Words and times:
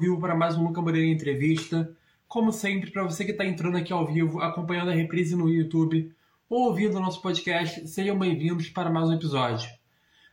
vivo 0.00 0.18
para 0.18 0.34
mais 0.34 0.56
um 0.56 0.64
Luca 0.64 0.80
Moreira 0.80 1.06
Entrevista. 1.06 1.94
Como 2.26 2.50
sempre, 2.52 2.90
para 2.90 3.02
você 3.02 3.22
que 3.22 3.32
está 3.32 3.44
entrando 3.44 3.76
aqui 3.76 3.92
ao 3.92 4.06
vivo, 4.06 4.40
acompanhando 4.40 4.90
a 4.90 4.94
reprise 4.94 5.36
no 5.36 5.46
YouTube 5.46 6.10
ou 6.48 6.68
ouvindo 6.68 6.96
o 6.96 7.00
nosso 7.00 7.20
podcast, 7.20 7.86
sejam 7.86 8.18
bem-vindos 8.18 8.70
para 8.70 8.88
mais 8.88 9.10
um 9.10 9.12
episódio. 9.12 9.68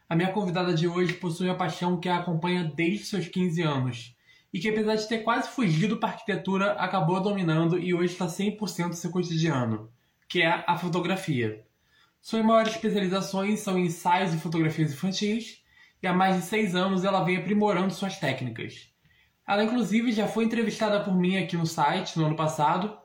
A 0.07 0.15
minha 0.15 0.31
convidada 0.31 0.73
de 0.73 0.87
hoje 0.87 1.11
possui 1.15 1.49
uma 1.49 1.57
paixão 1.57 1.99
que 1.99 2.07
a 2.07 2.19
acompanha 2.19 2.63
desde 2.63 3.07
seus 3.07 3.27
15 3.27 3.61
anos 3.61 4.15
e 4.53 4.59
que, 4.59 4.69
apesar 4.69 4.95
de 4.95 5.05
ter 5.05 5.17
quase 5.19 5.49
fugido 5.49 5.97
para 5.97 6.07
a 6.07 6.11
arquitetura, 6.13 6.71
acabou 6.75 7.19
dominando 7.19 7.77
e 7.77 7.93
hoje 7.93 8.13
está 8.13 8.25
100% 8.25 8.87
do 8.87 8.95
seu 8.95 9.11
cotidiano, 9.11 9.91
que 10.29 10.41
é 10.41 10.63
a 10.65 10.77
fotografia. 10.77 11.61
Suas 12.21 12.45
maiores 12.45 12.71
especializações 12.73 13.59
são 13.59 13.77
ensaios 13.77 14.33
e 14.33 14.39
fotografias 14.39 14.93
infantis 14.93 15.61
e 16.01 16.07
há 16.07 16.13
mais 16.13 16.37
de 16.37 16.43
seis 16.43 16.73
anos 16.73 17.03
ela 17.03 17.25
vem 17.25 17.35
aprimorando 17.35 17.93
suas 17.93 18.17
técnicas. 18.17 18.95
Ela, 19.47 19.63
inclusive, 19.63 20.11
já 20.11 20.27
foi 20.27 20.43
entrevistada 20.43 21.03
por 21.03 21.15
mim 21.15 21.37
aqui 21.37 21.55
no 21.55 21.65
site 21.65 22.19
no 22.19 22.25
ano 22.25 22.35
passado, 22.35 22.97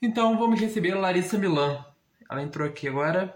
então 0.00 0.38
vamos 0.38 0.60
receber 0.60 0.92
a 0.92 0.98
Larissa 0.98 1.38
Milan. 1.38 1.84
Ela 2.30 2.42
entrou 2.42 2.68
aqui 2.68 2.86
agora. 2.86 3.34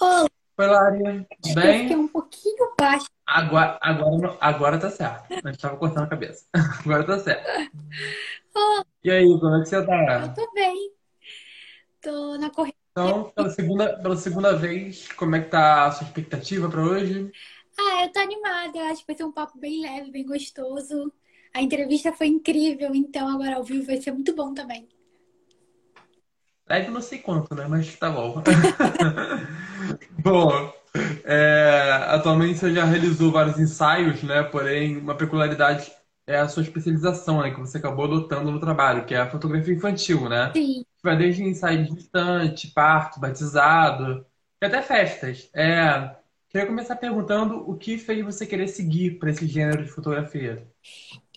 Olá. 0.00 0.26
Oi, 0.58 0.66
Lari. 0.66 1.26
Tudo 1.42 1.54
bem? 1.54 1.82
Fiquei 1.82 1.96
um 1.96 2.08
pouquinho 2.08 2.74
baixo. 2.78 3.06
Agora, 3.26 3.78
agora, 3.82 4.36
agora 4.40 4.78
tá 4.78 4.90
certo. 4.90 5.32
A 5.44 5.50
gente 5.50 5.60
tava 5.60 5.76
cortando 5.76 6.04
a 6.04 6.08
cabeça. 6.08 6.46
Agora 6.84 7.04
tá 7.04 7.18
certo. 7.18 7.70
Olá, 8.54 8.84
E 9.04 9.10
aí, 9.10 9.24
como 9.40 9.56
é 9.56 9.60
que 9.60 9.66
você 9.68 9.76
eu 9.76 9.86
tá? 9.86 10.28
tô 10.34 10.52
bem. 10.52 10.92
Tô 12.00 12.36
na 12.38 12.50
corrida. 12.50 12.83
Então, 12.96 13.32
pela 13.34 13.50
segunda, 13.50 13.98
pela 13.98 14.16
segunda 14.16 14.56
vez, 14.56 15.08
como 15.14 15.34
é 15.34 15.40
que 15.42 15.50
tá 15.50 15.86
a 15.86 15.90
sua 15.90 16.06
expectativa 16.06 16.68
para 16.70 16.80
hoje? 16.80 17.28
Ah, 17.76 18.04
eu 18.04 18.12
tô 18.12 18.20
animada. 18.20 18.78
Eu 18.78 18.84
acho 18.84 19.00
que 19.00 19.08
vai 19.08 19.16
ser 19.16 19.24
um 19.24 19.32
papo 19.32 19.58
bem 19.58 19.82
leve, 19.82 20.12
bem 20.12 20.24
gostoso. 20.24 21.12
A 21.52 21.60
entrevista 21.60 22.12
foi 22.12 22.28
incrível, 22.28 22.94
então 22.94 23.28
agora 23.28 23.56
ao 23.56 23.64
vivo 23.64 23.84
vai 23.86 24.00
ser 24.00 24.12
muito 24.12 24.32
bom 24.32 24.54
também. 24.54 24.88
Leve 26.68 26.92
não 26.92 27.00
sei 27.00 27.18
quanto, 27.18 27.52
né? 27.52 27.66
Mas 27.66 27.96
tá 27.96 28.08
bom. 28.10 28.40
Bom, 30.22 30.72
é, 31.24 32.06
atualmente 32.08 32.58
você 32.58 32.72
já 32.72 32.84
realizou 32.84 33.30
vários 33.32 33.58
ensaios, 33.58 34.22
né? 34.22 34.42
Porém, 34.44 34.96
uma 34.96 35.16
peculiaridade 35.16 35.92
é 36.26 36.38
a 36.38 36.48
sua 36.48 36.62
especialização, 36.62 37.42
né? 37.42 37.50
Que 37.52 37.60
você 37.60 37.78
acabou 37.78 38.04
adotando 38.06 38.50
no 38.50 38.60
trabalho, 38.60 39.06
que 39.06 39.14
é 39.14 39.18
a 39.20 39.30
fotografia 39.30 39.74
infantil, 39.74 40.28
né? 40.28 40.56
Sim. 40.56 40.84
Vai 41.02 41.16
desde 41.18 41.42
ensaio 41.42 41.84
de 41.84 41.94
distante, 41.94 42.68
parto, 42.72 43.20
batizado, 43.20 44.26
e 44.62 44.66
até 44.66 44.82
festas. 44.82 45.50
É, 45.54 46.16
queria 46.48 46.66
começar 46.66 46.96
perguntando 46.96 47.56
o 47.70 47.76
que 47.76 47.98
fez 47.98 48.24
você 48.24 48.46
querer 48.46 48.68
seguir 48.68 49.18
para 49.18 49.30
esse 49.30 49.46
gênero 49.46 49.84
de 49.84 49.90
fotografia? 49.90 50.66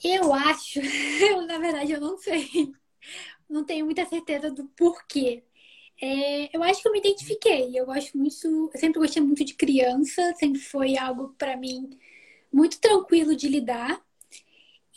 Eu 0.03 0.33
acho, 0.33 0.79
eu, 1.21 1.45
na 1.47 1.57
verdade, 1.59 1.91
eu 1.93 2.01
não 2.01 2.17
sei. 2.17 2.47
Não 3.49 3.65
tenho 3.65 3.85
muita 3.85 4.05
certeza 4.05 4.51
do 4.51 4.65
porquê. 4.69 5.43
É, 6.01 6.55
eu 6.55 6.63
acho 6.63 6.81
que 6.81 6.87
eu 6.87 6.91
me 6.93 6.99
identifiquei. 6.99 7.79
Eu 7.79 7.85
gosto 7.85 8.17
muito, 8.17 8.71
eu 8.73 8.79
sempre 8.79 8.99
gostei 8.99 9.21
muito 9.23 9.45
de 9.45 9.55
criança, 9.55 10.33
sempre 10.35 10.59
foi 10.61 10.97
algo 10.97 11.35
para 11.37 11.57
mim 11.57 11.89
muito 12.53 12.79
tranquilo 12.81 13.35
de 13.35 13.49
lidar. 13.49 14.01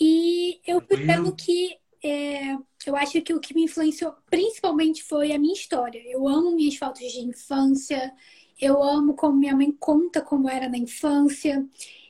E 0.01 0.61
eu 0.67 0.83
Tranquilo? 0.89 1.03
vendo 1.07 1.35
que 1.37 1.79
é, 2.03 2.55
eu 2.87 2.97
acho 2.97 3.21
que 3.23 3.35
o 3.35 3.41
que 3.41 3.55
me 3.55 3.65
influenciou 3.65 4.15
principalmente 4.31 5.03
foi 5.05 5.33
a 5.33 5.39
minha 5.39 5.53
história. 5.55 6.03
Eu 6.07 6.27
amo 6.29 6.55
minhas 6.57 6.77
fotos 6.77 7.01
de 7.13 7.21
infância, 7.21 8.13
eu 8.61 8.83
amo 8.83 9.15
como 9.15 9.37
minha 9.39 9.55
mãe 9.57 9.71
conta 9.73 10.23
como 10.23 10.49
era 10.49 10.69
na 10.69 10.79
infância. 10.79 11.67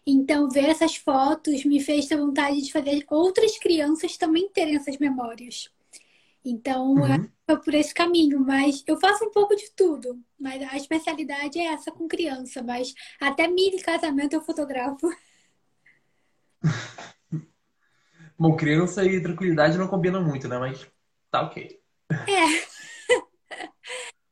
Então, 0.06 0.48
ver 0.48 0.68
essas 0.70 0.96
fotos 0.96 1.64
me 1.64 1.80
fez 1.80 2.06
ter 2.06 2.16
vontade 2.16 2.62
de 2.62 2.72
fazer 2.72 3.04
outras 3.10 3.58
crianças 3.58 4.16
também 4.16 4.48
terem 4.50 4.76
essas 4.76 4.98
memórias. 4.98 5.68
Então, 6.44 7.06
é, 7.06 7.18
Uhum. 7.18 7.32
foi 7.46 7.60
por 7.62 7.74
esse 7.74 7.94
caminho, 7.94 8.40
mas 8.40 8.82
eu 8.86 8.98
faço 9.00 9.24
um 9.26 9.30
pouco 9.32 9.56
de 9.56 9.70
tudo. 9.72 10.20
Mas 10.38 10.62
a 10.62 10.76
especialidade 10.76 11.58
é 11.58 11.66
essa 11.66 11.92
com 11.92 12.08
criança, 12.08 12.62
mas 12.62 12.94
até 13.20 13.48
mini 13.48 13.80
casamento 13.82 14.34
eu 14.34 14.42
fotografo. 14.42 15.08
Bom, 18.40 18.56
criança 18.56 19.04
e 19.04 19.20
tranquilidade 19.20 19.76
não 19.76 19.86
combinam 19.86 20.24
muito, 20.24 20.48
né? 20.48 20.58
Mas 20.58 20.90
tá 21.30 21.42
ok. 21.42 21.78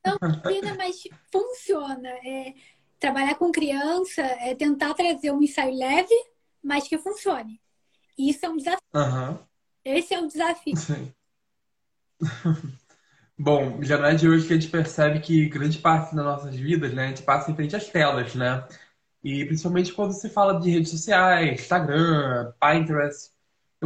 Não 0.03 0.19
combina, 0.19 0.75
mas 0.77 1.03
funciona. 1.31 2.09
É, 2.25 2.55
trabalhar 2.99 3.35
com 3.35 3.53
criança 3.53 4.23
é 4.23 4.55
tentar 4.55 4.95
trazer 4.95 5.31
um 5.31 5.43
ensaio 5.43 5.77
leve, 5.77 6.15
mas 6.65 6.89
que 6.89 6.97
funcione. 6.97 7.61
Isso 8.17 8.47
é 8.47 8.49
um 8.49 8.57
desafio. 8.57 8.81
Aham. 8.95 9.47
Esse 9.85 10.15
é 10.15 10.21
o 10.21 10.27
desafio. 10.27 10.75
Sim. 10.81 11.13
Bom, 13.39 13.83
já 13.83 13.99
não 13.99 14.07
é 14.07 14.15
de 14.15 14.27
hoje 14.27 14.47
que 14.47 14.55
a 14.55 14.59
gente 14.59 14.71
percebe 14.71 15.21
que 15.21 15.51
grande 15.51 15.81
parte 15.81 16.17
das 16.17 16.25
nossas 16.25 16.57
vidas, 16.57 16.95
né, 16.95 17.05
a 17.05 17.09
gente 17.09 17.25
passa 17.25 17.51
em 17.51 17.55
frente 17.55 17.77
às 17.77 17.91
telas, 17.91 18.35
né? 18.35 18.67
E 19.23 19.45
principalmente 19.45 19.93
quando 19.93 20.13
se 20.13 20.31
fala 20.31 20.59
de 20.59 20.71
redes 20.71 20.91
sociais, 20.91 21.61
Instagram, 21.61 22.55
Pinterest, 22.59 23.37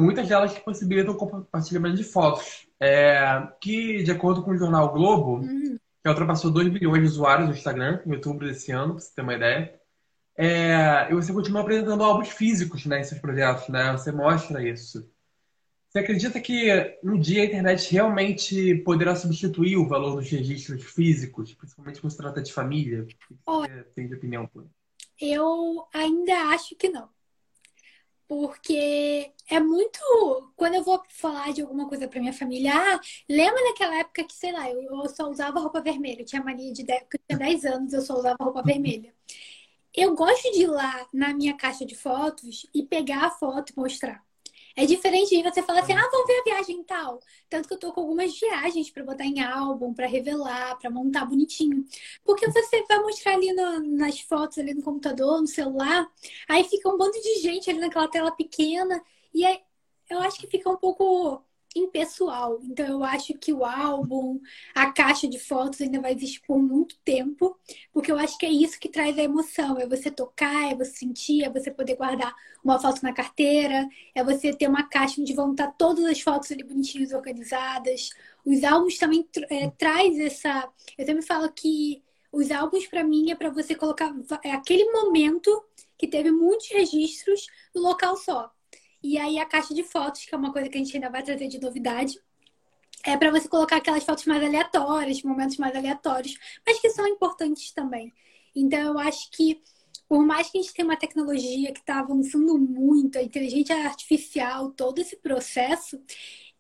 muitas 0.01 0.29
delas 0.29 0.53
que 0.53 0.61
possibilitam 0.61 1.15
o 1.15 1.17
compartilhamento 1.17 1.97
de 1.97 2.05
fotos. 2.05 2.67
É, 2.81 3.47
que, 3.61 4.03
de 4.03 4.11
acordo 4.11 4.43
com 4.43 4.51
o 4.51 4.57
jornal 4.59 4.93
Globo, 4.93 5.37
Uhum. 5.37 5.79
que 6.03 6.09
ultrapassou 6.09 6.51
2 6.51 6.69
milhões 6.73 7.01
de 7.03 7.07
usuários 7.09 7.49
no 7.49 7.55
Instagram 7.55 8.01
em 8.05 8.13
outubro 8.13 8.47
desse 8.47 8.73
ano, 8.73 8.95
pra 8.95 9.03
você 9.03 9.15
ter 9.15 9.23
uma 9.23 9.35
ideia, 9.35 9.81
é, 10.37 11.09
e 11.11 11.15
você 11.15 11.33
continua 11.33 11.61
apresentando 11.61 12.03
álbuns 12.03 12.31
físicos, 12.31 12.87
né, 12.87 13.01
em 13.01 13.05
seus 13.05 13.21
projetos, 13.21 13.69
né? 13.69 13.93
Você 13.93 14.11
mostra 14.11 14.67
isso. 14.67 15.09
Você 15.89 15.99
acredita 15.99 16.41
que 16.41 16.99
um 17.05 17.21
dia 17.21 17.43
a 17.43 17.45
internet 17.45 17.93
realmente 17.93 18.77
poderá 18.77 19.15
substituir 19.15 19.77
o 19.77 19.87
valor 19.87 20.17
dos 20.17 20.29
registros 20.31 20.83
físicos, 20.85 21.53
principalmente 21.53 22.01
quando 22.01 22.11
se 22.11 22.17
trata 22.17 22.41
de 22.41 22.51
família? 22.51 23.03
O 23.03 23.07
que 23.07 23.17
você 23.45 23.85
tem 23.95 24.09
de 24.09 24.15
opinião? 24.15 24.49
Eu 25.21 25.87
ainda 25.93 26.33
acho 26.49 26.75
que 26.77 26.89
não. 26.89 27.11
Porque 28.33 29.31
é 29.51 29.61
muito. 29.61 29.99
Quando 30.57 30.75
eu 30.77 30.83
vou 30.83 31.03
falar 31.11 31.53
de 31.53 31.61
alguma 31.61 31.87
coisa 31.87 32.09
pra 32.09 32.19
minha 32.19 32.33
família, 32.33 32.73
ah, 32.75 32.99
lembra 33.29 33.63
daquela 33.65 33.99
época 33.99 34.25
que, 34.25 34.33
sei 34.33 34.53
lá, 34.53 34.71
eu 34.71 34.81
eu 34.83 35.09
só 35.11 35.29
usava 35.29 35.61
roupa 35.61 35.83
vermelha. 35.83 36.23
Eu 36.23 36.25
tinha 36.25 36.43
mania 36.43 36.73
de 36.73 36.83
10, 36.83 37.03
eu 37.13 37.21
tinha 37.29 37.39
10 37.39 37.65
anos, 37.67 37.93
eu 37.93 38.01
só 38.01 38.15
usava 38.17 38.39
roupa 38.43 38.63
vermelha. 38.63 39.15
Eu 39.95 40.15
gosto 40.17 40.51
de 40.53 40.63
ir 40.63 40.69
lá 40.69 41.07
na 41.13 41.35
minha 41.35 41.57
caixa 41.57 41.85
de 41.87 41.95
fotos 41.97 42.67
e 42.75 42.85
pegar 42.85 43.27
a 43.27 43.31
foto 43.31 43.73
e 43.73 43.81
mostrar. 43.81 44.25
É 44.77 44.87
diferente 44.87 45.37
de 45.37 45.43
você 45.43 45.63
falar 45.63 45.81
assim, 45.81 45.93
ah, 45.93 46.09
vamos 46.11 46.27
ver 46.27 46.41
a 46.41 46.45
viagem 46.45 46.81
e 46.81 46.85
tal. 46.85 47.21
Tanto 47.49 47.69
que 47.69 47.75
eu 47.75 47.79
tô 47.79 47.93
com 47.93 48.01
algumas 48.03 48.39
viagens 48.39 48.91
pra 48.91 49.05
botar 49.05 49.25
em 49.25 49.41
álbum, 49.43 49.93
pra 49.95 50.07
revelar, 50.07 50.79
pra 50.79 50.91
montar 50.91 51.25
bonitinho. 51.27 51.85
Porque 52.25 52.47
você 52.51 52.83
vai 52.89 52.99
mostrar 53.01 53.35
ali 53.35 53.53
no- 53.53 53.81
nas 53.97 54.21
fotos, 54.21 54.59
ali 54.59 54.75
no 54.75 54.83
computador, 54.83 55.41
no 55.41 55.47
celular, 55.47 56.07
aí 56.49 56.65
fica 56.65 56.89
um 56.89 56.97
bando 56.99 57.13
de 57.21 57.41
gente 57.41 57.69
ali 57.71 57.79
naquela 57.81 58.09
tela 58.09 58.31
pequena, 58.33 59.03
e 59.35 59.45
aí 59.45 59.61
eu 60.11 60.19
acho 60.21 60.39
que 60.41 60.47
fica 60.47 60.69
um 60.71 60.77
pouco 60.77 61.43
impessoal. 61.77 62.61
Então 62.63 62.87
eu 62.87 63.05
acho 63.05 63.35
que 63.35 63.53
o 63.53 63.65
álbum, 63.65 64.41
a 64.75 64.93
caixa 64.93 65.29
de 65.29 65.39
fotos 65.39 65.81
ainda 65.81 66.01
vai 66.01 66.13
existir 66.13 66.41
por 66.47 66.59
muito 66.59 66.97
tempo, 67.05 67.59
porque 67.93 68.11
eu 68.11 68.19
acho 68.19 68.37
que 68.39 68.47
é 68.47 68.51
isso 68.51 68.79
que 68.79 68.89
traz 68.89 69.19
a 69.19 69.23
emoção, 69.23 69.79
é 69.79 69.87
você 69.87 70.11
tocar, 70.11 70.73
é 70.73 70.75
você 70.75 70.93
sentir, 70.93 71.45
é 71.45 71.51
você 71.51 71.71
poder 71.71 71.97
guardar 71.97 72.35
uma 72.65 72.79
foto 72.79 73.03
na 73.03 73.13
carteira, 73.13 73.89
é 74.15 74.23
você 74.25 74.55
ter 74.55 74.69
uma 74.69 74.89
caixa 74.89 75.21
onde 75.21 75.35
vão 75.35 75.53
estar 75.53 75.73
todas 75.73 76.05
as 76.05 76.21
fotos 76.21 76.51
ali 76.53 76.63
bonitinhas, 76.63 77.13
organizadas. 77.13 78.11
Os 78.45 78.63
álbuns 78.65 78.99
também 78.99 79.29
é, 79.51 79.71
traz 79.71 80.19
essa. 80.19 80.69
Eu 80.99 81.07
sempre 81.07 81.23
falo 81.23 81.51
que 81.53 82.03
os 82.31 82.51
álbuns 82.51 82.87
para 82.87 83.05
mim 83.05 83.31
é 83.31 83.35
para 83.35 83.51
você 83.51 83.75
colocar 83.75 84.15
é 84.43 84.53
aquele 84.53 84.91
momento 84.91 85.65
que 85.99 86.09
teve 86.09 86.31
muitos 86.33 86.69
registros 86.71 87.47
no 87.75 87.83
local 87.83 88.17
só. 88.17 88.51
E 89.03 89.19
aí 89.19 89.39
a 89.39 89.47
caixa 89.47 89.75
de 89.75 89.83
fotos, 89.83 90.25
que 90.25 90.35
é 90.35 90.39
uma 90.39 90.53
coisa 90.53 90.69
que 90.69 90.77
a 90.77 90.81
gente 90.81 90.95
ainda 90.97 91.11
vai 91.11 91.23
trazer 91.23 91.49
de 91.49 91.61
novidade, 91.61 92.19
é 93.05 93.17
para 93.17 93.31
você 93.31 93.49
colocar 93.49 93.77
aquelas 93.77 94.05
fotos 94.05 94.25
mais 94.27 94.43
aleatórias, 94.43 95.23
momentos 95.23 95.57
mais 95.57 95.75
aleatórios, 95.75 96.39
mas 96.67 96.81
que 96.81 96.91
são 96.91 97.07
importantes 97.07 97.73
também. 97.73 98.13
Então 98.55 98.81
eu 98.81 98.99
acho 98.99 99.31
que 99.31 99.61
por 100.09 100.25
mais 100.27 100.51
que 100.51 100.59
a 100.59 100.63
gente 100.63 100.75
tenha 100.75 100.87
uma 100.87 100.97
tecnologia 100.97 101.73
que 101.73 101.81
está 101.81 101.99
avançando 102.01 102.59
muito, 102.59 103.19
a 103.19 103.23
inteligência 103.23 103.75
artificial, 103.87 104.71
todo 104.71 104.99
esse 104.99 105.17
processo, 105.17 105.99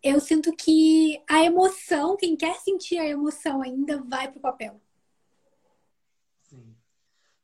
eu 0.02 0.18
sinto 0.20 0.56
que 0.56 1.22
a 1.28 1.44
emoção, 1.44 2.16
quem 2.16 2.34
quer 2.34 2.54
sentir 2.56 2.98
a 2.98 3.06
emoção 3.06 3.62
ainda, 3.62 4.02
vai 4.02 4.30
pro 4.30 4.40
papel. 4.40 4.80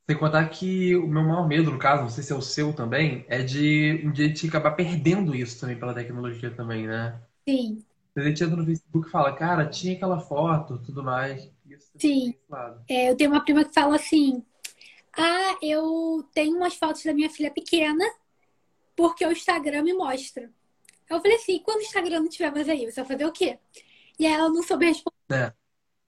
Sim. 0.08 0.14
Sem 0.14 0.18
contar 0.18 0.48
que 0.48 0.96
o 0.96 1.06
meu 1.06 1.22
maior 1.22 1.46
medo, 1.46 1.70
no 1.70 1.78
caso, 1.78 2.02
não 2.02 2.10
sei 2.10 2.24
se 2.24 2.32
é 2.32 2.36
o 2.36 2.42
seu 2.42 2.72
também, 2.72 3.24
é 3.28 3.42
de 3.42 4.02
um 4.04 4.12
dia 4.12 4.26
a 4.26 4.28
gente 4.28 4.46
acabar 4.48 4.72
perdendo 4.72 5.34
isso 5.34 5.60
também 5.60 5.78
pela 5.78 5.94
tecnologia 5.94 6.50
também, 6.50 6.86
né? 6.86 7.20
Sim, 7.48 7.84
A 8.16 8.20
gente 8.22 8.42
entra 8.42 8.56
no 8.56 8.64
Facebook 8.66 9.08
e 9.08 9.10
fala, 9.10 9.34
cara, 9.34 9.68
tinha 9.68 9.94
aquela 9.94 10.20
foto, 10.20 10.78
tudo 10.78 11.02
mais. 11.02 11.50
Isso 11.66 11.90
sim. 11.98 12.32
desse 12.32 12.44
lado. 12.48 12.82
É, 12.88 13.10
eu 13.10 13.16
tenho 13.16 13.30
uma 13.30 13.44
prima 13.44 13.64
que 13.64 13.74
fala 13.74 13.96
assim: 13.96 14.44
Ah, 15.16 15.58
eu 15.62 16.28
tenho 16.34 16.56
umas 16.56 16.74
fotos 16.74 17.04
da 17.04 17.14
minha 17.14 17.30
filha 17.30 17.50
pequena, 17.50 18.04
porque 18.96 19.24
o 19.26 19.32
Instagram 19.32 19.82
me 19.82 19.94
mostra. 19.94 20.50
Eu 21.08 21.20
falei 21.20 21.36
assim, 21.36 21.60
quando 21.62 21.78
o 21.80 21.82
Instagram 21.82 22.20
não 22.20 22.28
tiver 22.28 22.52
mais 22.52 22.68
aí, 22.68 22.90
você 22.90 23.00
vai 23.02 23.06
fazer 23.06 23.26
o 23.26 23.32
quê? 23.32 23.58
E 24.18 24.26
aí 24.26 24.32
ela 24.32 24.48
não 24.50 24.62
soube 24.62 24.86
responder. 24.86 25.16
É. 25.30 25.52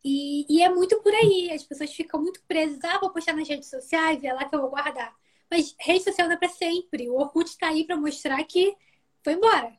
E, 0.04 0.46
e, 0.48 0.62
é 0.62 0.68
muito 0.68 1.00
por 1.02 1.12
aí. 1.12 1.50
As 1.52 1.62
pessoas 1.62 1.92
ficam 1.92 2.20
muito 2.20 2.42
presas. 2.48 2.82
Ah, 2.84 2.98
vou 2.98 3.10
postar 3.10 3.34
nas 3.34 3.48
redes 3.48 3.68
sociais, 3.68 4.22
é 4.24 4.32
lá 4.32 4.48
que 4.48 4.54
eu 4.54 4.60
vou 4.60 4.70
guardar. 4.70 5.14
Mas 5.50 5.74
rede 5.78 6.04
social 6.04 6.26
não 6.28 6.34
é 6.34 6.38
pra 6.38 6.48
sempre. 6.48 7.10
O 7.10 7.14
Orkut 7.14 7.56
tá 7.58 7.68
aí 7.68 7.84
pra 7.84 7.96
mostrar 7.96 8.42
que 8.44 8.74
foi 9.22 9.34
embora. 9.34 9.78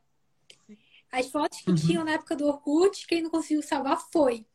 As 1.11 1.29
fotos 1.29 1.59
que 1.61 1.69
uhum. 1.69 1.75
tinham 1.75 2.05
na 2.05 2.13
época 2.13 2.35
do 2.35 2.45
Orkut, 2.47 3.05
quem 3.07 3.21
não 3.21 3.29
conseguiu 3.29 3.61
salvar 3.61 3.99
foi. 4.11 4.45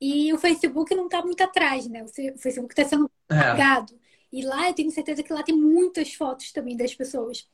E 0.00 0.32
o 0.32 0.38
Facebook 0.38 0.94
não 0.94 1.08
tá 1.08 1.22
muito 1.22 1.42
atrás, 1.42 1.86
né? 1.86 2.02
O 2.02 2.38
Facebook 2.38 2.74
tá 2.74 2.84
sendo 2.84 3.10
é. 3.28 3.34
pagado. 3.34 3.98
E 4.32 4.42
lá 4.42 4.68
eu 4.68 4.74
tenho 4.74 4.90
certeza 4.90 5.22
que 5.22 5.32
lá 5.32 5.42
tem 5.42 5.56
muitas 5.56 6.14
fotos 6.14 6.52
também 6.52 6.76
das 6.76 6.94
pessoas. 6.94 7.48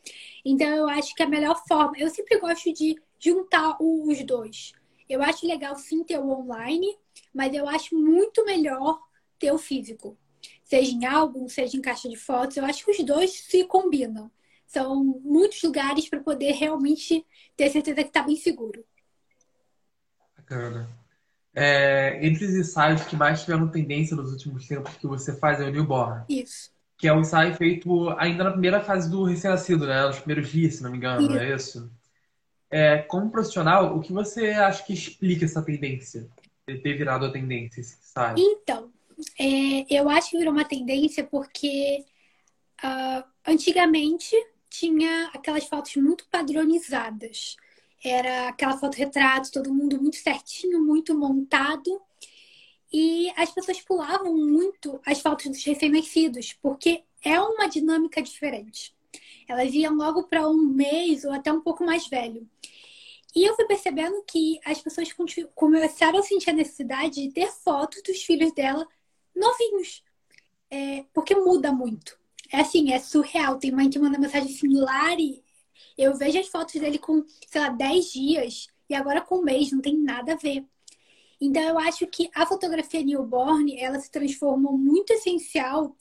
Então 0.45 0.69
eu 0.69 0.89
acho 0.89 1.15
que 1.15 1.23
a 1.23 1.29
melhor 1.29 1.61
forma, 1.67 1.99
eu 1.99 2.11
sempre 2.11 2.39
gosto 2.39 2.73
de 2.73 2.97
juntar 3.19 3.77
os 3.81 4.23
dois. 4.25 4.73
Eu 5.09 5.23
acho 5.23 5.47
legal 5.47 5.75
sim 5.77 6.05
ter 6.05 6.19
o 6.19 6.29
online, 6.29 6.97
mas 7.37 7.55
eu 7.55 7.69
acho 7.69 7.95
muito 7.95 8.45
melhor 8.47 8.99
ter 9.39 9.53
o 9.53 9.59
físico. 9.59 10.17
Seja 10.65 10.91
em 10.91 11.05
álbum, 11.05 11.47
seja 11.49 11.77
em 11.77 11.83
caixa 11.83 12.09
de 12.09 12.17
fotos, 12.17 12.57
eu 12.57 12.65
acho 12.65 12.83
que 12.83 12.91
os 12.91 13.05
dois 13.05 13.31
se 13.31 13.63
combinam. 13.65 14.31
São 14.67 15.05
muitos 15.05 15.63
lugares 15.63 16.09
para 16.09 16.21
poder 16.21 16.53
realmente 16.53 17.25
ter 17.55 17.69
certeza 17.69 18.03
que 18.03 18.09
está 18.09 18.23
bem 18.23 18.37
seguro. 18.37 18.83
Bacana. 20.37 20.89
É, 21.55 22.27
entre 22.27 22.47
os 22.47 22.55
ensaios 22.55 23.05
que 23.05 23.17
mais 23.17 23.43
tiveram 23.43 23.69
tendência 23.71 24.17
nos 24.17 24.33
últimos 24.33 24.67
tempos 24.67 24.97
que 24.97 25.07
você 25.07 25.39
faz 25.39 25.61
é 25.61 25.65
o 25.65 25.71
newborn. 25.71 26.25
Isso. 26.29 26.71
Que 26.99 27.07
é 27.07 27.13
um 27.13 27.21
ensaio 27.21 27.55
feito 27.55 28.11
ainda 28.19 28.45
na 28.45 28.51
primeira 28.51 28.81
fase 28.81 29.11
do 29.11 29.25
recém-nascido, 29.25 29.87
né? 29.87 30.07
Nos 30.07 30.19
primeiros 30.19 30.51
dias, 30.51 30.77
se 30.77 30.83
não 30.83 30.91
me 30.91 30.97
engano, 30.97 31.21
isso. 31.21 31.31
não 31.31 31.39
é 31.39 31.55
isso? 31.55 31.93
É, 32.71 32.99
como 33.03 33.31
profissional, 33.31 33.97
o 33.97 34.01
que 34.01 34.13
você 34.13 34.51
acha 34.51 34.83
que 34.83 34.93
explica 34.93 35.45
essa 35.45 35.63
tendência? 35.63 36.29
Ter 36.67 36.97
virado 36.99 37.27
a 37.27 37.31
tendência, 37.31 37.81
ensaio? 37.81 38.37
Então, 38.39 38.93
é, 39.39 39.87
eu 39.89 40.09
acho 40.09 40.31
que 40.31 40.39
virou 40.39 40.53
uma 40.53 40.65
tendência 40.65 41.23
porque 41.25 42.05
uh, 42.83 43.25
antigamente 43.47 44.35
tinha 44.69 45.31
aquelas 45.33 45.65
fotos 45.65 45.95
muito 45.97 46.27
padronizadas. 46.29 47.57
Era 48.05 48.49
aquela 48.49 48.77
foto 48.77 48.97
retrato, 48.97 49.53
todo 49.53 49.73
mundo 49.73 50.01
muito 50.01 50.17
certinho, 50.17 50.83
muito 50.83 51.17
montado. 51.17 52.01
E 52.93 53.33
as 53.37 53.51
pessoas 53.51 53.81
pulavam 53.81 54.37
muito 54.37 55.01
as 55.05 55.21
fotos 55.21 55.47
dos 55.47 55.65
recém-nascidos, 55.65 56.53
porque 56.55 57.05
é 57.25 57.41
uma 57.41 57.69
dinâmica 57.69 58.23
diferente. 58.23 58.95
Elas 59.49 59.73
iam 59.73 59.95
logo 59.95 60.25
para 60.25 60.49
um 60.49 60.63
mês 60.63 61.25
ou 61.25 61.33
até 61.33 61.53
um 61.53 61.61
pouco 61.61 61.85
mais 61.85 62.07
velho. 62.09 62.49
E 63.37 63.45
eu 63.45 63.55
fui 63.55 63.67
percebendo 63.67 64.23
que 64.27 64.59
as 64.65 64.81
pessoas 64.81 65.15
começaram 65.55 66.19
a 66.19 66.23
sentir 66.23 66.49
a 66.49 66.55
necessidade 66.55 67.23
de 67.23 67.31
ter 67.31 67.49
fotos 67.49 68.03
dos 68.03 68.23
filhos 68.23 68.51
dela 68.55 68.89
novinhos. 69.35 70.03
É, 70.71 71.05
porque 71.13 71.35
muda 71.35 71.71
muito. 71.71 72.19
É 72.51 72.61
assim, 72.61 72.95
é 72.95 72.99
surreal. 72.99 73.59
Tem 73.59 73.71
mãe 73.71 73.91
que 73.91 73.99
manda 73.99 74.19
mensagem 74.19 74.49
similar 74.49 75.21
e 75.21 75.45
eu 75.99 76.17
vejo 76.17 76.39
as 76.41 76.49
fotos 76.49 76.81
dele 76.81 76.99
com, 76.99 77.23
sei 77.47 77.61
lá, 77.61 77.69
10 77.69 78.11
dias 78.11 78.69
e 78.89 78.95
agora 78.95 79.21
com 79.21 79.37
um 79.37 79.43
mês, 79.43 79.71
não 79.71 79.83
tem 79.83 79.99
nada 79.99 80.33
a 80.33 80.37
ver. 80.37 80.65
Então 81.39 81.63
eu 81.63 81.79
acho 81.79 82.07
que 82.07 82.31
a 82.35 82.47
fotografia 82.47 83.03
newborn, 83.03 83.79
ela 83.79 84.01
se 84.01 84.11
transformou 84.11 84.79
muito 84.79 85.13
essencial 85.13 85.95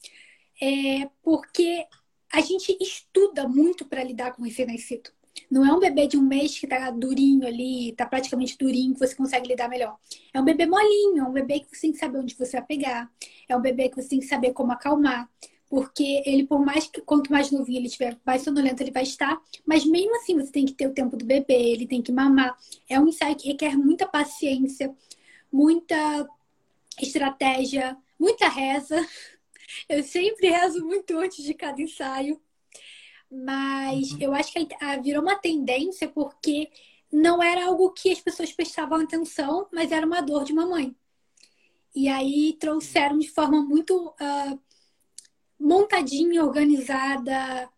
é, 0.61 1.09
porque 1.21 1.85
a 2.31 2.39
gente 2.39 2.77
estuda 2.79 3.45
muito 3.45 3.85
para 3.85 4.03
lidar 4.03 4.31
com 4.33 4.41
o 4.41 4.45
recém-nascido. 4.45 5.11
Não 5.49 5.65
é 5.65 5.71
um 5.73 5.79
bebê 5.79 6.07
de 6.07 6.17
um 6.17 6.21
mês 6.21 6.57
que 6.57 6.67
tá 6.67 6.89
durinho 6.91 7.45
ali, 7.45 7.93
tá 7.93 8.05
praticamente 8.05 8.57
durinho, 8.57 8.93
que 8.93 8.99
você 8.99 9.15
consegue 9.15 9.47
lidar 9.47 9.69
melhor. 9.69 9.97
É 10.33 10.39
um 10.39 10.45
bebê 10.45 10.65
molinho, 10.65 11.19
é 11.19 11.23
um 11.23 11.31
bebê 11.31 11.59
que 11.59 11.75
você 11.75 11.81
tem 11.81 11.91
que 11.91 11.99
saber 11.99 12.19
onde 12.19 12.35
você 12.35 12.57
vai 12.57 12.65
pegar. 12.65 13.11
É 13.47 13.55
um 13.55 13.61
bebê 13.61 13.89
que 13.89 14.01
você 14.01 14.09
tem 14.09 14.19
que 14.19 14.25
saber 14.25 14.53
como 14.53 14.71
acalmar 14.71 15.29
porque 15.67 16.21
ele, 16.25 16.45
por 16.45 16.63
mais 16.63 16.87
que 16.87 17.01
quanto 17.01 17.31
mais 17.31 17.51
novinho 17.51 17.79
ele 17.79 17.87
estiver, 17.87 18.17
mais 18.25 18.43
sonolento 18.43 18.81
ele 18.81 18.91
vai 18.91 19.03
estar, 19.03 19.41
mas 19.65 19.85
mesmo 19.85 20.15
assim 20.17 20.35
você 20.35 20.51
tem 20.51 20.65
que 20.65 20.73
ter 20.73 20.87
o 20.87 20.93
tempo 20.93 21.17
do 21.17 21.25
bebê, 21.25 21.53
ele 21.53 21.87
tem 21.87 22.01
que 22.01 22.11
mamar. 22.11 22.55
É 22.87 22.99
um 22.99 23.07
ensaio 23.07 23.35
que 23.35 23.47
requer 23.47 23.75
muita 23.75 24.07
paciência, 24.07 24.95
muita 25.51 26.27
estratégia, 27.01 27.97
muita 28.19 28.47
reza. 28.47 28.95
Eu 29.89 30.03
sempre 30.03 30.49
rezo 30.49 30.85
muito 30.85 31.17
antes 31.17 31.43
de 31.43 31.53
cada 31.53 31.81
ensaio, 31.81 32.39
mas 33.43 34.11
uhum. 34.11 34.17
eu 34.21 34.33
acho 34.33 34.53
que 34.53 34.67
virou 35.03 35.21
uma 35.21 35.35
tendência 35.35 36.07
porque 36.07 36.69
não 37.11 37.41
era 37.41 37.65
algo 37.65 37.91
que 37.91 38.11
as 38.11 38.19
pessoas 38.19 38.51
prestavam 38.51 38.99
atenção, 39.01 39.67
mas 39.71 39.91
era 39.91 40.05
uma 40.05 40.21
dor 40.21 40.43
de 40.43 40.53
mamãe. 40.53 40.95
E 41.93 42.07
aí 42.07 42.57
trouxeram 42.59 43.17
de 43.17 43.29
forma 43.29 43.61
muito 43.61 44.07
uh, 44.07 44.59
montadinha, 45.59 46.43
organizada 46.43 47.69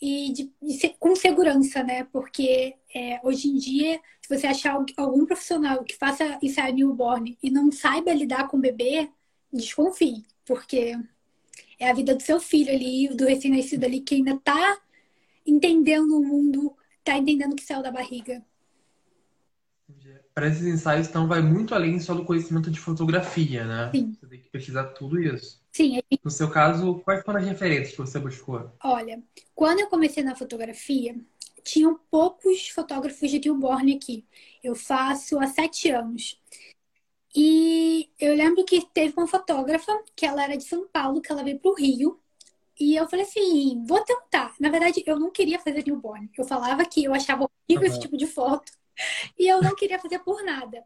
e 0.00 0.32
de, 0.32 0.52
de, 0.62 0.88
com 1.00 1.16
segurança, 1.16 1.82
né? 1.82 2.04
Porque 2.04 2.76
é, 2.94 3.20
hoje 3.24 3.48
em 3.48 3.56
dia, 3.56 4.00
se 4.20 4.34
você 4.34 4.46
achar 4.46 4.78
algum 4.96 5.26
profissional 5.26 5.82
que 5.82 5.96
faça 5.96 6.38
ensaio 6.42 6.74
newborn 6.74 7.36
e 7.42 7.50
não 7.50 7.72
saiba 7.72 8.12
lidar 8.12 8.48
com 8.48 8.56
o 8.56 8.60
bebê, 8.60 9.08
desconfie, 9.52 10.24
porque 10.44 10.94
é 11.78 11.90
a 11.90 11.94
vida 11.94 12.14
do 12.14 12.22
seu 12.22 12.38
filho 12.40 12.72
ali, 12.72 13.08
do 13.08 13.26
recém-nascido 13.26 13.84
ali, 13.84 14.00
que 14.00 14.14
ainda 14.14 14.38
tá 14.38 14.78
entendendo 15.46 16.18
o 16.18 16.24
mundo, 16.24 16.76
tá 17.04 17.16
entendendo 17.16 17.54
que 17.54 17.62
saiu 17.62 17.82
da 17.82 17.90
barriga. 17.90 18.44
Para 20.34 20.48
esses 20.48 20.66
ensaios, 20.66 21.08
então, 21.08 21.26
vai 21.26 21.40
muito 21.40 21.74
além 21.74 21.98
só 21.98 22.12
do 22.12 22.24
conhecimento 22.24 22.70
de 22.70 22.78
fotografia, 22.78 23.64
né? 23.64 23.90
Sim. 23.90 24.12
Você 24.20 24.26
tem 24.26 24.40
que 24.40 24.50
pesquisar 24.50 24.84
tudo 24.88 25.18
isso. 25.18 25.64
Sim. 25.72 25.98
No 26.22 26.30
seu 26.30 26.50
caso, 26.50 27.00
quais 27.00 27.24
foram 27.24 27.40
as 27.40 27.46
referências 27.46 27.92
que 27.92 27.98
você 27.98 28.18
buscou? 28.18 28.70
Olha, 28.84 29.22
quando 29.54 29.80
eu 29.80 29.86
comecei 29.86 30.22
na 30.22 30.36
fotografia, 30.36 31.18
tinham 31.62 31.98
poucos 32.10 32.68
fotógrafos 32.68 33.30
de 33.30 33.40
newborn 33.40 33.94
aqui. 33.94 34.26
Eu 34.62 34.74
faço 34.74 35.38
há 35.38 35.46
sete 35.46 35.90
anos. 35.90 36.38
E 37.34 38.08
eu 38.18 38.34
lembro 38.34 38.64
que 38.64 38.86
teve 38.92 39.14
uma 39.16 39.26
fotógrafa, 39.26 39.92
que 40.14 40.24
ela 40.24 40.44
era 40.44 40.56
de 40.56 40.64
São 40.64 40.86
Paulo, 40.88 41.20
que 41.20 41.30
ela 41.30 41.44
veio 41.44 41.58
para 41.58 41.70
o 41.70 41.74
Rio. 41.74 42.20
E 42.78 42.94
eu 42.94 43.08
falei 43.08 43.24
assim, 43.24 43.84
vou 43.86 44.02
tentar. 44.04 44.54
Na 44.60 44.68
verdade, 44.68 45.02
eu 45.06 45.18
não 45.18 45.30
queria 45.30 45.58
fazer 45.58 45.84
newborn. 45.86 46.30
Eu 46.36 46.44
falava 46.44 46.84
que 46.84 47.04
eu 47.04 47.14
achava 47.14 47.44
horrível 47.44 47.86
uhum. 47.88 47.92
esse 47.92 48.00
tipo 48.00 48.16
de 48.16 48.26
foto. 48.26 48.72
E 49.38 49.46
eu 49.46 49.60
não 49.60 49.74
queria 49.74 49.98
fazer 49.98 50.20
por 50.20 50.42
nada. 50.42 50.82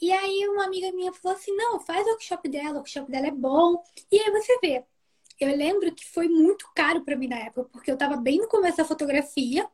E 0.00 0.12
aí 0.12 0.48
uma 0.48 0.64
amiga 0.64 0.92
minha 0.92 1.12
falou 1.12 1.36
assim: 1.36 1.54
não, 1.56 1.80
faz 1.80 2.06
o 2.06 2.10
workshop 2.10 2.46
dela, 2.48 2.72
o 2.72 2.76
workshop 2.76 3.10
dela 3.10 3.26
é 3.26 3.30
bom. 3.30 3.82
E 4.12 4.18
aí 4.18 4.30
você 4.30 4.58
vê. 4.60 4.84
Eu 5.40 5.56
lembro 5.56 5.94
que 5.94 6.06
foi 6.06 6.28
muito 6.28 6.68
caro 6.74 7.02
para 7.02 7.16
mim 7.16 7.26
na 7.26 7.38
época, 7.38 7.64
porque 7.72 7.90
eu 7.90 7.94
estava 7.94 8.16
bem 8.16 8.38
no 8.38 8.48
começo 8.48 8.76
da 8.76 8.84
fotografia. 8.84 9.66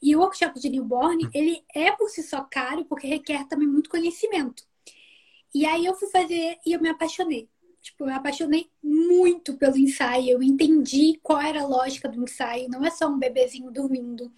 E 0.00 0.14
o 0.14 0.20
workshop 0.20 0.60
de 0.60 0.68
newborn, 0.70 1.28
ele 1.34 1.64
é 1.74 1.90
por 1.90 2.08
si 2.08 2.22
só 2.22 2.44
caro, 2.44 2.84
porque 2.84 3.08
requer 3.08 3.46
também 3.48 3.66
muito 3.66 3.90
conhecimento. 3.90 4.62
E 5.54 5.66
aí 5.66 5.86
eu 5.86 5.94
fui 5.94 6.08
fazer 6.08 6.58
e 6.64 6.72
eu 6.72 6.80
me 6.80 6.88
apaixonei. 6.88 7.48
Tipo, 7.80 8.04
eu 8.04 8.08
me 8.08 8.12
apaixonei 8.12 8.68
muito 8.82 9.56
pelo 9.56 9.76
ensaio. 9.76 10.30
Eu 10.30 10.42
entendi 10.42 11.18
qual 11.22 11.40
era 11.40 11.62
a 11.62 11.66
lógica 11.66 12.08
do 12.08 12.22
ensaio. 12.22 12.68
Não 12.68 12.84
é 12.84 12.90
só 12.90 13.08
um 13.08 13.18
bebezinho 13.18 13.70
dormindo. 13.70 14.32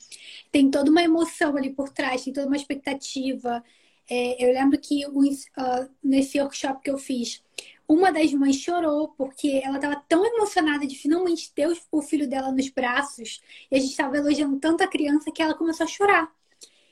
Tem 0.52 0.70
toda 0.70 0.90
uma 0.90 1.02
emoção 1.02 1.56
ali 1.56 1.70
por 1.70 1.88
trás, 1.90 2.24
tem 2.24 2.32
toda 2.32 2.46
uma 2.46 2.56
expectativa. 2.56 3.62
É, 4.08 4.44
eu 4.44 4.52
lembro 4.52 4.78
que 4.78 5.06
uh, 5.06 5.90
nesse 6.02 6.40
workshop 6.40 6.82
que 6.82 6.90
eu 6.90 6.98
fiz, 6.98 7.42
uma 7.88 8.12
das 8.12 8.32
mães 8.32 8.56
chorou 8.56 9.08
porque 9.08 9.60
ela 9.64 9.76
estava 9.76 9.96
tão 10.08 10.24
emocionada 10.24 10.86
de 10.86 10.96
finalmente 10.96 11.52
ter 11.52 11.68
o 11.90 12.02
filho 12.02 12.28
dela 12.28 12.52
nos 12.52 12.68
braços 12.68 13.40
e 13.70 13.76
a 13.76 13.80
gente 13.80 13.90
estava 13.90 14.16
elogiando 14.16 14.58
tanto 14.60 14.84
a 14.84 14.88
criança 14.88 15.32
que 15.32 15.42
ela 15.42 15.54
começou 15.54 15.84
a 15.84 15.88
chorar. 15.88 16.32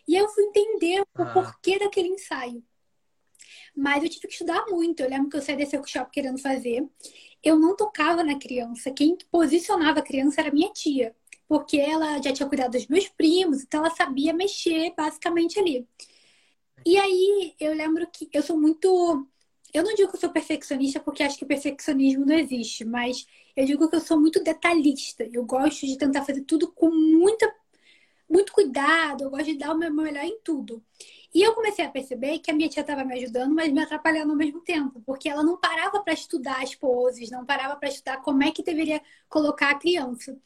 E 0.09 0.17
eu 0.17 0.29
fui 0.29 0.45
entender 0.45 1.03
o 1.03 1.23
ah. 1.23 1.27
porquê 1.27 1.79
daquele 1.79 2.09
ensaio. 2.09 2.65
Mas 3.79 4.03
eu 4.03 4.09
tive 4.11 4.27
que 4.27 4.33
estudar 4.33 4.67
muito. 4.69 5.01
Eu 5.01 5.09
lembro 5.09 5.31
que 5.31 5.37
eu 5.37 5.43
saí 5.43 5.57
desse 5.57 5.77
workshop 5.77 6.11
querendo 6.11 6.39
fazer. 6.39 6.85
Eu 7.43 7.57
não 7.57 7.77
tocava 7.77 8.25
na 8.25 8.37
criança. 8.37 8.91
Quem 8.91 9.17
posicionava 9.31 10.01
a 10.01 10.03
criança 10.03 10.41
era 10.41 10.51
minha 10.53 10.71
tia. 10.73 11.15
Porque 11.47 11.79
ela 11.79 12.21
já 12.21 12.33
tinha 12.33 12.49
cuidado 12.49 12.73
dos 12.73 12.89
meus 12.89 13.09
primos, 13.09 13.63
então 13.63 13.81
ela 13.81 13.95
sabia 13.95 14.35
mexer 14.35 14.93
basicamente 14.97 15.59
ali. 15.59 15.87
E 16.85 16.99
aí 16.99 17.55
eu 17.61 17.73
lembro 17.75 18.07
que 18.11 18.29
eu 18.33 18.43
sou 18.43 18.59
muito. 18.59 18.89
Eu 19.73 19.85
não 19.85 19.95
digo 19.95 20.11
que 20.11 20.17
eu 20.17 20.21
sou 20.21 20.31
perfeccionista 20.31 20.99
porque 21.01 21.23
acho 21.23 21.39
que 21.39 21.45
perfeccionismo 21.47 22.27
não 22.27 22.35
existe, 22.35 22.85
mas 22.85 23.27
eu 23.57 23.65
digo 23.65 23.89
que 23.89 23.97
eu 23.97 24.01
sou 24.01 24.21
muito 24.21 24.43
detalhista. 24.43 25.25
Eu 25.33 25.45
gosto 25.45 25.87
de 25.87 25.97
tentar 25.97 26.25
fazer 26.25 26.43
tudo 26.43 26.73
com 26.73 26.91
muita, 26.91 27.55
muito 28.29 28.53
cuidado, 28.53 29.25
eu 29.25 29.31
gosto 29.31 29.47
de 29.47 29.59
dar 29.59 29.73
o 29.75 29.79
meu 29.79 29.93
melhor 29.93 30.25
em 30.25 30.41
tudo. 30.43 30.83
E 31.35 31.43
eu 31.43 31.55
comecei 31.55 31.85
a 31.85 31.91
perceber 31.91 32.39
que 32.39 32.51
a 32.51 32.55
minha 32.55 32.69
tia 32.69 32.81
estava 32.81 33.05
me 33.05 33.15
ajudando, 33.15 33.55
mas 33.55 33.73
me 33.73 33.81
atrapalhando 33.81 34.31
ao 34.31 34.37
mesmo 34.37 34.61
tempo, 34.61 35.03
porque 35.05 35.29
ela 35.29 35.43
não 35.43 35.59
parava 35.59 36.01
para 36.03 36.15
estudar 36.15 36.63
as 36.63 36.75
poses, 36.75 37.31
não 37.31 37.45
parava 37.45 37.77
para 37.77 37.89
estudar 37.89 38.19
como 38.19 38.43
é 38.43 38.51
que 38.51 38.63
deveria 38.63 39.01
colocar 39.29 39.71
a 39.71 39.79
criança. 39.79 40.37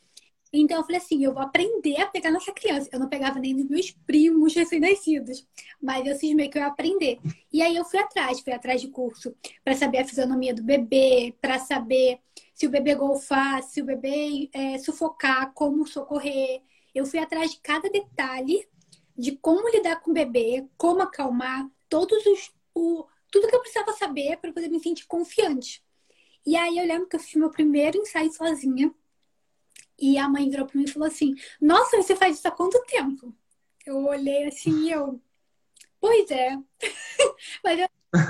Então 0.53 0.77
eu 0.77 0.83
falei 0.83 0.99
assim, 0.99 1.25
eu 1.25 1.33
vou 1.33 1.43
aprender 1.43 1.99
a 2.01 2.07
pegar 2.07 2.31
nessa 2.31 2.53
criança. 2.53 2.89
Eu 2.93 3.01
não 3.01 3.09
pegava 3.09 3.39
nem 3.39 3.57
dos 3.57 3.65
meus 3.67 3.91
primos 3.91 4.55
recém-nascidos, 4.55 5.47
mas 5.81 6.07
eu 6.07 6.15
cismei 6.15 6.49
que 6.49 6.59
eu 6.59 6.63
ia 6.63 6.69
aprender. 6.69 7.19
E 7.51 7.63
aí 7.63 7.75
eu 7.75 7.85
fui 7.87 7.99
atrás, 7.99 8.41
fui 8.41 8.53
atrás 8.53 8.81
de 8.81 8.89
curso 8.89 9.35
para 9.65 9.75
saber 9.75 9.99
a 9.99 10.05
fisionomia 10.05 10.55
do 10.55 10.63
bebê, 10.63 11.35
para 11.41 11.59
saber 11.59 12.19
se 12.55 12.67
o 12.67 12.71
bebê 12.71 12.95
golfar, 12.95 13.63
se 13.63 13.81
o 13.81 13.85
bebê 13.85 14.51
é, 14.53 14.79
sufocar, 14.79 15.53
como 15.55 15.87
socorrer. 15.87 16.61
Eu 16.95 17.07
fui 17.07 17.19
atrás 17.19 17.53
de 17.53 17.61
cada 17.61 17.89
detalhe 17.89 18.69
de 19.23 19.37
como 19.37 19.69
lidar 19.69 20.01
com 20.01 20.11
o 20.11 20.15
bebê, 20.15 20.67
como 20.77 21.01
acalmar, 21.01 21.71
todos 21.89 22.27
os 22.27 22.53
o, 22.75 23.07
tudo 23.31 23.47
que 23.47 23.55
eu 23.55 23.61
precisava 23.61 23.93
saber 23.93 24.37
para 24.39 24.53
poder 24.53 24.69
me 24.69 24.81
sentir 24.81 25.07
confiante. 25.07 25.81
E 26.45 26.57
aí 26.57 26.77
eu 26.77 26.85
lembro 26.85 27.09
que 27.09 27.15
eu 27.15 27.21
fiz 27.21 27.37
meu 27.37 27.49
primeiro 27.49 27.99
ensaio 27.99 28.33
sozinha 28.33 28.93
e 29.97 30.19
a 30.19 30.29
mãe 30.29 30.51
virou 30.51 30.67
para 30.67 30.77
mim 30.77 30.87
e 30.87 30.91
falou 30.91 31.07
assim: 31.07 31.37
Nossa, 31.61 31.97
você 31.97 32.17
faz 32.17 32.39
isso 32.39 32.49
há 32.49 32.51
quanto 32.51 32.83
tempo? 32.83 33.33
Eu 33.87 34.05
olhei 34.07 34.49
assim 34.49 34.87
e 34.87 34.91
eu. 34.91 35.21
Pois 36.01 36.29
é. 36.33 36.59
mas 37.63 37.79
eu 37.79 37.89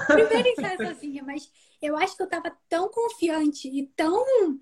primeiro 0.09 0.49
ensaio 0.51 0.77
sozinha, 0.87 1.23
mas 1.25 1.51
eu 1.81 1.97
acho 1.97 2.15
que 2.15 2.23
eu 2.23 2.29
tava 2.29 2.55
tão 2.69 2.91
confiante 2.91 3.67
e 3.67 3.87
tão. 3.97 4.61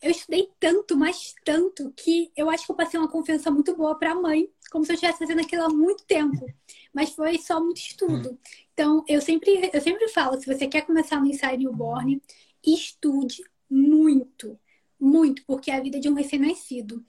Eu 0.00 0.10
estudei 0.10 0.48
tanto, 0.60 0.96
mas 0.96 1.34
tanto, 1.44 1.92
que 1.96 2.30
eu 2.36 2.48
acho 2.48 2.66
que 2.66 2.72
eu 2.72 2.76
passei 2.76 2.98
uma 2.98 3.08
confiança 3.08 3.50
muito 3.50 3.76
boa 3.76 3.98
para 3.98 4.12
a 4.12 4.14
mãe, 4.14 4.48
como 4.70 4.84
se 4.84 4.92
eu 4.92 4.94
estivesse 4.94 5.18
fazendo 5.18 5.40
aquilo 5.40 5.64
há 5.64 5.68
muito 5.68 6.04
tempo. 6.04 6.46
Mas 6.92 7.10
foi 7.10 7.38
só 7.38 7.60
muito 7.60 7.78
estudo. 7.78 8.38
Então, 8.72 9.04
eu 9.08 9.20
sempre, 9.20 9.70
eu 9.72 9.80
sempre 9.80 10.08
falo: 10.08 10.40
se 10.40 10.46
você 10.46 10.66
quer 10.66 10.82
começar 10.82 11.20
no 11.20 11.26
ensaio 11.26 11.58
newborn, 11.58 12.22
estude 12.64 13.42
muito 13.68 14.58
muito, 14.98 15.44
porque 15.46 15.70
é 15.70 15.76
a 15.76 15.80
vida 15.80 16.00
de 16.00 16.08
um 16.08 16.14
recém-nascido. 16.14 17.04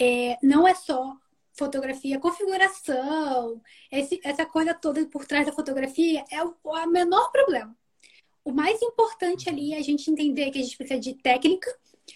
É, 0.00 0.38
não 0.42 0.66
é 0.66 0.74
só 0.74 1.16
fotografia, 1.52 2.18
configuração, 2.18 3.60
esse, 3.90 4.20
essa 4.24 4.44
coisa 4.44 4.74
toda 4.74 5.06
por 5.06 5.24
trás 5.24 5.46
da 5.46 5.52
fotografia 5.52 6.24
é 6.30 6.42
o, 6.42 6.54
o 6.64 6.86
menor 6.86 7.30
problema. 7.30 7.76
O 8.44 8.52
mais 8.52 8.80
importante 8.82 9.48
ali 9.48 9.72
é 9.72 9.78
a 9.78 9.82
gente 9.82 10.10
entender 10.10 10.50
que 10.50 10.58
a 10.58 10.62
gente 10.62 10.76
precisa 10.76 10.98
de 10.98 11.14
técnica, 11.14 11.72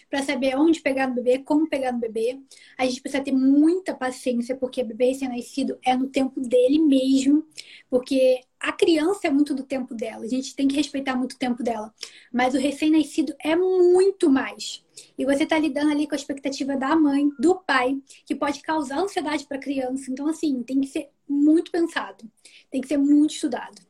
para 0.09 0.23
saber 0.23 0.57
onde 0.57 0.81
pegar 0.81 1.07
no 1.07 1.15
bebê, 1.15 1.39
como 1.39 1.67
pegar 1.67 1.91
no 1.91 1.99
bebê. 1.99 2.39
A 2.77 2.85
gente 2.85 3.01
precisa 3.01 3.23
ter 3.23 3.31
muita 3.31 3.93
paciência, 3.93 4.55
porque 4.55 4.83
bebê 4.83 5.07
recém-nascido 5.07 5.77
é 5.85 5.95
no 5.95 6.07
tempo 6.07 6.39
dele 6.41 6.79
mesmo, 6.79 7.45
porque 7.89 8.41
a 8.59 8.71
criança 8.71 9.27
é 9.27 9.31
muito 9.31 9.53
do 9.53 9.63
tempo 9.63 9.95
dela, 9.95 10.25
a 10.25 10.27
gente 10.27 10.55
tem 10.55 10.67
que 10.67 10.75
respeitar 10.75 11.15
muito 11.15 11.33
o 11.33 11.37
tempo 11.37 11.63
dela. 11.63 11.93
Mas 12.31 12.53
o 12.53 12.57
recém-nascido 12.57 13.33
é 13.43 13.55
muito 13.55 14.29
mais. 14.29 14.83
E 15.17 15.25
você 15.25 15.43
está 15.43 15.57
lidando 15.57 15.91
ali 15.91 16.07
com 16.07 16.15
a 16.15 16.17
expectativa 16.17 16.75
da 16.75 16.95
mãe, 16.95 17.29
do 17.39 17.55
pai, 17.55 17.97
que 18.25 18.35
pode 18.35 18.61
causar 18.61 18.99
ansiedade 18.99 19.45
para 19.45 19.57
a 19.57 19.61
criança. 19.61 20.11
Então, 20.11 20.27
assim, 20.27 20.61
tem 20.63 20.81
que 20.81 20.87
ser 20.87 21.09
muito 21.27 21.71
pensado, 21.71 22.29
tem 22.69 22.81
que 22.81 22.87
ser 22.87 22.97
muito 22.97 23.33
estudado. 23.33 23.88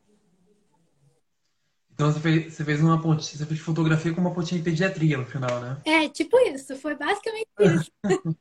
Então 1.99 2.13
você 2.13 2.19
fez, 2.21 2.53
você 2.53 2.63
fez 2.63 2.81
uma 2.81 3.01
pontinha, 3.01 3.37
você 3.37 3.45
fez 3.45 3.59
fotografia 3.59 4.13
com 4.13 4.21
uma 4.21 4.33
pontinha 4.33 4.57
de 4.57 4.63
pediatria 4.63 5.17
no 5.17 5.25
final, 5.25 5.59
né? 5.59 5.81
É, 5.83 6.07
tipo 6.07 6.39
isso, 6.39 6.73
foi 6.77 6.95
basicamente 6.95 7.49
isso. 7.59 7.91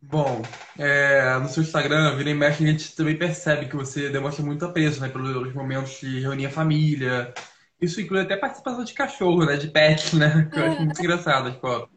Bom, 0.00 0.40
é, 0.78 1.38
no 1.38 1.50
seu 1.50 1.62
Instagram, 1.62 2.16
vira 2.16 2.30
e 2.30 2.34
mexe, 2.34 2.64
a 2.64 2.66
gente 2.66 2.96
também 2.96 3.18
percebe 3.18 3.68
que 3.68 3.76
você 3.76 4.08
demonstra 4.08 4.42
muito 4.42 4.64
apreço, 4.64 5.02
né? 5.02 5.10
Pelos 5.10 5.52
momentos 5.52 6.00
de 6.00 6.20
reunir 6.20 6.46
a 6.46 6.50
família. 6.50 7.34
Isso 7.78 8.00
inclui 8.00 8.22
até 8.22 8.34
participação 8.34 8.82
de 8.82 8.94
cachorro, 8.94 9.44
né? 9.44 9.58
De 9.58 9.68
pet, 9.68 10.16
né? 10.16 10.48
Que 10.50 10.56
eu 10.58 10.72
acho 10.72 10.80
muito 10.82 10.98
engraçado 10.98 11.60
fotos. 11.60 11.94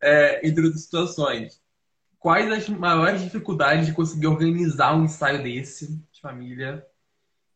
É, 0.00 0.46
entre 0.46 0.66
outras 0.66 0.84
situações. 0.84 1.60
Quais 2.16 2.48
as 2.48 2.68
maiores 2.68 3.22
dificuldades 3.22 3.86
de 3.86 3.92
conseguir 3.92 4.28
organizar 4.28 4.94
um 4.94 5.02
ensaio 5.06 5.42
desse 5.42 5.96
de 6.12 6.20
família? 6.20 6.86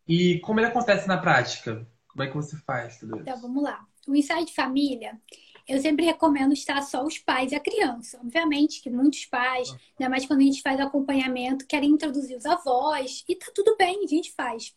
E 0.09 0.41
como 0.41 0.59
ele 0.59 0.69
acontece 0.69 1.07
na 1.07 1.19
prática? 1.19 1.87
Como 2.09 2.23
é 2.23 2.27
que 2.27 2.35
você 2.35 2.57
faz 2.57 2.99
tudo 2.99 3.17
isso? 3.17 3.23
Então, 3.23 3.41
vamos 3.41 3.63
lá. 3.63 3.87
O 4.07 4.17
ensaio 4.17 4.47
de 4.47 4.55
família, 4.55 5.21
eu 5.69 5.81
sempre 5.81 6.07
recomendo 6.07 6.55
estar 6.55 6.81
só 6.81 7.05
os 7.05 7.19
pais 7.19 7.53
e 7.53 7.55
a 7.55 7.61
criança. 7.61 8.19
Obviamente 8.23 8.81
que 8.81 8.89
muitos 8.89 9.27
pais, 9.27 9.71
ah. 9.71 9.79
ainda 9.99 10.11
mais 10.11 10.25
quando 10.25 10.41
a 10.41 10.45
gente 10.45 10.63
faz 10.63 10.81
acompanhamento, 10.81 11.67
querem 11.67 11.91
introduzir 11.91 12.39
os 12.39 12.47
avós, 12.47 13.23
e 13.29 13.37
tá 13.37 13.53
tudo 13.55 13.77
bem, 13.77 14.03
a 14.03 14.07
gente 14.07 14.33
faz. 14.33 14.75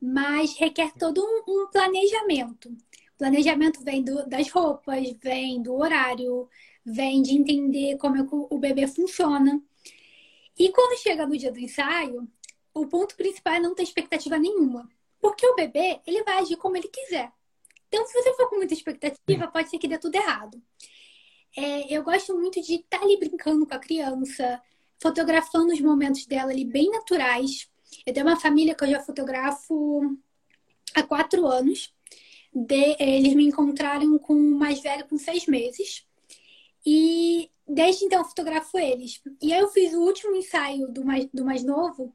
Mas 0.00 0.56
requer 0.56 0.92
todo 0.92 1.20
um, 1.20 1.42
um 1.48 1.66
planejamento. 1.70 2.68
O 2.68 3.18
planejamento 3.18 3.82
vem 3.82 4.02
do, 4.04 4.26
das 4.28 4.48
roupas, 4.50 5.10
vem 5.20 5.60
do 5.60 5.74
horário, 5.74 6.48
vem 6.84 7.20
de 7.20 7.32
entender 7.32 7.96
como 7.98 8.16
é 8.16 8.26
o 8.30 8.58
bebê 8.58 8.86
funciona. 8.86 9.60
E 10.56 10.70
quando 10.70 11.00
chega 11.00 11.26
no 11.26 11.36
dia 11.36 11.50
do 11.50 11.58
ensaio, 11.58 12.28
o 12.74 12.86
ponto 12.86 13.16
principal 13.16 13.54
é 13.54 13.60
não 13.60 13.74
ter 13.74 13.84
expectativa 13.84 14.36
nenhuma. 14.36 14.88
Porque 15.20 15.46
o 15.46 15.54
bebê, 15.54 16.00
ele 16.06 16.22
vai 16.24 16.38
agir 16.38 16.56
como 16.56 16.76
ele 16.76 16.88
quiser. 16.88 17.32
Então, 17.88 18.04
se 18.06 18.12
você 18.12 18.34
for 18.34 18.50
com 18.50 18.56
muita 18.56 18.74
expectativa, 18.74 19.46
pode 19.48 19.70
ser 19.70 19.78
que 19.78 19.88
dê 19.88 19.96
tudo 19.96 20.16
errado. 20.16 20.60
É, 21.56 21.96
eu 21.96 22.02
gosto 22.02 22.36
muito 22.36 22.60
de 22.60 22.74
estar 22.74 22.98
tá 22.98 23.04
ali 23.04 23.16
brincando 23.16 23.64
com 23.64 23.74
a 23.74 23.78
criança, 23.78 24.60
fotografando 25.00 25.72
os 25.72 25.80
momentos 25.80 26.26
dela 26.26 26.50
ali 26.50 26.64
bem 26.64 26.90
naturais. 26.90 27.70
Eu 28.04 28.12
tenho 28.12 28.26
uma 28.26 28.38
família 28.38 28.74
que 28.74 28.82
eu 28.82 28.90
já 28.90 29.00
fotografo 29.00 30.18
há 30.94 31.02
quatro 31.02 31.46
anos. 31.46 31.94
De, 32.52 32.96
eles 32.98 33.34
me 33.34 33.46
encontraram 33.46 34.18
com 34.18 34.34
o 34.34 34.58
mais 34.58 34.80
velho 34.80 35.06
com 35.06 35.16
seis 35.16 35.46
meses. 35.46 36.04
E 36.84 37.50
desde 37.66 38.04
então 38.04 38.18
eu 38.18 38.24
fotografo 38.24 38.76
eles. 38.78 39.22
E 39.40 39.52
aí 39.52 39.60
eu 39.60 39.68
fiz 39.68 39.94
o 39.94 40.02
último 40.02 40.34
ensaio 40.34 40.88
do 40.88 41.04
mais, 41.04 41.26
do 41.32 41.44
mais 41.44 41.62
novo 41.62 42.12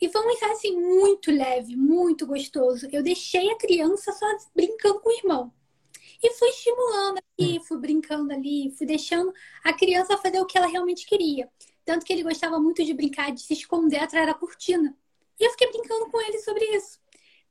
e 0.00 0.08
foi 0.08 0.26
um 0.26 0.30
ensaio 0.30 0.52
assim 0.52 0.76
muito 0.76 1.30
leve, 1.30 1.76
muito 1.76 2.26
gostoso. 2.26 2.88
Eu 2.92 3.02
deixei 3.02 3.50
a 3.50 3.56
criança 3.56 4.12
só 4.12 4.26
brincando 4.54 5.00
com 5.00 5.08
o 5.08 5.18
irmão. 5.18 5.52
E 6.22 6.32
fui 6.34 6.48
estimulando 6.48 7.18
aqui, 7.18 7.58
hum. 7.58 7.64
fui 7.64 7.78
brincando 7.78 8.32
ali, 8.32 8.70
fui 8.76 8.86
deixando 8.86 9.32
a 9.64 9.72
criança 9.72 10.16
fazer 10.18 10.40
o 10.40 10.46
que 10.46 10.56
ela 10.56 10.66
realmente 10.66 11.06
queria. 11.06 11.50
Tanto 11.84 12.04
que 12.04 12.12
ele 12.12 12.22
gostava 12.22 12.58
muito 12.58 12.84
de 12.84 12.92
brincar, 12.92 13.32
de 13.32 13.40
se 13.40 13.52
esconder 13.52 13.98
atrás 13.98 14.26
da 14.26 14.34
cortina. 14.34 14.96
E 15.38 15.44
eu 15.44 15.50
fiquei 15.52 15.70
brincando 15.70 16.10
com 16.10 16.20
ele 16.20 16.38
sobre 16.40 16.64
isso. 16.76 16.98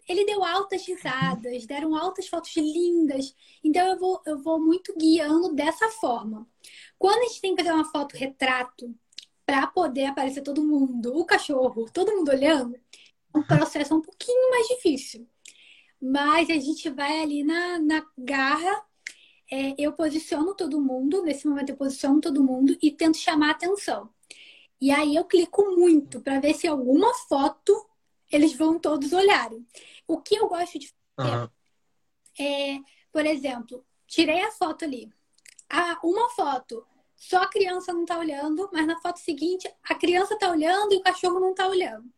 Ele 0.07 0.25
deu 0.25 0.43
altas 0.43 0.85
risadas, 0.85 1.65
deram 1.65 1.95
altas 1.95 2.27
fotos 2.27 2.55
lindas. 2.55 3.35
Então 3.63 3.87
eu 3.87 3.97
vou, 3.97 4.21
eu 4.25 4.37
vou 4.37 4.59
muito 4.59 4.95
guiando 4.95 5.53
dessa 5.53 5.89
forma. 5.89 6.47
Quando 6.97 7.19
a 7.19 7.27
gente 7.27 7.41
tem 7.41 7.55
que 7.55 7.63
fazer 7.63 7.73
uma 7.73 7.91
foto 7.91 8.15
retrato, 8.15 8.93
para 9.45 9.67
poder 9.67 10.05
aparecer 10.05 10.41
todo 10.41 10.63
mundo, 10.63 11.17
o 11.17 11.25
cachorro, 11.25 11.89
todo 11.91 12.15
mundo 12.15 12.29
olhando, 12.29 12.79
o 13.33 13.43
processo 13.43 13.93
é 13.93 13.97
um 13.97 14.01
pouquinho 14.01 14.49
mais 14.49 14.67
difícil. 14.67 15.27
Mas 16.01 16.49
a 16.49 16.53
gente 16.53 16.89
vai 16.89 17.21
ali 17.21 17.43
na, 17.43 17.79
na 17.79 18.05
garra, 18.17 18.83
é, 19.51 19.75
eu 19.77 19.93
posiciono 19.93 20.55
todo 20.55 20.81
mundo, 20.81 21.23
nesse 21.23 21.47
momento 21.47 21.69
eu 21.69 21.77
posiciono 21.77 22.19
todo 22.19 22.43
mundo 22.43 22.77
e 22.81 22.91
tento 22.91 23.17
chamar 23.17 23.49
a 23.49 23.51
atenção. 23.51 24.09
E 24.81 24.91
aí 24.91 25.15
eu 25.15 25.25
clico 25.25 25.63
muito 25.75 26.21
para 26.21 26.39
ver 26.39 26.53
se 26.53 26.67
alguma 26.67 27.13
foto 27.27 27.73
eles 28.31 28.53
vão 28.53 28.79
todos 28.79 29.13
olharem. 29.13 29.65
O 30.07 30.21
que 30.21 30.35
eu 30.35 30.47
gosto 30.47 30.79
de 30.79 30.91
fazer 31.15 31.37
uhum. 31.37 31.49
é, 32.39 32.79
por 33.11 33.25
exemplo, 33.25 33.85
tirei 34.07 34.41
a 34.41 34.51
foto 34.51 34.85
ali. 34.85 35.11
Ah, 35.69 35.99
uma 36.03 36.29
foto 36.31 36.85
só 37.15 37.43
a 37.43 37.49
criança 37.49 37.93
não 37.93 38.03
está 38.03 38.19
olhando, 38.19 38.69
mas 38.71 38.85
na 38.85 38.99
foto 38.99 39.19
seguinte 39.19 39.71
a 39.83 39.95
criança 39.95 40.33
está 40.33 40.49
olhando 40.49 40.93
e 40.93 40.97
o 40.97 41.01
cachorro 41.01 41.39
não 41.39 41.51
está 41.51 41.67
olhando. 41.67 42.09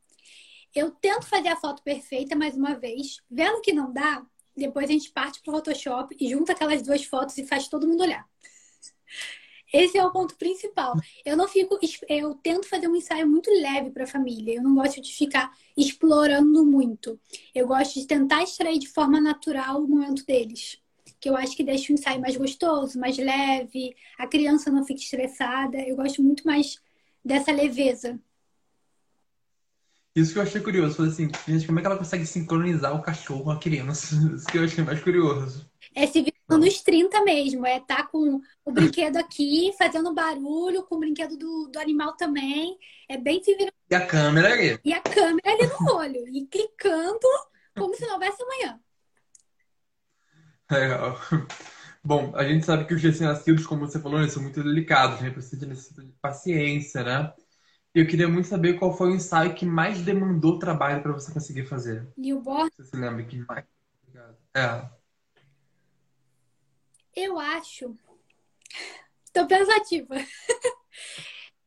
Eu 0.75 0.91
tento 0.91 1.25
fazer 1.25 1.49
a 1.49 1.55
foto 1.55 1.81
perfeita 1.81 2.35
mais 2.35 2.55
uma 2.55 2.75
vez, 2.75 3.21
vendo 3.29 3.61
que 3.61 3.73
não 3.73 3.91
dá, 3.91 4.25
depois 4.55 4.89
a 4.89 4.93
gente 4.93 5.11
parte 5.11 5.41
para 5.41 5.51
o 5.51 5.55
Photoshop 5.55 6.15
e 6.19 6.29
junta 6.29 6.51
aquelas 6.51 6.81
duas 6.81 7.03
fotos 7.05 7.37
e 7.37 7.45
faz 7.45 7.67
todo 7.67 7.87
mundo 7.87 8.01
olhar. 8.01 8.27
Esse 9.71 9.97
é 9.97 10.05
o 10.05 10.11
ponto 10.11 10.35
principal. 10.37 10.93
Eu 11.25 11.35
não 11.35 11.47
fico, 11.47 11.77
eu 12.07 12.35
tento 12.35 12.69
fazer 12.69 12.87
um 12.87 12.95
ensaio 12.95 13.27
muito 13.27 13.51
leve 13.51 13.91
para 13.91 14.05
a 14.05 14.07
família. 14.07 14.55
Eu 14.55 14.63
não 14.63 14.73
gosto 14.75 15.01
de 15.01 15.13
ficar 15.13 15.51
explorando 15.75 16.65
muito. 16.65 17.19
Eu 17.53 17.67
gosto 17.67 17.99
de 17.99 18.07
tentar 18.07 18.43
extrair 18.43 18.79
de 18.79 18.87
forma 18.87 19.19
natural 19.19 19.83
o 19.83 19.87
momento 19.87 20.25
deles 20.25 20.79
que 21.19 21.29
eu 21.29 21.35
acho 21.35 21.55
que 21.55 21.63
deixa 21.63 21.91
o 21.91 21.95
ensaio 21.95 22.21
mais 22.21 22.37
gostoso, 22.37 22.99
mais 22.99 23.17
leve, 23.17 23.95
a 24.17 24.27
criança 24.27 24.69
não 24.69 24.85
fica 24.85 24.99
estressada. 24.99 25.77
Eu 25.79 25.95
gosto 25.95 26.21
muito 26.21 26.45
mais 26.45 26.79
dessa 27.23 27.51
leveza. 27.51 28.19
Isso 30.17 30.33
que 30.33 30.39
eu 30.39 30.43
achei 30.43 30.59
curioso. 30.59 30.95
Falei 30.95 31.11
assim, 31.11 31.29
gente, 31.47 31.67
como 31.67 31.77
é 31.77 31.81
que 31.81 31.87
ela 31.87 31.97
consegue 31.97 32.25
sincronizar 32.25 32.95
o 32.95 33.03
cachorro 33.03 33.43
com 33.43 33.51
a 33.51 33.59
criança? 33.59 34.15
Isso 34.35 34.47
que 34.47 34.57
eu 34.57 34.63
achei 34.63 34.83
mais 34.83 34.99
curioso. 34.99 35.69
É 35.93 36.07
se 36.07 36.21
virando 36.21 36.65
nos 36.65 36.81
30 36.81 37.23
mesmo. 37.23 37.65
É 37.67 37.79
tá 37.79 38.03
com 38.03 38.41
o 38.65 38.71
brinquedo 38.71 39.17
aqui, 39.17 39.71
fazendo 39.77 40.13
barulho, 40.15 40.83
com 40.83 40.95
o 40.95 40.99
brinquedo 40.99 41.37
do, 41.37 41.67
do 41.67 41.79
animal 41.79 42.13
também. 42.17 42.77
É 43.07 43.15
bem 43.15 43.43
se 43.43 43.53
virando. 43.53 43.73
E 43.89 43.93
a 43.93 44.05
câmera 44.07 44.53
ali. 44.53 44.79
E 44.83 44.91
a 44.91 45.01
câmera 45.01 45.51
ali 45.51 45.67
no 45.67 45.93
olho. 45.93 46.27
E 46.29 46.47
clicando 46.47 47.27
como 47.77 47.95
se 47.95 48.05
não 48.05 48.13
houvesse 48.13 48.41
amanhã. 48.41 48.79
Legal. 50.71 51.17
Bom, 52.03 52.35
a 52.35 52.43
gente 52.43 52.65
sabe 52.65 52.85
que 52.85 52.93
os 52.93 53.01
recém-nascidos, 53.01 53.65
como 53.65 53.87
você 53.87 53.99
falou, 53.99 54.27
são 54.29 54.43
muito 54.43 54.63
delicados, 54.63 55.21
né? 55.21 55.29
Precisa 55.29 55.65
de 55.65 56.11
paciência, 56.21 57.03
né? 57.03 57.33
Eu 57.93 58.05
queria 58.05 58.27
muito 58.27 58.47
saber 58.47 58.73
qual 58.77 58.95
foi 58.95 59.09
o 59.09 59.15
ensaio 59.15 59.55
que 59.55 59.65
mais 59.65 60.01
demandou 60.01 60.59
trabalho 60.59 61.01
para 61.01 61.13
você 61.13 61.33
conseguir 61.33 61.65
fazer. 61.65 62.07
Newborn? 62.15 62.69
Você 62.75 62.83
se 62.83 62.95
lembra 62.95 63.23
que 63.23 63.37
mais? 63.45 63.65
É. 64.55 64.89
Eu 67.15 67.39
acho. 67.39 67.97
Tô 69.33 69.47
pensativa. 69.47 70.15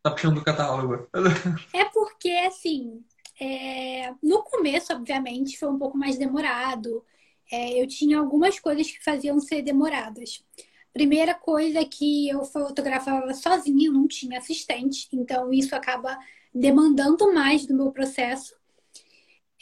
Tá 0.03 0.11
puxando 0.11 0.39
o 0.39 0.45
catálogo. 0.45 1.09
É 1.75 1.85
porque, 1.87 2.31
assim, 2.47 3.05
é... 3.41 4.13
no 4.23 4.43
começo, 4.45 4.93
obviamente, 4.93 5.59
foi 5.59 5.69
um 5.69 5.79
pouco 5.79 5.99
mais 5.99 6.17
demorado. 6.17 7.05
É, 7.51 7.81
eu 7.83 7.87
tinha 7.87 8.19
algumas 8.19 8.59
coisas 8.61 8.91
que 8.91 9.03
faziam 9.03 9.41
ser 9.41 9.63
demoradas. 9.63 10.45
Primeira 10.93 11.35
coisa 11.35 11.85
que 11.85 12.29
eu 12.29 12.45
fotografava 12.45 13.33
sozinha, 13.35 13.91
não 13.91 14.07
tinha 14.09 14.39
assistente, 14.39 15.09
então 15.13 15.53
isso 15.53 15.75
acaba 15.75 16.19
demandando 16.55 17.33
mais 17.33 17.67
do 17.67 17.75
meu 17.75 17.93
processo. 17.93 18.55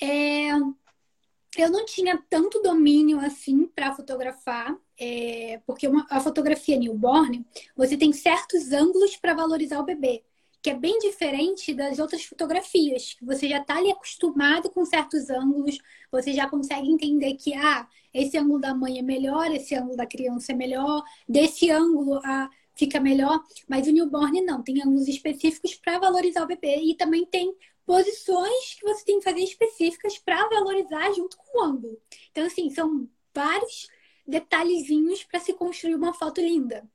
É, 0.00 0.50
eu 1.56 1.70
não 1.70 1.84
tinha 1.84 2.22
tanto 2.30 2.62
domínio 2.62 3.18
assim 3.20 3.66
para 3.66 3.94
fotografar, 3.94 4.76
é, 4.98 5.60
porque 5.66 5.88
uma, 5.88 6.06
a 6.10 6.20
fotografia 6.20 6.78
newborn, 6.78 7.44
você 7.76 7.96
tem 7.96 8.12
certos 8.12 8.72
ângulos 8.72 9.16
para 9.16 9.34
valorizar 9.34 9.80
o 9.80 9.84
bebê, 9.84 10.22
que 10.68 10.72
é 10.72 10.74
bem 10.74 10.98
diferente 10.98 11.72
das 11.72 11.98
outras 11.98 12.26
fotografias. 12.26 13.16
Você 13.22 13.48
já 13.48 13.56
está 13.56 13.78
ali 13.78 13.90
acostumado 13.90 14.68
com 14.68 14.84
certos 14.84 15.30
ângulos, 15.30 15.78
você 16.12 16.34
já 16.34 16.46
consegue 16.46 16.90
entender 16.90 17.36
que 17.36 17.54
ah, 17.54 17.88
esse 18.12 18.36
ângulo 18.36 18.60
da 18.60 18.74
mãe 18.74 18.98
é 18.98 19.02
melhor, 19.02 19.50
esse 19.50 19.74
ângulo 19.74 19.96
da 19.96 20.04
criança 20.04 20.52
é 20.52 20.54
melhor, 20.54 21.02
desse 21.26 21.70
ângulo 21.70 22.20
ah, 22.22 22.50
fica 22.74 23.00
melhor, 23.00 23.42
mas 23.66 23.86
o 23.86 23.92
newborn 23.92 24.42
não, 24.42 24.62
tem 24.62 24.82
ângulos 24.82 25.08
específicos 25.08 25.74
para 25.74 25.98
valorizar 25.98 26.42
o 26.42 26.46
bebê 26.46 26.76
e 26.82 26.94
também 26.94 27.24
tem 27.24 27.56
posições 27.86 28.74
que 28.74 28.84
você 28.84 29.06
tem 29.06 29.20
que 29.20 29.24
fazer 29.24 29.40
específicas 29.40 30.18
para 30.18 30.50
valorizar 30.50 31.10
junto 31.14 31.38
com 31.38 31.60
o 31.60 31.64
ângulo. 31.64 31.98
Então, 32.30 32.44
assim, 32.44 32.68
são 32.68 33.08
vários 33.34 33.88
detalhezinhos 34.26 35.24
para 35.24 35.40
se 35.40 35.54
construir 35.54 35.94
uma 35.94 36.12
foto 36.12 36.42
linda. 36.42 36.86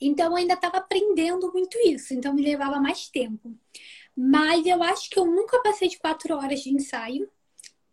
Então, 0.00 0.32
eu 0.32 0.36
ainda 0.36 0.54
estava 0.54 0.78
aprendendo 0.78 1.50
muito 1.52 1.78
isso, 1.86 2.12
então 2.14 2.34
me 2.34 2.42
levava 2.42 2.78
mais 2.80 3.08
tempo. 3.08 3.54
Mas 4.16 4.66
eu 4.66 4.82
acho 4.82 5.10
que 5.10 5.18
eu 5.18 5.26
nunca 5.26 5.60
passei 5.62 5.88
de 5.88 5.98
quatro 5.98 6.34
horas 6.34 6.60
de 6.60 6.70
ensaio, 6.70 7.28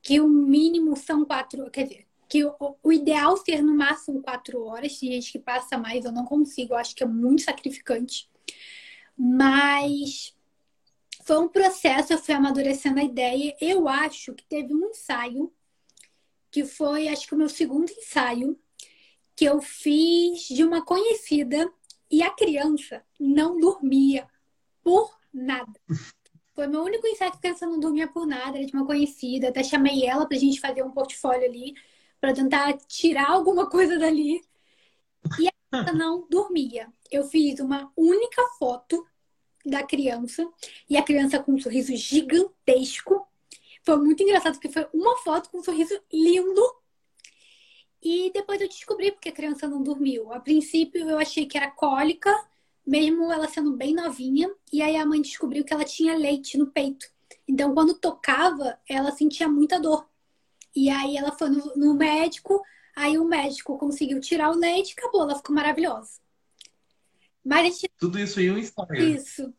que 0.01 0.19
o 0.19 0.27
mínimo 0.27 0.95
são 0.98 1.25
quatro, 1.25 1.69
quer 1.72 1.83
dizer, 1.83 2.07
que 2.33 2.43
o, 2.43 2.55
o 2.81 2.91
ideal 2.91 3.38
ser 3.38 3.62
no 3.62 3.75
máximo 3.75 4.22
quatro 4.22 4.63
horas. 4.65 4.98
Tem 4.98 5.12
gente 5.12 5.31
que 5.31 5.39
passa 5.39 5.77
mais, 5.77 6.03
eu 6.03 6.12
não 6.12 6.25
consigo, 6.25 6.74
eu 6.74 6.77
acho 6.77 6.95
que 6.95 7.03
é 7.03 7.07
muito 7.07 7.43
sacrificante. 7.43 8.29
Mas 9.15 10.36
foi 11.24 11.38
um 11.38 11.48
processo, 11.48 12.12
eu 12.12 12.17
fui 12.17 12.33
amadurecendo 12.33 13.00
a 13.00 13.03
ideia. 13.03 13.55
Eu 13.62 13.88
acho 13.88 14.33
que 14.33 14.43
teve 14.45 14.74
um 14.74 14.89
ensaio, 14.89 15.53
que 16.51 16.65
foi, 16.65 17.07
acho 17.07 17.27
que 17.27 17.36
o 17.36 17.38
meu 17.38 17.50
segundo 17.50 17.91
ensaio, 17.91 18.60
que 19.36 19.45
eu 19.45 19.62
fiz 19.62 20.48
de 20.48 20.63
uma 20.63 20.83
conhecida 20.83 21.72
e 22.10 22.22
a 22.22 22.29
criança 22.29 23.03
não 23.19 23.60
dormia 23.60 24.27
por 24.83 25.17
nada. 25.33 25.74
Foi 26.53 26.67
meu 26.67 26.83
único 26.83 27.07
ensaio 27.07 27.31
que 27.31 27.38
a 27.38 27.41
criança 27.41 27.65
não 27.65 27.79
dormia 27.79 28.07
por 28.07 28.27
nada, 28.27 28.57
era 28.57 28.65
de 28.65 28.74
uma 28.74 28.86
conhecida. 28.86 29.50
Até 29.50 29.63
chamei 29.63 30.05
ela 30.05 30.27
pra 30.27 30.38
gente 30.38 30.60
fazer 30.60 30.83
um 30.83 30.91
portfólio 30.91 31.45
ali 31.45 31.74
para 32.22 32.33
tentar 32.33 32.74
tirar 32.88 33.31
alguma 33.31 33.69
coisa 33.69 33.98
dali. 33.98 34.41
E 35.39 35.50
ela 35.72 35.91
não 35.93 36.27
dormia. 36.29 36.91
Eu 37.12 37.25
fiz 37.25 37.60
uma 37.60 37.91
única 37.98 38.41
foto 38.60 39.05
da 39.65 39.83
criança 39.83 40.47
e 40.89 40.97
a 40.97 41.04
criança 41.04 41.39
com 41.39 41.54
um 41.54 41.60
sorriso 41.60 41.95
gigantesco. 41.95 43.27
Foi 43.84 43.97
muito 43.97 44.21
engraçado 44.21 44.54
porque 44.54 44.69
foi 44.69 44.88
uma 44.93 45.17
foto 45.17 45.49
com 45.49 45.60
um 45.60 45.63
sorriso 45.63 45.99
lindo. 46.12 46.62
E 48.03 48.29
depois 48.33 48.59
eu 48.59 48.67
descobri 48.67 49.13
porque 49.13 49.29
a 49.29 49.33
criança 49.33 49.65
não 49.65 49.81
dormiu. 49.81 50.33
A 50.33 50.39
princípio 50.39 51.09
eu 51.09 51.17
achei 51.17 51.45
que 51.45 51.57
era 51.57 51.71
cólica, 51.71 52.29
mesmo 52.85 53.31
ela 53.31 53.47
sendo 53.47 53.71
bem 53.77 53.95
novinha, 53.95 54.53
e 54.73 54.81
aí 54.81 54.97
a 54.97 55.05
mãe 55.05 55.21
descobriu 55.21 55.63
que 55.63 55.73
ela 55.73 55.85
tinha 55.85 56.17
leite 56.17 56.57
no 56.57 56.67
peito. 56.67 57.07
Então 57.47 57.73
quando 57.73 57.93
tocava, 57.93 58.77
ela 58.89 59.11
sentia 59.11 59.47
muita 59.47 59.79
dor. 59.79 60.05
E 60.75 60.89
aí 60.89 61.15
ela 61.15 61.31
foi 61.31 61.49
no, 61.49 61.73
no 61.77 61.93
médico, 61.93 62.61
aí 62.93 63.17
o 63.17 63.23
médico 63.23 63.77
conseguiu 63.77 64.19
tirar 64.19 64.51
o 64.51 64.57
leite 64.57 64.89
e 64.89 64.99
acabou, 64.99 65.21
ela 65.21 65.37
ficou 65.37 65.55
maravilhosa. 65.55 66.19
Mas 67.43 67.79
gente... 67.79 67.89
Tudo 67.97 68.19
isso 68.19 68.39
em 68.41 68.51
um 68.51 68.57
ensaio. 68.57 69.15
Isso. 69.15 69.53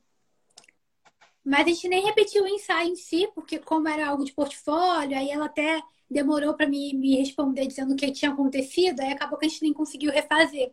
Mas 1.43 1.63
a 1.63 1.69
gente 1.69 1.89
nem 1.89 2.05
repetiu 2.05 2.45
o 2.45 2.49
ensaio 2.49 2.91
em 2.91 2.97
si, 2.97 3.27
porque 3.35 3.59
como 3.59 3.89
era 3.89 4.09
algo 4.09 4.25
de 4.25 4.33
portfólio, 4.33 5.17
aí 5.17 5.31
ela 5.31 5.47
até 5.47 5.83
demorou 6.11 6.55
para 6.55 6.67
me, 6.67 6.95
me 6.95 7.17
responder 7.17 7.67
dizendo 7.67 7.93
o 7.93 7.97
que 7.97 8.11
tinha 8.13 8.31
acontecido, 8.31 9.01
aí 9.01 9.13
acabou 9.13 9.39
que 9.39 9.47
a 9.47 9.49
gente 9.49 9.63
nem 9.63 9.73
conseguiu 9.73 10.13
refazer. 10.13 10.73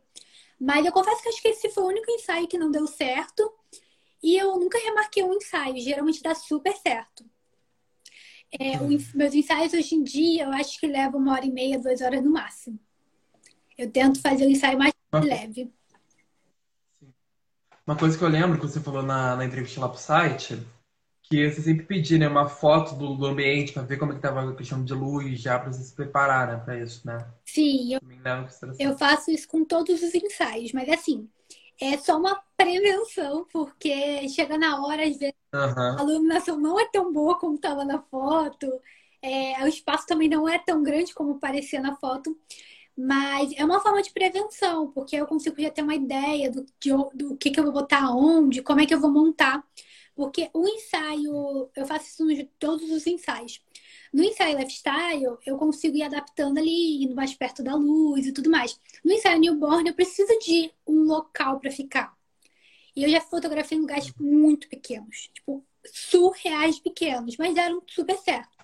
Mas 0.60 0.86
eu 0.86 0.92
confesso 0.92 1.24
que 1.24 1.30
acho 1.30 1.42
que 1.42 1.48
esse 1.48 1.70
foi 1.70 1.84
o 1.84 1.88
único 1.88 2.10
ensaio 2.12 2.48
que 2.48 2.58
não 2.58 2.70
deu 2.70 2.86
certo. 2.86 3.52
E 4.22 4.38
eu 4.38 4.60
nunca 4.60 4.78
remarquei 4.78 5.24
um 5.24 5.34
ensaio, 5.34 5.80
geralmente 5.80 6.22
dá 6.22 6.36
super 6.36 6.76
certo. 6.78 7.26
É, 8.60 8.78
meus 8.78 9.34
ensaios 9.34 9.74
hoje 9.74 9.96
em 9.96 10.04
dia, 10.04 10.44
eu 10.44 10.52
acho 10.52 10.80
que 10.80 10.86
levam 10.86 11.20
uma 11.20 11.34
hora 11.34 11.46
e 11.46 11.52
meia, 11.52 11.80
duas 11.80 12.02
horas 12.02 12.22
no 12.24 12.32
máximo. 12.32 12.78
Eu 13.78 13.90
tento 13.90 14.22
fazer 14.22 14.46
o 14.46 14.50
ensaio 14.50 14.78
mais 14.78 14.94
leve. 15.14 15.74
Uma 17.88 17.96
coisa 17.96 18.18
que 18.18 18.24
eu 18.24 18.28
lembro 18.28 18.60
que 18.60 18.68
você 18.68 18.80
falou 18.80 19.02
na, 19.02 19.36
na 19.36 19.46
entrevista 19.46 19.82
lá 19.82 19.90
pro 19.90 19.98
site, 19.98 20.62
que 21.32 21.50
você 21.50 21.62
sempre 21.62 21.86
pedia 21.86 22.18
né, 22.18 22.28
uma 22.28 22.50
foto 22.50 22.94
do, 22.94 23.16
do 23.16 23.26
ambiente 23.26 23.72
para 23.72 23.84
ver 23.84 23.98
como 23.98 24.12
é 24.12 24.16
que 24.16 24.22
tava 24.22 24.50
a 24.50 24.54
questão 24.54 24.84
de 24.84 24.94
luz, 24.94 25.40
já 25.40 25.58
para 25.58 25.72
você 25.72 25.82
se 25.82 25.96
preparar 25.96 26.48
né, 26.48 26.58
para 26.58 26.78
isso, 26.78 27.08
né? 27.08 27.26
Sim, 27.46 27.94
eu, 27.94 28.02
eu 28.78 28.98
faço 28.98 29.32
isso 29.32 29.48
com 29.48 29.64
todos 29.64 30.04
os 30.04 30.14
ensaios, 30.14 30.74
mas 30.74 30.90
assim, 30.90 31.30
é 31.80 31.98
só 31.98 32.18
uma 32.18 32.38
prevenção, 32.58 33.48
porque 33.50 34.28
chega 34.28 34.58
na 34.58 34.86
hora, 34.86 35.08
às 35.08 35.18
vezes, 35.18 35.36
uhum. 35.54 36.00
a 36.00 36.04
iluminação 36.04 36.60
não 36.60 36.78
é 36.78 36.86
tão 36.92 37.14
boa 37.14 37.40
como 37.40 37.56
estava 37.56 37.86
na 37.86 38.02
foto, 38.02 38.68
é, 39.22 39.64
o 39.64 39.68
espaço 39.68 40.06
também 40.06 40.28
não 40.28 40.50
é 40.50 40.60
tão 40.60 40.84
grande 40.84 41.14
como 41.14 41.40
parecia 41.40 41.80
na 41.80 41.96
foto, 41.96 42.38
mas 42.98 43.54
é 43.56 43.64
uma 43.64 43.80
forma 43.80 44.02
de 44.02 44.12
prevenção, 44.12 44.92
porque 44.92 45.16
eu 45.16 45.26
consigo 45.26 45.62
já 45.62 45.70
ter 45.70 45.82
uma 45.82 45.96
ideia 45.96 46.52
do, 46.52 46.66
de, 46.78 46.90
do 47.14 47.38
que, 47.38 47.52
que 47.52 47.60
eu 47.60 47.64
vou 47.64 47.72
botar 47.72 48.14
onde, 48.14 48.62
como 48.62 48.82
é 48.82 48.86
que 48.86 48.94
eu 48.94 49.00
vou 49.00 49.10
montar. 49.10 49.64
Porque 50.22 50.52
o 50.54 50.68
ensaio, 50.68 51.68
eu 51.76 51.84
faço 51.84 52.06
isso 52.06 52.30
em 52.30 52.46
todos 52.60 52.92
os 52.92 53.08
ensaios. 53.08 53.60
No 54.14 54.24
ensaio 54.24 54.56
lifestyle, 54.60 55.36
eu 55.44 55.58
consigo 55.58 55.98
ir 55.98 56.04
adaptando 56.04 56.60
ali, 56.60 57.04
indo 57.04 57.16
mais 57.16 57.34
perto 57.34 57.64
da 57.64 57.74
luz 57.74 58.28
e 58.28 58.32
tudo 58.32 58.48
mais. 58.48 58.80
No 59.04 59.12
ensaio 59.12 59.40
newborn, 59.40 59.90
eu 59.90 59.96
preciso 59.96 60.32
de 60.38 60.72
um 60.86 61.06
local 61.06 61.60
para 61.60 61.72
ficar. 61.72 62.16
E 62.96 63.04
eu 63.04 63.10
já 63.10 63.20
fotografei 63.20 63.76
em 63.76 63.82
lugares 63.82 64.14
muito 64.20 64.70
pequenos, 64.70 65.32
tipo, 65.34 65.66
surreais 65.92 66.78
pequenos, 66.78 67.36
mas 67.36 67.56
deram 67.56 67.82
super 67.88 68.16
certo. 68.20 68.56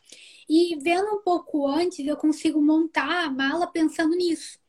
E 0.47 0.75
vendo 0.79 1.11
um 1.15 1.23
pouco 1.23 1.65
antes, 1.65 2.05
eu 2.05 2.17
consigo 2.17 2.61
montar 2.61 3.25
a 3.25 3.31
mala 3.31 3.65
pensando 3.65 4.15
nisso. 4.15 4.59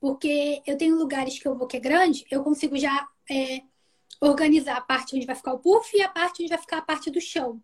Porque 0.00 0.60
eu 0.66 0.76
tenho 0.76 0.96
lugares 0.96 1.38
que 1.38 1.46
eu 1.46 1.56
vou 1.56 1.68
que 1.68 1.76
é 1.76 1.80
grande, 1.80 2.26
eu 2.28 2.42
consigo 2.42 2.76
já 2.76 3.06
é, 3.30 3.62
organizar 4.20 4.76
a 4.76 4.80
parte 4.80 5.16
onde 5.16 5.26
vai 5.26 5.34
ficar 5.34 5.52
o 5.52 5.58
puff 5.58 5.96
e 5.96 6.02
a 6.02 6.08
parte 6.08 6.42
onde 6.42 6.50
vai 6.50 6.58
ficar 6.58 6.78
a 6.78 6.82
parte 6.82 7.10
do 7.10 7.20
chão. 7.20 7.62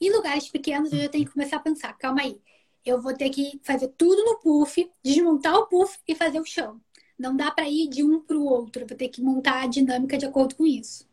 Em 0.00 0.12
lugares 0.12 0.48
pequenos, 0.48 0.92
eu 0.92 1.00
já 1.00 1.08
tenho 1.08 1.24
que 1.24 1.32
começar 1.32 1.56
a 1.56 1.60
pensar, 1.60 1.92
calma 1.94 2.22
aí, 2.22 2.40
eu 2.84 3.00
vou 3.00 3.14
ter 3.14 3.30
que 3.30 3.60
fazer 3.62 3.88
tudo 3.96 4.24
no 4.24 4.38
puff, 4.38 4.90
desmontar 5.02 5.54
o 5.54 5.66
puff 5.66 5.98
e 6.06 6.14
fazer 6.14 6.40
o 6.40 6.44
chão. 6.44 6.80
Não 7.18 7.36
dá 7.36 7.50
para 7.50 7.68
ir 7.68 7.88
de 7.88 8.02
um 8.02 8.20
para 8.20 8.36
o 8.36 8.44
outro, 8.44 8.82
eu 8.82 8.86
vou 8.86 8.96
ter 8.96 9.08
que 9.08 9.22
montar 9.22 9.62
a 9.62 9.66
dinâmica 9.66 10.18
de 10.18 10.26
acordo 10.26 10.54
com 10.56 10.66
isso. 10.66 11.08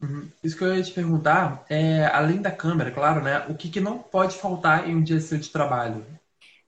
Uhum. 0.00 0.30
Isso 0.42 0.56
que 0.56 0.64
eu 0.64 0.74
ia 0.74 0.82
te 0.82 0.92
perguntar, 0.92 1.64
é, 1.68 2.06
além 2.06 2.40
da 2.40 2.50
câmera, 2.50 2.90
claro, 2.90 3.22
né? 3.22 3.46
O 3.48 3.54
que, 3.54 3.68
que 3.68 3.80
não 3.80 3.98
pode 3.98 4.38
faltar 4.38 4.88
em 4.88 4.96
um 4.96 5.02
dia 5.02 5.20
seu 5.20 5.38
de 5.38 5.50
trabalho? 5.50 6.04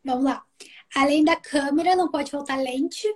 Vamos 0.05 0.25
lá. 0.25 0.45
Além 0.95 1.25
da 1.25 1.37
câmera, 1.37 1.97
não 1.97 2.11
pode 2.11 2.31
faltar 2.31 2.59
lente. 2.59 3.07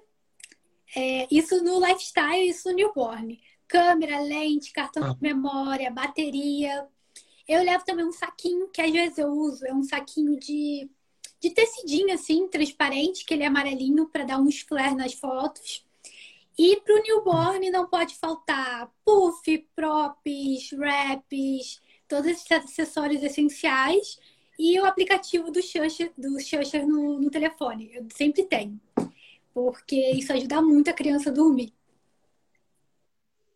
É, 0.96 1.26
isso 1.30 1.62
no 1.62 1.78
lifestyle, 1.84 2.48
isso 2.48 2.70
no 2.70 2.74
newborn. 2.74 3.38
Câmera, 3.68 4.20
lente, 4.20 4.72
cartão 4.72 5.04
ah. 5.04 5.14
de 5.14 5.22
memória, 5.22 5.90
bateria, 5.90 6.86
eu 7.48 7.62
levo 7.62 7.84
também 7.84 8.04
um 8.04 8.12
saquinho 8.12 8.68
que 8.68 8.80
às 8.80 8.90
vezes 8.90 9.18
eu 9.18 9.28
uso, 9.28 9.64
é 9.66 9.72
um 9.72 9.82
saquinho 9.82 10.38
de 10.38 10.88
de 11.40 11.50
tecidinho 11.50 12.12
assim, 12.14 12.48
transparente, 12.48 13.24
que 13.24 13.34
ele 13.34 13.44
é 13.44 13.46
amarelinho 13.46 14.08
para 14.08 14.24
dar 14.24 14.40
uns 14.40 14.60
flare 14.60 14.94
nas 14.94 15.12
fotos. 15.14 15.84
E 16.58 16.80
para 16.80 16.94
o 16.94 17.02
newborn 17.02 17.70
não 17.70 17.86
pode 17.86 18.14
faltar 18.16 18.90
puff, 19.04 19.58
props, 19.74 20.72
wraps, 20.72 21.82
todos 22.08 22.30
esses 22.30 22.50
acessórios 22.50 23.22
essenciais 23.22 24.18
e 24.58 24.80
o 24.80 24.86
aplicativo 24.86 25.50
do 25.50 25.62
Xuxa, 25.62 26.10
do 26.16 26.40
Xuxa 26.40 26.84
no, 26.86 27.20
no 27.20 27.30
telefone. 27.30 27.90
Eu 27.94 28.06
sempre 28.14 28.44
tenho, 28.44 28.80
porque 29.52 30.12
isso 30.12 30.32
ajuda 30.32 30.62
muito 30.62 30.88
a 30.88 30.94
criança 30.94 31.28
a 31.28 31.32
dormir. 31.32 31.74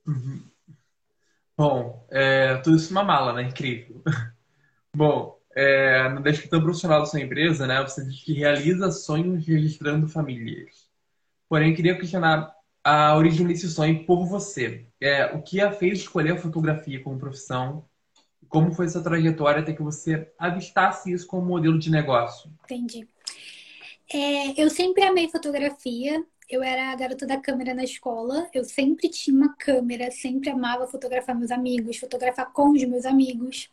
Uhum. 0.07 0.43
Bom, 1.57 2.07
é, 2.11 2.57
tudo 2.59 2.77
isso 2.77 2.93
numa 2.93 3.05
mala, 3.05 3.33
né? 3.33 3.43
Incrível. 3.43 4.03
Bom, 4.95 5.39
é, 5.55 6.09
na 6.09 6.21
descrição 6.21 6.63
profissional 6.63 7.01
da 7.01 7.07
sua 7.07 7.21
empresa, 7.21 7.67
né, 7.67 7.83
você 7.83 8.05
diz 8.05 8.23
que 8.23 8.33
realiza 8.33 8.91
sonhos 8.91 9.47
registrando 9.47 10.09
famílias. 10.09 10.89
Porém, 11.49 11.75
queria 11.75 11.99
questionar 11.99 12.55
a 12.83 13.15
origem 13.17 13.47
desse 13.47 13.69
sonho 13.69 14.05
por 14.07 14.25
você. 14.27 14.87
É, 15.01 15.27
o 15.27 15.43
que 15.43 15.61
a 15.61 15.73
fez 15.73 16.01
escolher 16.01 16.33
a 16.33 16.39
fotografia 16.39 17.03
como 17.03 17.19
profissão? 17.19 17.85
Como 18.49 18.73
foi 18.73 18.87
essa 18.87 19.03
trajetória 19.03 19.61
até 19.61 19.73
que 19.73 19.83
você 19.83 20.33
avistasse 20.39 21.13
isso 21.13 21.27
como 21.27 21.47
modelo 21.47 21.79
de 21.79 21.91
negócio? 21.91 22.51
Entendi. 22.65 23.07
É, 24.13 24.61
eu 24.61 24.71
sempre 24.71 25.05
amei 25.05 25.29
fotografia. 25.29 26.25
Eu 26.51 26.65
era 26.65 26.91
a 26.91 26.97
garota 26.97 27.25
da 27.25 27.37
câmera 27.37 27.73
na 27.73 27.85
escola. 27.85 28.51
Eu 28.53 28.65
sempre 28.65 29.09
tinha 29.09 29.37
uma 29.37 29.55
câmera, 29.55 30.11
sempre 30.11 30.51
amava 30.51 30.89
fotografar 30.89 31.39
meus 31.39 31.53
amigos, 31.53 31.99
fotografar 31.99 32.53
com 32.53 32.73
os 32.73 32.83
meus 32.85 33.07
amigos. 33.07 33.71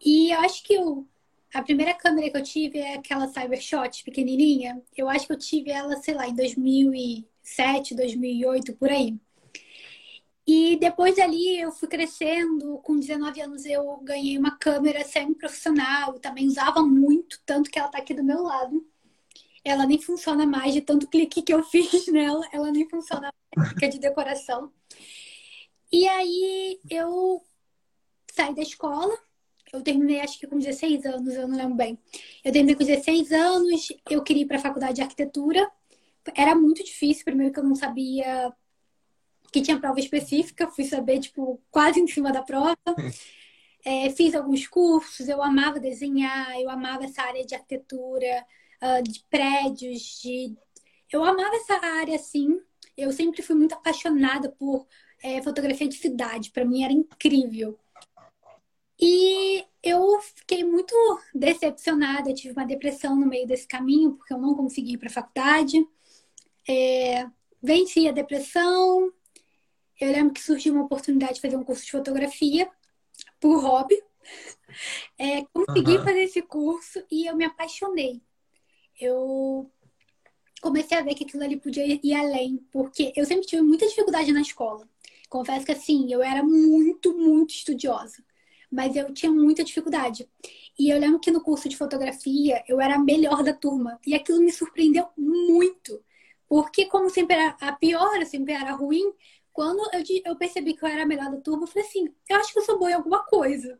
E 0.00 0.30
eu 0.30 0.38
acho 0.40 0.62
que 0.62 0.74
eu, 0.74 1.04
a 1.52 1.60
primeira 1.60 1.92
câmera 1.94 2.30
que 2.30 2.36
eu 2.36 2.42
tive 2.42 2.78
é 2.78 2.94
aquela 2.94 3.26
Cybershot 3.26 4.04
pequenininha. 4.04 4.80
Eu 4.96 5.08
acho 5.08 5.26
que 5.26 5.32
eu 5.32 5.38
tive 5.38 5.72
ela, 5.72 5.96
sei 5.96 6.14
lá, 6.14 6.28
em 6.28 6.34
2007, 6.34 7.96
2008, 7.96 8.76
por 8.76 8.90
aí. 8.90 9.18
E 10.46 10.76
depois 10.76 11.16
dali 11.16 11.60
eu 11.60 11.72
fui 11.72 11.88
crescendo, 11.88 12.78
com 12.78 12.96
19 12.98 13.40
anos 13.40 13.66
eu 13.66 13.98
ganhei 13.98 14.38
uma 14.38 14.56
câmera 14.56 15.04
semi-profissional, 15.04 16.18
também 16.20 16.46
usava 16.46 16.80
muito, 16.82 17.38
tanto 17.44 17.70
que 17.70 17.78
ela 17.78 17.88
tá 17.88 17.98
aqui 17.98 18.14
do 18.14 18.24
meu 18.24 18.42
lado. 18.42 18.86
Ela 19.68 19.86
nem 19.86 20.00
funciona 20.00 20.46
mais, 20.46 20.72
de 20.72 20.80
tanto 20.80 21.06
clique 21.06 21.42
que 21.42 21.52
eu 21.52 21.62
fiz 21.62 22.06
nela, 22.08 22.46
ela 22.52 22.70
nem 22.70 22.88
funciona 22.88 23.32
mais, 23.56 23.68
fica 23.70 23.88
de 23.88 23.98
decoração. 23.98 24.72
E 25.92 26.06
aí 26.08 26.80
eu 26.90 27.42
saí 28.32 28.54
da 28.54 28.62
escola, 28.62 29.16
eu 29.72 29.82
terminei 29.82 30.20
acho 30.20 30.38
que 30.38 30.46
com 30.46 30.58
16 30.58 31.04
anos, 31.06 31.34
eu 31.34 31.48
não 31.48 31.56
lembro 31.56 31.74
bem. 31.74 31.98
Eu 32.44 32.52
terminei 32.52 32.74
com 32.74 32.84
16 32.84 33.32
anos, 33.32 33.88
eu 34.08 34.22
queria 34.22 34.42
ir 34.42 34.46
para 34.46 34.56
a 34.58 34.60
faculdade 34.60 34.94
de 34.94 35.02
arquitetura. 35.02 35.70
Era 36.34 36.54
muito 36.54 36.84
difícil, 36.84 37.24
primeiro 37.24 37.52
que 37.52 37.60
eu 37.60 37.64
não 37.64 37.74
sabia 37.74 38.52
que 39.52 39.62
tinha 39.62 39.78
prova 39.78 39.98
específica, 39.98 40.68
fui 40.68 40.84
saber, 40.84 41.20
tipo, 41.20 41.60
quase 41.70 42.00
em 42.00 42.06
cima 42.06 42.32
da 42.32 42.42
prova. 42.42 42.76
É, 43.84 44.10
fiz 44.10 44.34
alguns 44.34 44.66
cursos, 44.66 45.28
eu 45.28 45.40
amava 45.40 45.78
desenhar, 45.78 46.60
eu 46.60 46.68
amava 46.68 47.04
essa 47.04 47.22
área 47.22 47.46
de 47.46 47.54
arquitetura, 47.54 48.44
uh, 48.82 49.02
de 49.02 49.24
prédios, 49.30 50.20
de... 50.22 50.56
Eu 51.12 51.24
amava 51.24 51.54
essa 51.56 51.74
área, 51.74 52.16
assim. 52.16 52.60
Eu 52.96 53.12
sempre 53.12 53.42
fui 53.42 53.56
muito 53.56 53.74
apaixonada 53.74 54.50
por 54.50 54.86
é, 55.22 55.42
fotografia 55.42 55.88
de 55.88 55.96
cidade, 55.96 56.50
para 56.50 56.64
mim 56.64 56.84
era 56.84 56.92
incrível. 56.92 57.78
E 59.00 59.64
eu 59.82 60.20
fiquei 60.20 60.64
muito 60.64 60.94
decepcionada, 61.32 62.34
tive 62.34 62.52
uma 62.52 62.66
depressão 62.66 63.14
no 63.14 63.26
meio 63.26 63.46
desse 63.46 63.66
caminho, 63.66 64.14
porque 64.14 64.32
eu 64.32 64.38
não 64.38 64.54
consegui 64.54 64.94
ir 64.94 64.98
para 64.98 65.08
a 65.08 65.12
faculdade. 65.12 65.86
É, 66.68 67.26
venci 67.62 68.08
a 68.08 68.12
depressão. 68.12 69.12
Eu 70.00 70.12
lembro 70.12 70.34
que 70.34 70.42
surgiu 70.42 70.74
uma 70.74 70.84
oportunidade 70.84 71.34
de 71.34 71.40
fazer 71.40 71.56
um 71.56 71.64
curso 71.64 71.84
de 71.84 71.92
fotografia 71.92 72.70
por 73.40 73.62
hobby. 73.62 74.00
É, 75.18 75.42
consegui 75.46 75.96
uhum. 75.96 76.04
fazer 76.04 76.22
esse 76.24 76.42
curso 76.42 77.02
e 77.10 77.26
eu 77.26 77.34
me 77.34 77.44
apaixonei. 77.44 78.20
Eu 79.00 79.70
comecei 80.60 80.98
a 80.98 81.02
ver 81.02 81.14
que 81.14 81.24
aquilo 81.24 81.44
ali 81.44 81.56
podia 81.56 81.84
ir 82.02 82.14
além, 82.14 82.58
porque 82.72 83.12
eu 83.16 83.24
sempre 83.24 83.46
tive 83.46 83.62
muita 83.62 83.86
dificuldade 83.86 84.32
na 84.32 84.40
escola. 84.40 84.88
Confesso 85.28 85.66
que 85.66 85.72
assim, 85.72 86.12
eu 86.12 86.22
era 86.22 86.42
muito, 86.42 87.16
muito 87.16 87.50
estudiosa 87.50 88.22
mas 88.70 88.94
eu 88.96 89.12
tinha 89.12 89.32
muita 89.32 89.64
dificuldade. 89.64 90.28
E 90.78 90.90
eu 90.90 90.98
lembro 90.98 91.18
que 91.18 91.30
no 91.30 91.42
curso 91.42 91.68
de 91.68 91.76
fotografia 91.76 92.62
eu 92.68 92.80
era 92.80 92.96
a 92.96 92.98
melhor 92.98 93.42
da 93.42 93.52
turma. 93.52 93.98
E 94.06 94.14
aquilo 94.14 94.40
me 94.40 94.52
surpreendeu 94.52 95.08
muito. 95.16 96.02
Porque, 96.46 96.86
como 96.86 97.10
sempre 97.10 97.36
era 97.36 97.56
a 97.60 97.72
pior, 97.72 98.24
sempre 98.24 98.52
era 98.54 98.72
ruim, 98.72 99.12
quando 99.52 99.80
eu, 99.92 100.02
eu 100.24 100.36
percebi 100.36 100.74
que 100.74 100.84
eu 100.84 100.88
era 100.88 101.02
a 101.02 101.06
melhor 101.06 101.30
da 101.30 101.40
turma, 101.40 101.64
eu 101.64 101.66
falei 101.66 101.86
assim: 101.86 102.14
eu 102.28 102.36
acho 102.36 102.52
que 102.52 102.58
eu 102.58 102.64
sou 102.64 102.78
boa 102.78 102.90
em 102.90 102.94
alguma 102.94 103.24
coisa. 103.24 103.78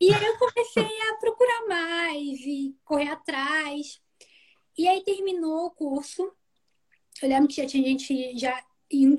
E 0.00 0.12
aí 0.12 0.24
eu 0.24 0.38
comecei 0.38 1.00
a 1.10 1.14
procurar 1.16 1.66
mais 1.68 2.38
e 2.40 2.76
correr 2.84 3.08
atrás. 3.08 4.00
E 4.78 4.86
aí 4.86 5.02
terminou 5.02 5.66
o 5.66 5.70
curso. 5.72 6.32
Eu 7.20 7.28
lembro 7.28 7.48
que 7.48 7.56
já 7.56 7.66
tinha 7.66 7.82
gente 7.82 8.38
já 8.38 8.64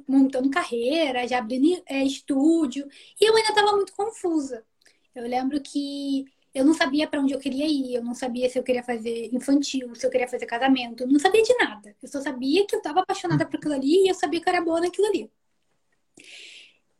montando 0.07 0.49
carreira, 0.49 1.27
já 1.27 1.37
abrindo 1.39 1.83
é, 1.85 2.03
estúdio, 2.03 2.87
e 3.19 3.25
eu 3.25 3.35
ainda 3.35 3.49
estava 3.49 3.73
muito 3.75 3.93
confusa. 3.93 4.65
Eu 5.13 5.27
lembro 5.27 5.61
que 5.61 6.25
eu 6.53 6.65
não 6.65 6.73
sabia 6.73 7.07
para 7.07 7.19
onde 7.19 7.33
eu 7.33 7.39
queria 7.39 7.67
ir, 7.67 7.93
eu 7.95 8.03
não 8.03 8.15
sabia 8.15 8.49
se 8.49 8.57
eu 8.57 8.63
queria 8.63 8.83
fazer 8.83 9.29
infantil, 9.33 9.93
se 9.93 10.05
eu 10.05 10.09
queria 10.09 10.27
fazer 10.27 10.45
casamento, 10.45 11.03
eu 11.03 11.07
não 11.07 11.19
sabia 11.19 11.43
de 11.43 11.53
nada. 11.57 11.95
Eu 12.01 12.07
só 12.07 12.21
sabia 12.21 12.65
que 12.65 12.75
eu 12.75 12.79
estava 12.79 13.01
apaixonada 13.01 13.45
por 13.45 13.57
aquilo 13.57 13.73
ali 13.75 14.05
e 14.05 14.09
eu 14.09 14.15
sabia 14.15 14.41
que 14.41 14.49
eu 14.49 14.53
era 14.53 14.63
boa 14.63 14.81
naquilo 14.81 15.07
ali. 15.07 15.31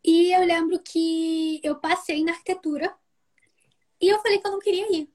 E 0.03 0.31
eu 0.33 0.45
lembro 0.45 0.79
que 0.79 1.59
eu 1.63 1.75
passei 1.79 2.23
na 2.23 2.31
arquitetura 2.33 2.93
e 4.01 4.07
eu 4.09 4.19
falei 4.21 4.39
que 4.39 4.47
eu 4.47 4.51
não 4.51 4.59
queria 4.59 4.91
ir. 4.95 5.09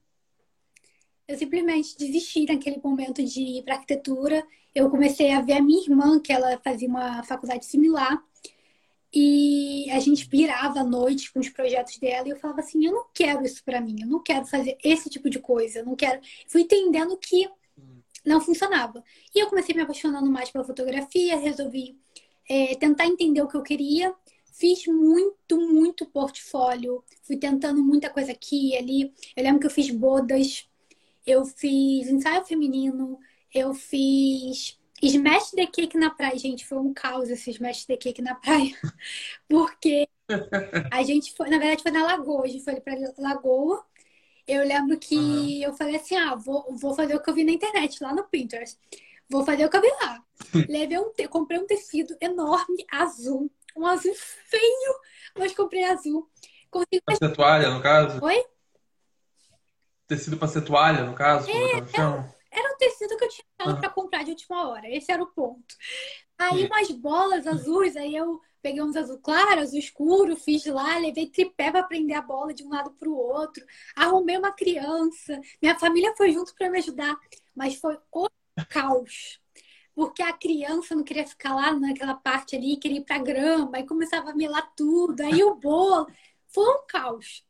Eu 1.27 1.37
simplesmente 1.37 1.97
desisti 1.97 2.45
naquele 2.45 2.79
momento 2.83 3.23
de 3.23 3.41
ir 3.41 3.63
para 3.63 3.75
arquitetura. 3.75 4.45
Eu 4.73 4.89
comecei 4.89 5.31
a 5.31 5.41
ver 5.41 5.53
a 5.53 5.61
minha 5.61 5.81
irmã, 5.81 6.19
que 6.19 6.31
ela 6.31 6.59
fazia 6.63 6.87
uma 6.87 7.23
faculdade 7.23 7.65
similar, 7.65 8.23
e 9.13 9.89
a 9.91 9.99
gente 9.99 10.27
virava 10.29 10.81
à 10.81 10.83
noite 10.83 11.31
com 11.31 11.39
os 11.39 11.47
projetos 11.47 11.97
dela 11.97 12.27
e 12.27 12.31
eu 12.31 12.37
falava 12.37 12.59
assim: 12.59 12.85
eu 12.85 12.91
não 12.91 13.05
quero 13.13 13.45
isso 13.45 13.63
para 13.63 13.79
mim, 13.79 14.01
eu 14.01 14.07
não 14.07 14.21
quero 14.21 14.45
fazer 14.45 14.77
esse 14.83 15.09
tipo 15.09 15.29
de 15.29 15.39
coisa, 15.39 15.79
eu 15.79 15.85
não 15.85 15.95
quero. 15.95 16.19
Fui 16.47 16.61
entendendo 16.61 17.17
que 17.17 17.49
não 18.25 18.41
funcionava. 18.41 19.01
E 19.33 19.39
eu 19.39 19.47
comecei 19.47 19.73
me 19.73 19.81
apaixonando 19.81 20.29
mais 20.29 20.51
pela 20.51 20.65
fotografia, 20.65 21.37
resolvi 21.37 21.97
é, 22.49 22.75
tentar 22.75 23.05
entender 23.05 23.41
o 23.41 23.47
que 23.47 23.55
eu 23.55 23.63
queria. 23.63 24.13
Fiz 24.51 24.85
muito, 24.87 25.57
muito 25.57 26.05
portfólio, 26.05 27.03
fui 27.23 27.37
tentando 27.37 27.83
muita 27.83 28.09
coisa 28.09 28.31
aqui 28.31 28.71
e 28.71 28.77
ali. 28.77 29.13
Eu 29.35 29.43
lembro 29.43 29.59
que 29.61 29.67
eu 29.67 29.71
fiz 29.71 29.89
bodas, 29.89 30.67
eu 31.25 31.45
fiz 31.45 32.07
ensaio 32.07 32.45
feminino, 32.45 33.19
eu 33.53 33.73
fiz 33.73 34.77
smash 35.01 35.51
the 35.51 35.65
cake 35.65 35.97
na 35.97 36.09
praia. 36.09 36.37
Gente, 36.37 36.65
foi 36.65 36.77
um 36.77 36.93
caos 36.93 37.29
esse 37.29 37.51
smash 37.51 37.85
the 37.85 37.97
cake 37.97 38.21
na 38.21 38.35
praia. 38.35 38.75
Porque 39.47 40.07
a 40.91 41.03
gente 41.03 41.33
foi, 41.33 41.49
na 41.49 41.57
verdade, 41.57 41.83
foi 41.83 41.91
na 41.91 42.05
Lagoa. 42.05 42.45
A 42.45 42.47
gente 42.47 42.63
foi 42.63 42.79
pra 42.79 42.95
Lagoa. 43.17 43.83
Eu 44.47 44.65
lembro 44.65 44.97
que 44.97 45.15
uhum. 45.15 45.63
eu 45.63 45.73
falei 45.73 45.95
assim: 45.95 46.15
ah, 46.15 46.35
vou, 46.35 46.75
vou 46.77 46.93
fazer 46.93 47.15
o 47.15 47.21
que 47.21 47.29
eu 47.29 47.33
vi 47.33 47.43
na 47.43 47.51
internet, 47.51 48.01
lá 48.01 48.13
no 48.13 48.23
Pinterest. 48.25 48.77
Vou 49.29 49.43
fazer 49.43 49.65
o 49.65 49.69
que 49.69 49.77
eu 49.77 49.81
vi 49.81 49.89
lá. 50.01 50.23
Levei 50.69 50.99
um, 50.99 51.11
comprei 51.29 51.59
um 51.59 51.65
tecido 51.65 52.15
enorme, 52.21 52.85
azul. 52.91 53.51
Um 53.75 53.85
azul 53.85 54.13
feio, 54.15 54.95
mas 55.37 55.53
comprei 55.53 55.83
azul. 55.83 56.29
Consegui... 56.69 57.01
Essa 57.09 57.29
toalha, 57.29 57.71
no 57.71 57.81
caso? 57.81 58.23
Oi? 58.23 58.45
Tecido 60.07 60.37
para 60.37 60.47
ser 60.47 60.61
toalha, 60.61 61.03
no 61.03 61.13
caso? 61.13 61.49
É, 61.49 61.71
era, 61.93 62.35
era 62.51 62.73
um 62.73 62.77
tecido 62.77 63.17
que 63.17 63.25
eu 63.25 63.29
tinha 63.29 63.45
para 63.75 63.89
comprar 63.89 64.23
de 64.23 64.31
última 64.31 64.69
hora. 64.69 64.89
Esse 64.89 65.11
era 65.11 65.23
o 65.23 65.27
ponto. 65.27 65.75
Aí 66.37 66.61
Sim. 66.61 66.65
umas 66.67 66.91
bolas 66.91 67.47
azuis, 67.47 67.95
aí 67.95 68.15
eu 68.15 68.41
peguei 68.61 68.81
uns 68.81 68.95
azul 68.95 69.19
claro, 69.19 69.61
azul 69.61 69.79
escuro, 69.79 70.35
fiz 70.35 70.65
lá, 70.65 70.97
levei 70.97 71.27
tripé 71.27 71.71
para 71.71 71.83
prender 71.83 72.17
a 72.17 72.21
bola 72.21 72.53
de 72.53 72.63
um 72.63 72.69
lado 72.69 72.91
para 72.91 73.07
o 73.07 73.15
outro, 73.15 73.63
arrumei 73.95 74.37
uma 74.37 74.51
criança, 74.51 75.39
minha 75.61 75.77
família 75.77 76.13
foi 76.17 76.31
junto 76.31 76.53
para 76.55 76.69
me 76.69 76.79
ajudar, 76.79 77.15
mas 77.55 77.75
foi 77.75 77.97
o 78.11 78.27
caos. 78.69 79.39
Porque 79.93 80.21
a 80.21 80.33
criança 80.33 80.95
não 80.95 81.03
queria 81.03 81.25
ficar 81.25 81.55
lá 81.55 81.71
naquela 81.73 82.15
parte 82.15 82.55
ali, 82.55 82.75
queria 82.77 82.97
ir 82.97 83.05
pra 83.05 83.17
grama, 83.19 83.77
aí 83.77 83.85
começava 83.85 84.31
a 84.31 84.35
melar 84.35 84.73
tudo, 84.75 85.21
aí 85.21 85.43
o 85.43 85.55
bolo. 85.55 86.07
Foi 86.47 86.67
um 86.67 86.85
caos 86.87 87.44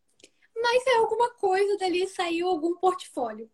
mas 0.65 0.88
é 0.88 0.97
alguma 0.97 1.30
coisa 1.36 1.78
dali 1.78 2.08
saiu 2.08 2.47
algum 2.47 2.75
portfólio. 2.75 3.49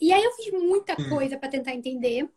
E 0.00 0.12
aí 0.12 0.22
eu 0.22 0.32
fiz 0.32 0.52
muita 0.52 0.94
hum. 1.00 1.08
coisa 1.08 1.38
para 1.38 1.48
tentar 1.48 1.72
entender, 1.72 2.28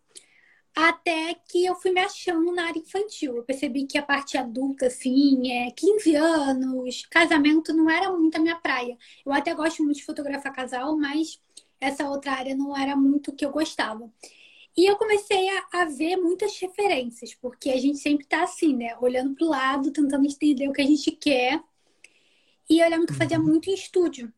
até 0.76 1.34
que 1.34 1.66
eu 1.66 1.76
fui 1.76 1.92
me 1.92 2.00
achando 2.00 2.54
na 2.54 2.68
área 2.68 2.80
infantil. 2.80 3.38
Eu 3.38 3.44
percebi 3.44 3.88
que 3.88 3.98
a 3.98 4.04
parte 4.04 4.38
adulta, 4.38 4.86
assim, 4.86 5.52
é 5.52 5.72
15 5.72 6.16
anos, 6.16 7.06
casamento 7.08 7.74
não 7.74 7.90
era 7.90 8.12
muito 8.12 8.38
a 8.38 8.40
minha 8.40 8.56
praia. 8.56 8.98
Eu 9.26 9.34
até 9.34 9.54
gosto 9.56 9.84
muito 9.84 9.98
de 9.98 10.06
fotografar 10.06 10.54
casal, 10.54 10.96
mas 10.98 11.42
essa 11.82 12.08
outra 12.10 12.34
área 12.34 12.56
não 12.56 12.78
era 12.78 12.96
muito 12.96 13.32
o 13.32 13.36
que 13.36 13.46
eu 13.46 13.52
gostava. 13.52 14.12
E 14.78 14.86
eu 14.86 14.96
comecei 14.96 15.50
a, 15.50 15.68
a, 15.82 15.86
ver 15.86 16.16
muitas 16.16 16.58
referências, 16.60 17.34
porque 17.36 17.70
a 17.70 17.78
gente 17.78 17.98
sempre 17.98 18.26
tá 18.26 18.44
assim, 18.44 18.76
né? 18.76 18.96
Olhando 19.02 19.36
pro 19.36 19.48
lado, 19.48 19.92
tentando 19.92 20.26
entender 20.26 20.70
o 20.70 20.74
que 20.74 20.82
a 20.82 20.86
gente 20.86 21.12
quer. 21.12 21.62
E 22.70 22.80
eu 22.80 22.90
lembro 22.90 23.08
que 23.08 23.14
eu 23.14 23.18
fazia 23.18 23.40
uhum. 23.40 23.46
muito 23.46 23.70
em 23.70 23.74
estúdio. 23.74 24.32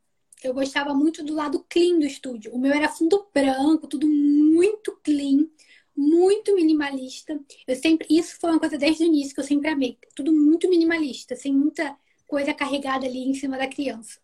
Eu 0.43 0.53
gostava 0.53 0.93
muito 0.93 1.23
do 1.23 1.35
lado 1.35 1.65
clean 1.69 1.99
do 1.99 2.05
estúdio. 2.05 2.53
O 2.53 2.59
meu 2.59 2.73
era 2.73 2.89
fundo 2.89 3.27
branco, 3.33 3.87
tudo 3.87 4.07
muito 4.07 4.97
clean, 5.03 5.47
muito 5.95 6.55
minimalista. 6.55 7.39
Eu 7.67 7.75
sempre, 7.75 8.07
isso 8.09 8.39
foi 8.39 8.51
uma 8.51 8.59
coisa 8.59 8.77
desde 8.77 9.03
o 9.03 9.07
início 9.07 9.35
que 9.35 9.41
eu 9.41 9.45
sempre 9.45 9.69
amei. 9.69 9.97
Tudo 10.15 10.31
muito 10.31 10.69
minimalista, 10.69 11.35
sem 11.35 11.53
muita 11.53 11.95
coisa 12.25 12.53
carregada 12.53 13.05
ali 13.05 13.19
em 13.19 13.33
cima 13.33 13.57
da 13.57 13.67
criança. 13.67 14.19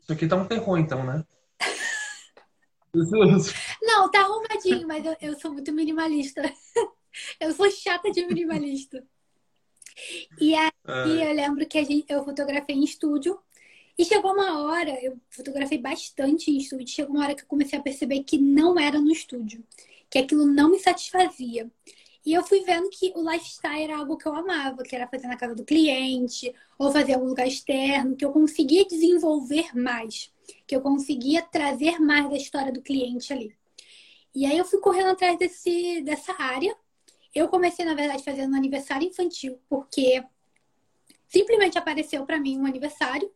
Isso 0.00 0.12
aqui 0.12 0.28
tá 0.28 0.36
um 0.36 0.46
terror, 0.46 0.78
então, 0.78 1.04
né? 1.04 1.24
Não, 3.82 4.10
tá 4.10 4.20
arrumadinho, 4.20 4.86
mas 4.86 5.04
eu, 5.04 5.16
eu 5.20 5.40
sou 5.40 5.52
muito 5.52 5.72
minimalista. 5.72 6.42
Eu 7.38 7.52
sou 7.52 7.70
chata 7.70 8.10
de 8.10 8.26
minimalista. 8.26 9.04
E 10.40 10.54
aí 10.54 10.70
eu 11.22 11.32
lembro 11.32 11.66
que 11.66 11.78
a 11.78 11.84
gente, 11.84 12.06
eu 12.08 12.24
fotografei 12.24 12.76
em 12.76 12.84
estúdio. 12.84 13.38
E 13.98 14.04
chegou 14.04 14.32
uma 14.32 14.62
hora, 14.62 14.98
eu 15.04 15.18
fotografei 15.28 15.76
bastante 15.78 16.50
em 16.50 16.56
estúdio, 16.56 16.88
chegou 16.88 17.14
uma 17.14 17.24
hora 17.24 17.34
que 17.34 17.42
eu 17.42 17.46
comecei 17.46 17.78
a 17.78 17.82
perceber 17.82 18.24
que 18.24 18.38
não 18.38 18.78
era 18.78 18.98
no 18.98 19.12
estúdio, 19.12 19.62
que 20.08 20.18
aquilo 20.18 20.46
não 20.46 20.70
me 20.70 20.78
satisfazia. 20.78 21.70
E 22.24 22.32
eu 22.32 22.42
fui 22.42 22.60
vendo 22.62 22.88
que 22.88 23.12
o 23.14 23.30
lifestyle 23.30 23.82
era 23.82 23.98
algo 23.98 24.16
que 24.16 24.26
eu 24.26 24.34
amava, 24.34 24.82
que 24.82 24.96
era 24.96 25.08
fazer 25.08 25.26
na 25.26 25.36
casa 25.36 25.54
do 25.54 25.64
cliente, 25.64 26.54
ou 26.78 26.90
fazer 26.90 27.12
em 27.12 27.14
algum 27.16 27.26
lugar 27.26 27.46
externo, 27.46 28.16
que 28.16 28.24
eu 28.24 28.32
conseguia 28.32 28.86
desenvolver 28.86 29.76
mais 29.76 30.32
que 30.66 30.76
eu 30.76 30.80
conseguia 30.80 31.42
trazer 31.42 31.98
mais 31.98 32.28
da 32.28 32.36
história 32.36 32.72
do 32.72 32.82
cliente 32.82 33.32
ali. 33.32 33.54
E 34.34 34.46
aí 34.46 34.56
eu 34.56 34.64
fui 34.64 34.80
correndo 34.80 35.10
atrás 35.10 35.38
desse, 35.38 36.00
dessa 36.02 36.34
área. 36.38 36.74
Eu 37.34 37.48
comecei, 37.48 37.84
na 37.84 37.94
verdade, 37.94 38.22
fazendo 38.22 38.52
um 38.52 38.56
aniversário 38.56 39.06
infantil, 39.06 39.60
porque 39.68 40.22
simplesmente 41.28 41.78
apareceu 41.78 42.24
para 42.26 42.38
mim 42.38 42.58
um 42.58 42.66
aniversário. 42.66 43.30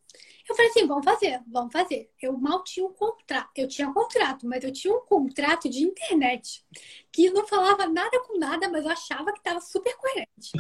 Eu 0.49 0.55
falei 0.55 0.71
assim, 0.71 0.87
vamos 0.87 1.05
fazer, 1.05 1.41
vamos 1.49 1.73
fazer. 1.73 2.11
Eu 2.21 2.37
mal 2.39 2.63
tinha 2.63 2.87
um 2.87 2.93
contrato. 2.93 3.51
Eu 3.57 3.67
tinha 3.67 3.89
um 3.89 3.95
contrato, 3.95 4.47
mas 4.47 4.63
eu 4.63 4.73
tinha 4.73 4.95
um 4.95 5.01
contrato 5.01 5.69
de 5.69 5.83
internet 5.83 6.65
que 7.11 7.31
não 7.31 7.47
falava 7.47 7.89
nada 7.89 8.23
com 8.25 8.39
nada, 8.39 8.69
mas 8.69 8.85
eu 8.85 8.91
achava 8.91 9.33
que 9.33 9.39
estava 9.39 9.61
super 9.61 9.97
coerente. 9.97 10.53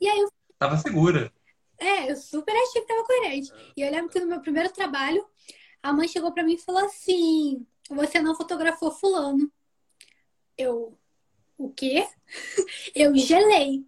E 0.00 0.08
aí 0.08 0.18
eu... 0.18 0.30
Tava 0.58 0.76
segura. 0.76 1.32
É, 1.78 2.10
eu 2.10 2.16
super 2.16 2.52
achei 2.52 2.82
que 2.82 2.92
estava 2.92 3.04
coerente. 3.04 3.52
E 3.76 3.82
eu 3.82 3.90
lembro 3.90 4.10
que 4.10 4.20
no 4.20 4.26
meu 4.26 4.40
primeiro 4.40 4.70
trabalho, 4.70 5.24
a 5.82 5.92
mãe 5.92 6.08
chegou 6.08 6.32
para 6.32 6.42
mim 6.42 6.54
e 6.54 6.58
falou 6.58 6.84
assim: 6.84 7.64
Você 7.88 8.20
não 8.20 8.34
fotografou 8.34 8.90
Fulano. 8.90 9.50
Eu, 10.56 10.98
o 11.58 11.70
quê? 11.70 12.06
eu 12.94 13.14
gelei. 13.16 13.84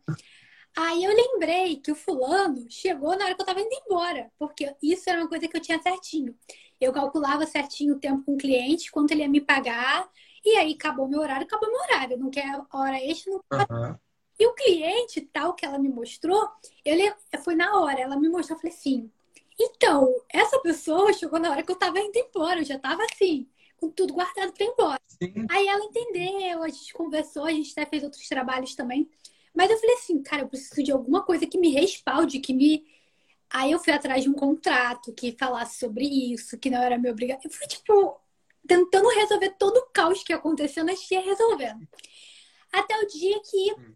Aí 0.76 1.04
eu 1.04 1.14
lembrei 1.14 1.76
que 1.76 1.90
o 1.90 1.96
fulano 1.96 2.66
chegou 2.68 3.16
na 3.16 3.24
hora 3.24 3.34
que 3.34 3.40
eu 3.40 3.46
tava 3.46 3.60
indo 3.60 3.74
embora, 3.84 4.30
porque 4.38 4.74
isso 4.82 5.08
era 5.08 5.20
uma 5.20 5.28
coisa 5.28 5.48
que 5.48 5.56
eu 5.56 5.60
tinha 5.60 5.80
certinho. 5.80 6.36
Eu 6.80 6.92
calculava 6.92 7.46
certinho 7.46 7.96
o 7.96 8.00
tempo 8.00 8.24
com 8.24 8.34
o 8.34 8.38
cliente, 8.38 8.90
quanto 8.90 9.12
ele 9.12 9.22
ia 9.22 9.28
me 9.28 9.40
pagar, 9.40 10.08
e 10.44 10.56
aí 10.56 10.74
acabou 10.74 11.08
meu 11.08 11.20
horário, 11.20 11.44
acabou 11.44 11.70
meu 11.70 11.80
horário. 11.80 12.18
Não 12.18 12.30
quer 12.30 12.46
hora 12.72 13.02
extra, 13.02 13.32
não 13.32 13.40
uhum. 13.40 13.96
E 14.38 14.46
o 14.46 14.54
cliente, 14.54 15.20
tal 15.20 15.52
que 15.54 15.66
ela 15.66 15.78
me 15.78 15.90
mostrou, 15.90 16.48
ele 16.82 17.12
foi 17.44 17.54
na 17.54 17.78
hora, 17.78 18.00
ela 18.00 18.16
me 18.16 18.26
mostrou, 18.30 18.56
eu 18.56 18.60
falei 18.60 18.74
assim, 18.74 19.12
então, 19.58 20.10
essa 20.30 20.58
pessoa 20.60 21.12
chegou 21.12 21.38
na 21.38 21.50
hora 21.50 21.62
que 21.62 21.70
eu 21.70 21.76
tava 21.76 22.00
indo 22.00 22.16
embora, 22.16 22.60
eu 22.60 22.64
já 22.64 22.78
tava 22.78 23.04
assim, 23.04 23.46
com 23.80 23.90
tudo 23.90 24.12
guardado 24.12 24.52
pra 24.52 24.64
ir 24.64 24.68
embora. 24.68 25.00
Sim. 25.06 25.46
Aí 25.50 25.66
ela 25.66 25.84
entendeu, 25.84 26.62
a 26.62 26.68
gente 26.68 26.92
conversou, 26.92 27.44
a 27.44 27.50
gente 27.50 27.72
até 27.72 27.86
fez 27.86 28.04
outros 28.04 28.28
trabalhos 28.28 28.74
também. 28.74 29.10
Mas 29.54 29.70
eu 29.70 29.78
falei 29.78 29.96
assim, 29.96 30.22
cara, 30.22 30.42
eu 30.42 30.48
preciso 30.48 30.82
de 30.82 30.92
alguma 30.92 31.24
coisa 31.24 31.46
que 31.46 31.58
me 31.58 31.70
respalde, 31.70 32.38
que 32.38 32.52
me. 32.52 32.84
Aí 33.48 33.72
eu 33.72 33.80
fui 33.80 33.92
atrás 33.92 34.22
de 34.22 34.28
um 34.28 34.34
contrato 34.34 35.12
que 35.12 35.36
falasse 35.36 35.78
sobre 35.78 36.04
isso, 36.04 36.58
que 36.58 36.70
não 36.70 36.80
era 36.80 36.98
meu 36.98 37.12
obrigação. 37.12 37.50
Eu 37.50 37.50
fui, 37.50 37.66
tipo, 37.66 38.20
tentando 38.66 39.08
resolver 39.08 39.50
todo 39.58 39.78
o 39.78 39.86
caos 39.92 40.22
que 40.22 40.32
aconteceu 40.32 40.84
na 40.84 40.94
tia 40.94 41.20
resolvendo. 41.20 41.88
Até 42.72 42.96
o 43.00 43.06
dia 43.06 43.40
que 43.40 43.72
hum. 43.72 43.94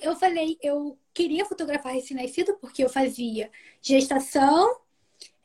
eu 0.00 0.16
falei, 0.16 0.56
eu 0.62 0.98
queria 1.12 1.44
fotografar 1.44 1.92
recém-nascido 1.92 2.56
porque 2.58 2.82
eu 2.82 2.88
fazia 2.88 3.50
gestação, 3.82 4.80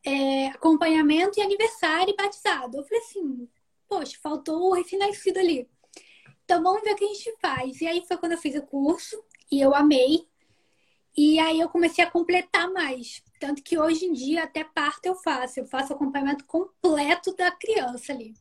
é, 0.05 0.47
acompanhamento 0.47 1.39
e 1.39 1.43
aniversário 1.43 2.13
e 2.13 2.15
batizado. 2.15 2.77
Eu 2.77 2.83
falei 2.83 2.99
assim, 2.99 3.49
poxa, 3.93 4.17
faltou 4.21 4.69
o 4.69 4.73
recém-nascido 4.73 5.39
ali. 5.39 5.69
Então 6.43 6.61
vamos 6.63 6.81
ver 6.81 6.93
o 6.93 6.95
que 6.95 7.05
a 7.05 7.07
gente 7.07 7.35
faz. 7.39 7.79
E 7.79 7.87
aí 7.87 8.03
foi 8.07 8.17
quando 8.17 8.31
eu 8.31 8.37
fiz 8.37 8.55
o 8.55 8.63
curso 8.63 9.23
e 9.51 9.61
eu 9.61 9.75
amei. 9.75 10.27
E 11.15 11.39
aí 11.39 11.59
eu 11.59 11.69
comecei 11.69 12.03
a 12.03 12.09
completar 12.09 12.71
mais. 12.71 13.23
Tanto 13.39 13.61
que 13.61 13.77
hoje 13.77 14.05
em 14.05 14.13
dia 14.13 14.43
até 14.43 14.63
parto 14.63 15.05
eu 15.05 15.15
faço. 15.15 15.59
Eu 15.59 15.65
faço 15.67 15.93
acompanhamento 15.93 16.45
completo 16.45 17.35
da 17.35 17.51
criança 17.51 18.11
ali. 18.11 18.33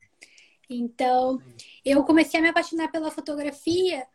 Então, 0.70 1.38
eu 1.84 2.02
comecei 2.02 2.40
a 2.40 2.42
me 2.42 2.48
apaixonar 2.48 2.90
pela 2.90 3.10
fotografia 3.10 4.06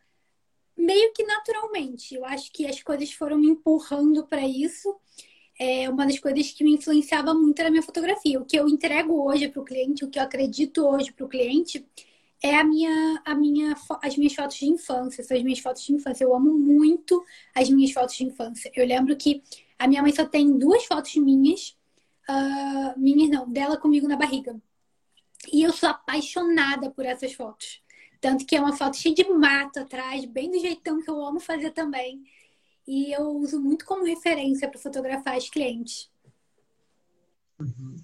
meio 0.76 1.12
que 1.12 1.22
naturalmente. 1.22 2.16
Eu 2.16 2.24
acho 2.24 2.50
que 2.52 2.66
as 2.66 2.82
coisas 2.82 3.12
foram 3.12 3.38
me 3.38 3.48
empurrando 3.48 4.26
para 4.26 4.46
isso 4.46 4.98
é 5.58 5.90
uma 5.90 6.06
das 6.06 6.18
coisas 6.18 6.52
que 6.52 6.62
me 6.62 6.74
influenciava 6.74 7.34
muito 7.34 7.60
na 7.62 7.70
minha 7.70 7.82
fotografia. 7.82 8.40
O 8.40 8.44
que 8.44 8.56
eu 8.56 8.68
entrego 8.68 9.26
hoje 9.26 9.48
para 9.48 9.60
o 9.60 9.64
cliente, 9.64 10.04
o 10.04 10.08
que 10.08 10.18
eu 10.18 10.22
acredito 10.22 10.86
hoje 10.86 11.12
para 11.12 11.26
o 11.26 11.28
cliente, 11.28 11.84
é 12.40 12.54
a 12.54 12.62
minha, 12.62 13.20
a 13.24 13.34
minha, 13.34 13.74
as 14.00 14.16
minhas 14.16 14.34
fotos 14.34 14.56
de 14.56 14.66
infância. 14.66 15.24
São 15.24 15.36
as 15.36 15.42
minhas 15.42 15.58
fotos 15.58 15.84
de 15.84 15.92
infância. 15.92 16.22
Eu 16.22 16.34
amo 16.34 16.56
muito 16.56 17.24
as 17.54 17.68
minhas 17.68 17.90
fotos 17.90 18.16
de 18.16 18.24
infância. 18.24 18.70
Eu 18.74 18.86
lembro 18.86 19.16
que 19.16 19.42
a 19.76 19.88
minha 19.88 20.00
mãe 20.00 20.12
só 20.12 20.24
tem 20.24 20.56
duas 20.56 20.84
fotos 20.84 21.16
minhas, 21.16 21.76
uh, 22.28 22.98
minhas 22.98 23.28
não, 23.28 23.50
dela 23.50 23.76
comigo 23.76 24.06
na 24.06 24.16
barriga. 24.16 24.60
E 25.52 25.62
eu 25.62 25.72
sou 25.72 25.88
apaixonada 25.88 26.90
por 26.90 27.04
essas 27.04 27.32
fotos. 27.32 27.82
Tanto 28.20 28.46
que 28.46 28.56
é 28.56 28.60
uma 28.60 28.76
foto 28.76 28.96
cheia 28.96 29.14
de 29.14 29.28
mato 29.28 29.80
atrás, 29.80 30.24
bem 30.24 30.50
do 30.50 30.58
jeitão 30.58 31.00
que 31.00 31.10
eu 31.10 31.24
amo 31.24 31.40
fazer 31.40 31.70
também 31.70 32.22
e 32.88 33.12
eu 33.12 33.28
uso 33.36 33.60
muito 33.60 33.84
como 33.84 34.06
referência 34.06 34.66
para 34.66 34.80
fotografar 34.80 35.36
os 35.36 35.50
clientes. 35.50 36.10
Uhum. 37.60 37.96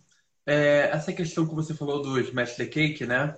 É, 0.44 0.90
essa 0.92 1.10
questão 1.10 1.48
que 1.48 1.54
você 1.54 1.72
falou 1.72 2.02
do 2.02 2.20
Smash 2.20 2.54
the 2.56 2.66
Cake, 2.66 3.06
né? 3.06 3.34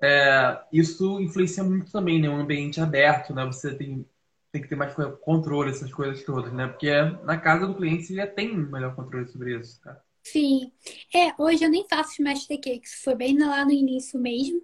É, 0.00 0.56
isso 0.72 1.20
influencia 1.20 1.64
muito 1.64 1.90
também, 1.90 2.22
né? 2.22 2.30
Um 2.30 2.38
ambiente 2.38 2.80
aberto, 2.80 3.34
né? 3.34 3.44
Você 3.44 3.74
tem, 3.74 4.08
tem 4.52 4.62
que 4.62 4.68
ter 4.68 4.76
mais 4.76 4.94
controle, 5.20 5.72
essas 5.72 5.92
coisas 5.92 6.22
todas, 6.22 6.52
né? 6.52 6.68
Porque 6.68 6.92
na 7.24 7.38
casa 7.38 7.66
do 7.66 7.74
cliente 7.74 8.04
você 8.04 8.14
já 8.14 8.26
tem 8.28 8.52
um 8.52 8.70
melhor 8.70 8.94
controle 8.94 9.26
sobre 9.26 9.58
isso, 9.58 9.80
tá? 9.82 10.00
Sim. 10.22 10.70
É, 11.12 11.34
hoje 11.42 11.64
eu 11.64 11.70
nem 11.70 11.88
faço 11.88 12.12
Smash 12.12 12.46
the 12.46 12.56
Cakes. 12.56 13.02
Foi 13.02 13.16
bem 13.16 13.36
lá 13.36 13.64
no 13.64 13.72
início 13.72 14.16
mesmo. 14.20 14.62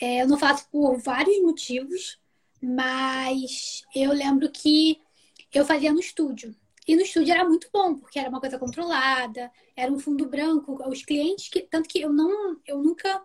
É, 0.00 0.22
eu 0.22 0.28
não 0.28 0.38
faço 0.38 0.70
por 0.70 0.96
vários 0.98 1.42
motivos, 1.42 2.20
mas 2.62 3.82
eu 3.92 4.12
lembro 4.12 4.48
que 4.52 5.04
eu 5.52 5.64
fazia 5.64 5.92
no 5.92 6.00
estúdio. 6.00 6.54
E 6.86 6.94
no 6.94 7.02
estúdio 7.02 7.32
era 7.32 7.44
muito 7.44 7.68
bom, 7.72 7.96
porque 7.96 8.18
era 8.18 8.28
uma 8.28 8.40
coisa 8.40 8.58
controlada, 8.58 9.50
era 9.74 9.90
um 9.90 9.98
fundo 9.98 10.28
branco. 10.28 10.78
Os 10.88 11.04
clientes 11.04 11.48
que. 11.48 11.60
Tanto 11.62 11.88
que 11.88 12.00
eu 12.00 12.12
não. 12.12 12.56
Eu 12.66 12.82
nunca 12.82 13.22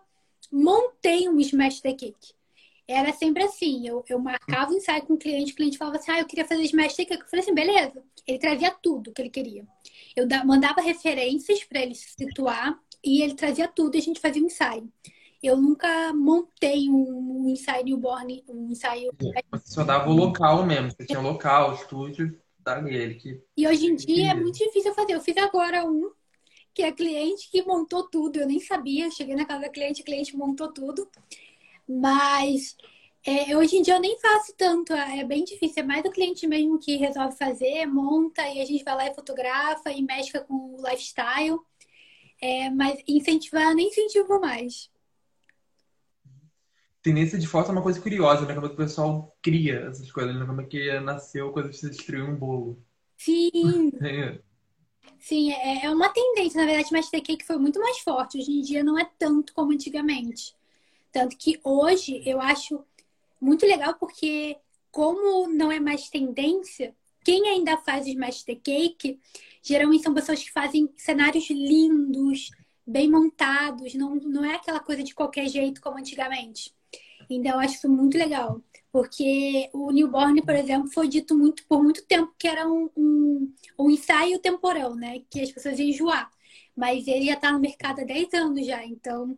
montei 0.50 1.28
um 1.28 1.38
smash 1.40 1.80
the 1.80 1.92
cake. 1.92 2.34
Era 2.86 3.12
sempre 3.12 3.44
assim, 3.44 3.86
eu, 3.86 4.04
eu 4.08 4.18
marcava 4.18 4.72
o 4.72 4.76
ensaio 4.76 5.04
com 5.04 5.14
o 5.14 5.18
cliente, 5.18 5.52
o 5.52 5.56
cliente 5.56 5.78
falava 5.78 5.96
assim, 5.96 6.10
ah, 6.10 6.18
eu 6.18 6.26
queria 6.26 6.44
fazer 6.44 6.62
smash 6.64 6.96
the 6.96 7.04
cake. 7.04 7.22
Eu 7.22 7.28
falei 7.28 7.44
assim, 7.44 7.54
beleza. 7.54 8.02
Ele 8.26 8.38
trazia 8.38 8.70
tudo 8.82 9.12
que 9.12 9.22
ele 9.22 9.30
queria. 9.30 9.66
Eu 10.16 10.26
mandava 10.44 10.80
referências 10.80 11.64
para 11.64 11.80
ele 11.80 11.94
se 11.94 12.10
situar 12.10 12.78
e 13.02 13.22
ele 13.22 13.34
trazia 13.34 13.68
tudo 13.68 13.94
e 13.94 13.98
a 13.98 14.02
gente 14.02 14.20
fazia 14.20 14.42
um 14.42 14.46
ensaio. 14.46 14.92
Eu 15.42 15.56
nunca 15.56 16.12
montei 16.14 16.88
um, 16.88 17.42
um 17.42 17.48
ensaio 17.48 17.84
newborn, 17.84 18.44
um 18.48 18.70
ensaio. 18.70 19.12
Você 19.50 19.72
só 19.72 19.82
dava 19.82 20.08
o 20.08 20.12
local 20.12 20.64
mesmo, 20.64 20.92
você 20.92 21.04
tinha 21.04 21.20
local, 21.20 21.74
estúdio, 21.74 22.38
dali 22.60 23.16
que. 23.16 23.42
E 23.56 23.66
hoje 23.66 23.86
em 23.86 23.96
dia 23.96 24.30
é 24.30 24.34
muito 24.34 24.56
difícil 24.58 24.94
fazer. 24.94 25.14
Eu 25.14 25.20
fiz 25.20 25.36
agora 25.36 25.84
um, 25.84 26.12
que 26.72 26.82
é 26.84 26.92
cliente 26.92 27.50
que 27.50 27.60
montou 27.62 28.08
tudo. 28.08 28.38
Eu 28.38 28.46
nem 28.46 28.60
sabia. 28.60 29.10
cheguei 29.10 29.34
na 29.34 29.44
casa 29.44 29.62
da 29.62 29.68
cliente, 29.68 30.02
o 30.02 30.04
cliente 30.04 30.36
montou 30.36 30.72
tudo. 30.72 31.08
Mas 31.88 32.76
é, 33.26 33.56
hoje 33.56 33.78
em 33.78 33.82
dia 33.82 33.94
eu 33.94 34.00
nem 34.00 34.16
faço 34.20 34.54
tanto, 34.56 34.92
é 34.92 35.24
bem 35.24 35.42
difícil. 35.42 35.82
É 35.82 35.86
mais 35.86 36.04
o 36.04 36.10
cliente 36.12 36.46
mesmo 36.46 36.78
que 36.78 36.94
resolve 36.94 37.36
fazer, 37.36 37.84
monta 37.86 38.48
e 38.48 38.60
a 38.60 38.64
gente 38.64 38.84
vai 38.84 38.94
lá 38.94 39.06
e 39.08 39.14
fotografa 39.14 39.90
e 39.90 40.02
mexe 40.02 40.38
com 40.44 40.76
o 40.76 40.88
lifestyle. 40.88 41.58
É, 42.40 42.70
mas 42.70 43.00
incentivar, 43.08 43.74
nem 43.74 43.88
incentivo 43.88 44.40
mais 44.40 44.91
tendência 47.02 47.38
de 47.38 47.46
foto 47.46 47.68
é 47.68 47.72
uma 47.72 47.82
coisa 47.82 48.00
curiosa, 48.00 48.46
né? 48.46 48.54
Como 48.54 48.66
é 48.66 48.68
que 48.68 48.74
o 48.74 48.78
pessoal 48.78 49.36
cria 49.42 49.80
essas 49.90 50.10
coisas, 50.10 50.34
né? 50.34 50.46
Como 50.46 50.60
é 50.60 50.64
que 50.64 51.00
nasceu 51.00 51.52
coisa 51.52 51.68
de 51.68 51.90
destruir 51.90 52.22
um 52.22 52.36
bolo. 52.36 52.82
Sim! 53.16 53.92
É. 54.02 54.40
Sim, 55.18 55.52
é, 55.52 55.84
é 55.86 55.90
uma 55.90 56.08
tendência. 56.08 56.60
Na 56.60 56.66
verdade, 56.66 56.92
Master 56.92 57.22
Cake 57.22 57.44
foi 57.44 57.56
muito 57.56 57.78
mais 57.78 57.98
forte. 57.98 58.38
Hoje 58.38 58.50
em 58.50 58.60
dia 58.60 58.82
não 58.82 58.98
é 58.98 59.08
tanto 59.18 59.52
como 59.52 59.72
antigamente. 59.72 60.54
Tanto 61.12 61.36
que 61.36 61.60
hoje 61.62 62.22
eu 62.26 62.40
acho 62.40 62.84
muito 63.40 63.64
legal 63.66 63.94
porque, 63.94 64.56
como 64.90 65.46
não 65.48 65.70
é 65.70 65.78
mais 65.78 66.08
tendência, 66.08 66.94
quem 67.24 67.48
ainda 67.48 67.76
faz 67.76 68.06
os 68.06 68.14
Master 68.14 68.58
Cake 68.60 69.20
geralmente 69.62 70.02
são 70.02 70.14
pessoas 70.14 70.42
que 70.42 70.50
fazem 70.50 70.92
cenários 70.96 71.48
lindos, 71.50 72.50
bem 72.84 73.08
montados, 73.08 73.94
não, 73.94 74.16
não 74.16 74.44
é 74.44 74.56
aquela 74.56 74.80
coisa 74.80 75.02
de 75.02 75.14
qualquer 75.14 75.48
jeito 75.48 75.80
como 75.80 75.98
antigamente. 75.98 76.74
Então, 77.34 77.52
eu 77.52 77.58
acho 77.60 77.74
isso 77.74 77.88
muito 77.88 78.16
legal. 78.16 78.60
Porque 78.92 79.70
o 79.72 79.90
newborn, 79.90 80.42
por 80.42 80.54
exemplo, 80.54 80.90
foi 80.92 81.08
dito 81.08 81.36
muito 81.36 81.66
por 81.66 81.82
muito 81.82 82.04
tempo 82.04 82.34
que 82.38 82.46
era 82.46 82.68
um, 82.68 82.90
um, 82.96 83.54
um 83.78 83.90
ensaio 83.90 84.38
temporal, 84.38 84.94
né? 84.94 85.22
Que 85.30 85.40
as 85.40 85.50
pessoas 85.50 85.78
iam 85.78 85.88
enjoar. 85.88 86.30
Mas 86.76 87.06
ele 87.06 87.26
já 87.26 87.34
está 87.34 87.52
no 87.52 87.58
mercado 87.58 88.00
há 88.00 88.04
10 88.04 88.34
anos 88.34 88.66
já, 88.66 88.84
então 88.84 89.36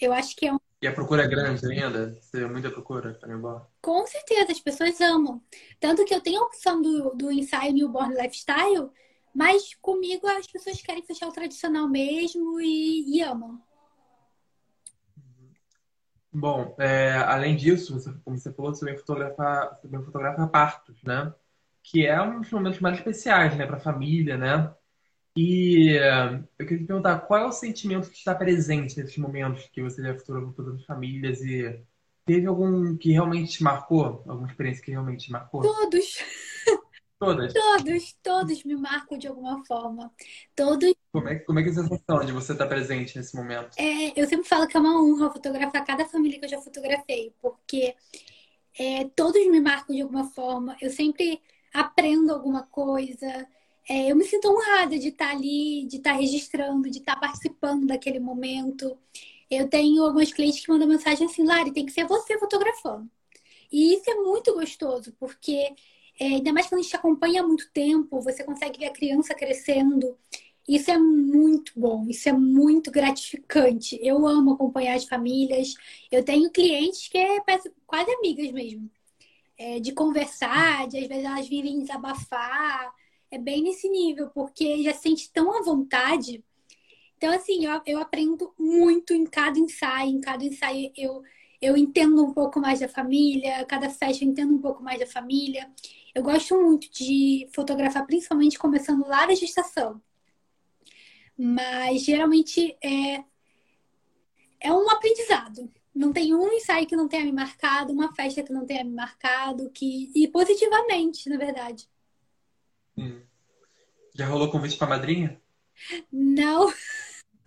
eu 0.00 0.12
acho 0.12 0.34
que 0.36 0.46
é 0.46 0.52
um. 0.52 0.58
E 0.80 0.86
a 0.86 0.92
procura 0.92 1.24
é 1.24 1.28
grande 1.28 1.66
ainda? 1.66 2.18
Você 2.20 2.38
vê 2.38 2.46
muita 2.46 2.70
procura 2.70 3.14
para 3.14 3.28
newborn? 3.28 3.62
Com 3.82 4.06
certeza, 4.06 4.52
as 4.52 4.60
pessoas 4.60 5.00
amam. 5.00 5.42
Tanto 5.80 6.04
que 6.04 6.14
eu 6.14 6.20
tenho 6.20 6.40
a 6.40 6.46
opção 6.46 6.80
do, 6.80 7.14
do 7.14 7.30
ensaio 7.30 7.72
newborn 7.72 8.14
lifestyle, 8.14 8.90
mas 9.34 9.74
comigo 9.80 10.26
as 10.26 10.46
pessoas 10.46 10.80
querem 10.80 11.02
fechar 11.02 11.28
o 11.28 11.32
tradicional 11.32 11.88
mesmo 11.88 12.60
e, 12.60 13.16
e 13.16 13.22
amam. 13.22 13.60
Bom, 16.38 16.76
é, 16.78 17.12
além 17.12 17.56
disso, 17.56 17.94
você, 17.94 18.12
como 18.22 18.36
você 18.36 18.52
falou, 18.52 18.74
você 18.74 18.80
também 18.80 18.98
fotografa, 18.98 19.80
fotografa 20.04 20.46
partos, 20.46 21.02
né? 21.02 21.32
Que 21.82 22.06
é 22.06 22.20
um 22.20 22.42
dos 22.42 22.50
momentos 22.50 22.78
mais 22.78 22.98
especiais, 22.98 23.56
né, 23.56 23.64
para 23.64 23.76
a 23.76 23.80
família, 23.80 24.36
né? 24.36 24.70
E 25.34 25.96
uh, 25.96 26.46
eu 26.58 26.66
queria 26.66 26.82
te 26.82 26.86
perguntar, 26.86 27.20
qual 27.20 27.40
é 27.40 27.46
o 27.46 27.52
sentimento 27.52 28.10
que 28.10 28.18
está 28.18 28.34
presente 28.34 28.98
nesses 28.98 29.16
momentos 29.16 29.66
que 29.72 29.82
você 29.82 30.02
já 30.02 30.14
fotografou 30.14 30.52
todas 30.52 30.74
as 30.74 30.84
famílias 30.84 31.40
e 31.40 31.80
teve 32.26 32.46
algum 32.46 32.94
que 32.98 33.12
realmente 33.12 33.52
te 33.52 33.62
marcou? 33.62 34.22
Alguma 34.26 34.46
experiência 34.46 34.84
que 34.84 34.90
realmente 34.90 35.24
te 35.26 35.32
marcou? 35.32 35.62
Todos! 35.62 36.18
Todas? 37.18 37.52
Todos, 37.52 38.16
todos 38.22 38.64
me 38.64 38.76
marcam 38.76 39.16
de 39.16 39.26
alguma 39.26 39.64
forma. 39.64 40.12
Todos. 40.54 40.94
Como 41.12 41.28
é, 41.28 41.36
como 41.36 41.58
é 41.58 41.62
que 41.62 41.70
é 41.70 41.72
a 41.72 41.74
sensação 41.74 42.24
de 42.24 42.32
você 42.32 42.52
estar 42.52 42.66
presente 42.66 43.16
nesse 43.16 43.34
momento? 43.34 43.70
É, 43.78 44.20
eu 44.20 44.26
sempre 44.28 44.46
falo 44.46 44.66
que 44.66 44.76
é 44.76 44.80
uma 44.80 45.02
honra 45.02 45.30
fotografar 45.30 45.84
cada 45.84 46.04
família 46.04 46.38
que 46.38 46.44
eu 46.44 46.50
já 46.50 46.60
fotografei, 46.60 47.32
porque 47.40 47.94
é, 48.78 49.04
todos 49.16 49.46
me 49.46 49.60
marcam 49.60 49.96
de 49.96 50.02
alguma 50.02 50.24
forma. 50.24 50.76
Eu 50.80 50.90
sempre 50.90 51.40
aprendo 51.72 52.32
alguma 52.32 52.64
coisa. 52.64 53.46
É, 53.88 54.10
eu 54.10 54.16
me 54.16 54.24
sinto 54.24 54.48
honrada 54.48 54.98
de 54.98 55.08
estar 55.08 55.30
ali, 55.30 55.86
de 55.86 55.96
estar 55.96 56.12
registrando, 56.12 56.90
de 56.90 56.98
estar 56.98 57.16
participando 57.16 57.86
daquele 57.86 58.20
momento. 58.20 58.98
Eu 59.50 59.68
tenho 59.68 60.02
algumas 60.02 60.32
clientes 60.32 60.60
que 60.60 60.70
mandam 60.70 60.88
mensagem 60.88 61.26
assim, 61.26 61.44
Lari, 61.44 61.72
tem 61.72 61.86
que 61.86 61.92
ser 61.92 62.06
você 62.06 62.38
fotografando. 62.38 63.08
E 63.72 63.94
isso 63.94 64.10
é 64.10 64.14
muito 64.16 64.52
gostoso, 64.54 65.14
porque 65.18 65.74
é, 66.18 66.26
ainda 66.26 66.52
mais 66.52 66.66
quando 66.66 66.80
a 66.80 66.82
gente 66.82 66.96
acompanha 66.96 67.42
há 67.42 67.46
muito 67.46 67.70
tempo, 67.72 68.20
você 68.20 68.42
consegue 68.44 68.78
ver 68.78 68.86
a 68.86 68.92
criança 68.92 69.34
crescendo. 69.34 70.16
Isso 70.68 70.90
é 70.90 70.98
muito 70.98 71.72
bom, 71.76 72.06
isso 72.08 72.28
é 72.28 72.32
muito 72.32 72.90
gratificante. 72.90 73.98
Eu 74.02 74.26
amo 74.26 74.52
acompanhar 74.54 74.96
as 74.96 75.04
famílias. 75.04 75.74
Eu 76.10 76.24
tenho 76.24 76.50
clientes 76.50 77.08
que 77.08 77.18
é 77.18 77.38
quase 77.86 78.10
amigas 78.12 78.50
mesmo. 78.52 78.90
É, 79.58 79.80
de 79.80 79.92
conversar, 79.92 80.86
de 80.88 80.98
às 80.98 81.06
vezes 81.06 81.24
elas 81.24 81.48
virem 81.48 81.80
desabafar. 81.80 82.92
É 83.30 83.38
bem 83.38 83.62
nesse 83.62 83.88
nível, 83.88 84.28
porque 84.30 84.82
já 84.82 84.92
se 84.92 85.02
sente 85.02 85.30
tão 85.32 85.56
à 85.56 85.62
vontade. 85.62 86.42
Então, 87.16 87.32
assim, 87.32 87.64
eu, 87.64 87.80
eu 87.86 87.98
aprendo 88.00 88.52
muito 88.58 89.14
em 89.14 89.24
cada 89.24 89.58
ensaio. 89.58 90.10
Em 90.10 90.20
cada 90.20 90.44
ensaio 90.44 90.92
eu, 90.96 91.22
eu 91.60 91.76
entendo 91.76 92.24
um 92.24 92.32
pouco 92.32 92.60
mais 92.60 92.80
da 92.80 92.88
família, 92.88 93.64
cada 93.66 93.88
festa 93.88 94.24
eu 94.24 94.28
entendo 94.28 94.54
um 94.54 94.60
pouco 94.60 94.82
mais 94.82 94.98
da 94.98 95.06
família. 95.06 95.70
Eu 96.16 96.22
gosto 96.22 96.58
muito 96.58 96.90
de 96.90 97.46
fotografar, 97.54 98.06
principalmente 98.06 98.58
começando 98.58 99.06
lá 99.06 99.26
da 99.26 99.34
gestação. 99.34 100.00
Mas 101.36 102.04
geralmente 102.04 102.74
é, 102.82 103.22
é 104.58 104.72
um 104.72 104.88
aprendizado. 104.88 105.70
Não 105.94 106.14
tem 106.14 106.34
um 106.34 106.50
ensaio 106.54 106.86
que 106.86 106.96
não 106.96 107.06
tenha 107.06 107.22
me 107.22 107.32
marcado, 107.32 107.92
uma 107.92 108.14
festa 108.14 108.42
que 108.42 108.50
não 108.50 108.64
tenha 108.64 108.82
me 108.82 108.94
marcado, 108.94 109.68
que 109.68 110.10
e 110.14 110.26
positivamente, 110.28 111.28
na 111.28 111.36
verdade. 111.36 111.86
Hum. 112.96 113.20
Já 114.14 114.26
rolou 114.26 114.50
convite 114.50 114.78
para 114.78 114.88
madrinha? 114.88 115.38
Não. 116.10 116.72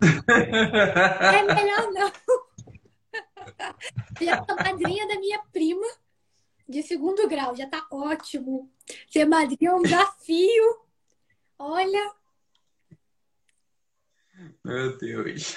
é 0.00 1.42
melhor 1.42 1.90
não. 1.92 2.12
Já 4.24 4.44
sou 4.44 4.54
madrinha 4.54 5.08
da 5.08 5.18
minha 5.18 5.42
prima 5.52 5.88
de 6.70 6.82
segundo 6.82 7.28
grau, 7.28 7.54
já 7.56 7.66
tá 7.66 7.86
ótimo. 7.90 8.70
Ser 9.08 9.26
madrinha 9.26 9.70
é 9.70 9.74
um 9.74 9.82
desafio. 9.82 10.80
Olha. 11.58 12.12
Meu 14.64 14.96
Deus. 14.96 15.56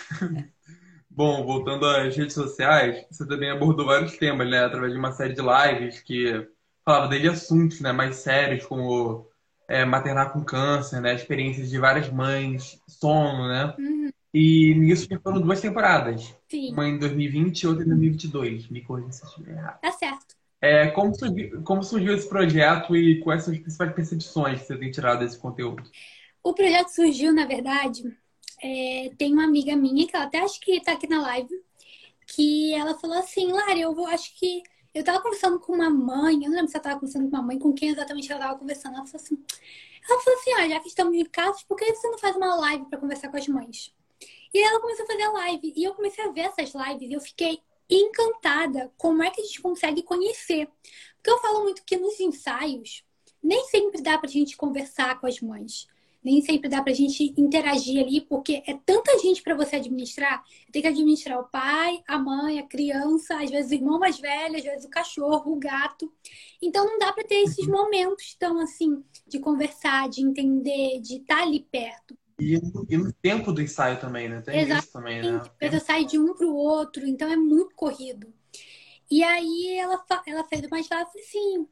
Bom, 1.09 1.45
voltando 1.45 1.85
às 1.85 2.15
redes 2.15 2.33
sociais, 2.33 3.05
você 3.09 3.27
também 3.27 3.51
abordou 3.51 3.85
vários 3.85 4.17
temas, 4.17 4.49
né? 4.49 4.65
Através 4.65 4.91
de 4.91 4.97
uma 4.97 5.11
série 5.11 5.35
de 5.35 5.41
lives 5.41 6.01
que 6.01 6.47
falava 6.83 7.07
desde 7.07 7.29
assuntos 7.29 7.79
né, 7.79 7.91
mais 7.91 8.15
sérios, 8.15 8.65
como 8.65 9.29
é, 9.67 9.85
maternar 9.85 10.33
com 10.33 10.43
câncer, 10.43 10.99
né? 10.99 11.13
Experiências 11.13 11.69
de 11.69 11.77
várias 11.77 12.09
mães, 12.09 12.81
sono, 12.87 13.47
né? 13.47 13.75
Uhum. 13.77 14.11
E 14.33 14.73
nisso 14.73 15.07
já 15.07 15.19
foram 15.19 15.39
duas 15.39 15.61
temporadas. 15.61 16.33
Sim. 16.49 16.73
Uma 16.73 16.87
em 16.87 16.97
2020 16.97 17.61
e 17.61 17.67
outra 17.67 17.83
em 17.83 17.89
2022. 17.89 18.67
Me 18.69 18.81
corrija 18.81 19.11
se 19.11 19.23
eu 19.23 19.29
estiver 19.29 19.51
errado. 19.51 19.79
Tá 19.79 19.91
certo. 19.91 20.35
É, 20.63 20.87
como, 20.91 21.13
surgiu, 21.13 21.61
como 21.65 21.83
surgiu 21.83 22.15
esse 22.15 22.29
projeto 22.29 22.95
e 22.95 23.19
quais 23.19 23.43
são 23.43 23.53
as 23.53 23.59
principais 23.59 23.93
percepções 23.93 24.61
que 24.61 24.67
você 24.67 24.77
tem 24.77 24.89
tirado 24.89 25.19
desse 25.19 25.37
conteúdo? 25.37 25.83
O 26.41 26.53
projeto 26.53 26.87
surgiu, 26.87 27.33
na 27.33 27.45
verdade, 27.45 28.01
é, 28.63 29.11
tem 29.17 29.33
uma 29.33 29.43
amiga 29.43 29.75
minha, 29.75 30.07
que 30.07 30.15
ela 30.15 30.23
até 30.23 30.39
acho 30.39 30.61
que 30.61 30.77
está 30.77 30.93
aqui 30.93 31.05
na 31.05 31.21
live, 31.21 31.49
que 32.25 32.73
ela 32.75 32.97
falou 32.97 33.17
assim, 33.17 33.51
Lara, 33.51 33.77
eu 33.77 33.93
vou, 33.93 34.07
acho 34.07 34.33
que. 34.39 34.63
Eu 34.93 35.01
estava 35.01 35.21
conversando 35.21 35.59
com 35.59 35.73
uma 35.73 35.89
mãe, 35.89 36.35
eu 36.35 36.49
não 36.49 36.55
lembro 36.55 36.67
se 36.69 36.77
ela 36.77 36.81
estava 36.81 36.99
conversando 36.99 37.29
com 37.29 37.35
uma 37.35 37.43
mãe, 37.43 37.59
com 37.59 37.73
quem 37.73 37.89
exatamente 37.89 38.31
ela 38.31 38.39
estava 38.39 38.57
conversando. 38.57 38.95
Ela 38.95 39.05
falou 39.05 39.21
assim, 39.21 39.43
ela 40.07 40.21
falou 40.21 40.39
assim, 40.39 40.53
ah, 40.53 40.69
já 40.69 40.79
que 40.79 40.87
estamos 40.87 41.13
em 41.13 41.25
casa, 41.25 41.59
por 41.67 41.75
que 41.75 41.93
você 41.93 42.07
não 42.07 42.17
faz 42.19 42.37
uma 42.37 42.55
live 42.55 42.85
para 42.85 42.99
conversar 42.99 43.29
com 43.29 43.35
as 43.35 43.47
mães? 43.47 43.93
E 44.53 44.63
ela 44.63 44.79
começou 44.79 45.03
a 45.03 45.07
fazer 45.07 45.27
live. 45.27 45.73
E 45.75 45.83
eu 45.83 45.93
comecei 45.95 46.23
a 46.23 46.31
ver 46.31 46.41
essas 46.41 46.73
lives 46.73 47.09
e 47.09 47.13
eu 47.13 47.19
fiquei 47.19 47.59
encantada 47.89 48.91
como 48.97 49.23
é 49.23 49.29
que 49.29 49.41
a 49.41 49.43
gente 49.43 49.61
consegue 49.61 50.03
conhecer. 50.03 50.67
Porque 51.15 51.31
eu 51.31 51.39
falo 51.39 51.63
muito 51.63 51.83
que 51.85 51.97
nos 51.97 52.19
ensaios 52.19 53.03
nem 53.43 53.65
sempre 53.65 54.01
dá 54.01 54.17
para 54.17 54.29
a 54.29 54.31
gente 54.31 54.55
conversar 54.55 55.19
com 55.19 55.27
as 55.27 55.41
mães. 55.41 55.85
Nem 56.23 56.41
sempre 56.41 56.69
dá 56.69 56.81
para 56.81 56.93
a 56.93 56.95
gente 56.95 57.33
interagir 57.37 58.01
ali, 58.01 58.21
porque 58.21 58.63
é 58.65 58.79
tanta 58.85 59.19
gente 59.19 59.43
para 59.43 59.55
você 59.55 59.75
administrar. 59.75 60.41
Tem 60.71 60.81
que 60.81 60.87
administrar 60.87 61.37
o 61.37 61.49
pai, 61.49 62.01
a 62.07 62.17
mãe, 62.17 62.59
a 62.59 62.63
criança, 62.63 63.43
às 63.43 63.51
vezes 63.51 63.71
o 63.71 63.75
irmão 63.75 63.99
mais 63.99 64.17
velho, 64.17 64.55
às 64.55 64.63
vezes 64.63 64.85
o 64.85 64.89
cachorro, 64.89 65.51
o 65.51 65.59
gato. 65.59 66.09
Então 66.61 66.85
não 66.85 66.97
dá 66.97 67.11
para 67.11 67.25
ter 67.25 67.41
esses 67.41 67.67
momentos 67.67 68.35
tão 68.39 68.57
assim 68.59 69.03
de 69.27 69.37
conversar, 69.39 70.07
de 70.07 70.21
entender, 70.21 71.01
de 71.01 71.17
estar 71.17 71.37
tá 71.37 71.43
ali 71.43 71.67
perto. 71.69 72.17
E, 72.39 72.59
e, 72.89 72.97
no 72.97 73.11
tempo 73.13 73.51
do 73.51 73.61
ensaio 73.61 73.99
também, 73.99 74.27
né? 74.27 74.41
Tem 74.41 74.59
Exatamente. 74.59 74.83
isso 74.83 74.93
também, 74.93 75.21
né? 75.21 75.41
Coisa 75.59 75.79
sai 75.79 76.05
de 76.05 76.19
um 76.19 76.33
para 76.33 76.47
o 76.47 76.55
outro, 76.55 77.05
então 77.05 77.31
é 77.31 77.35
muito 77.35 77.75
corrido. 77.75 78.33
E 79.09 79.23
aí 79.23 79.77
ela, 79.77 80.03
ela 80.25 80.43
fez 80.45 80.65
uma 80.65 80.79
história 80.79 81.07
assim: 81.15 81.67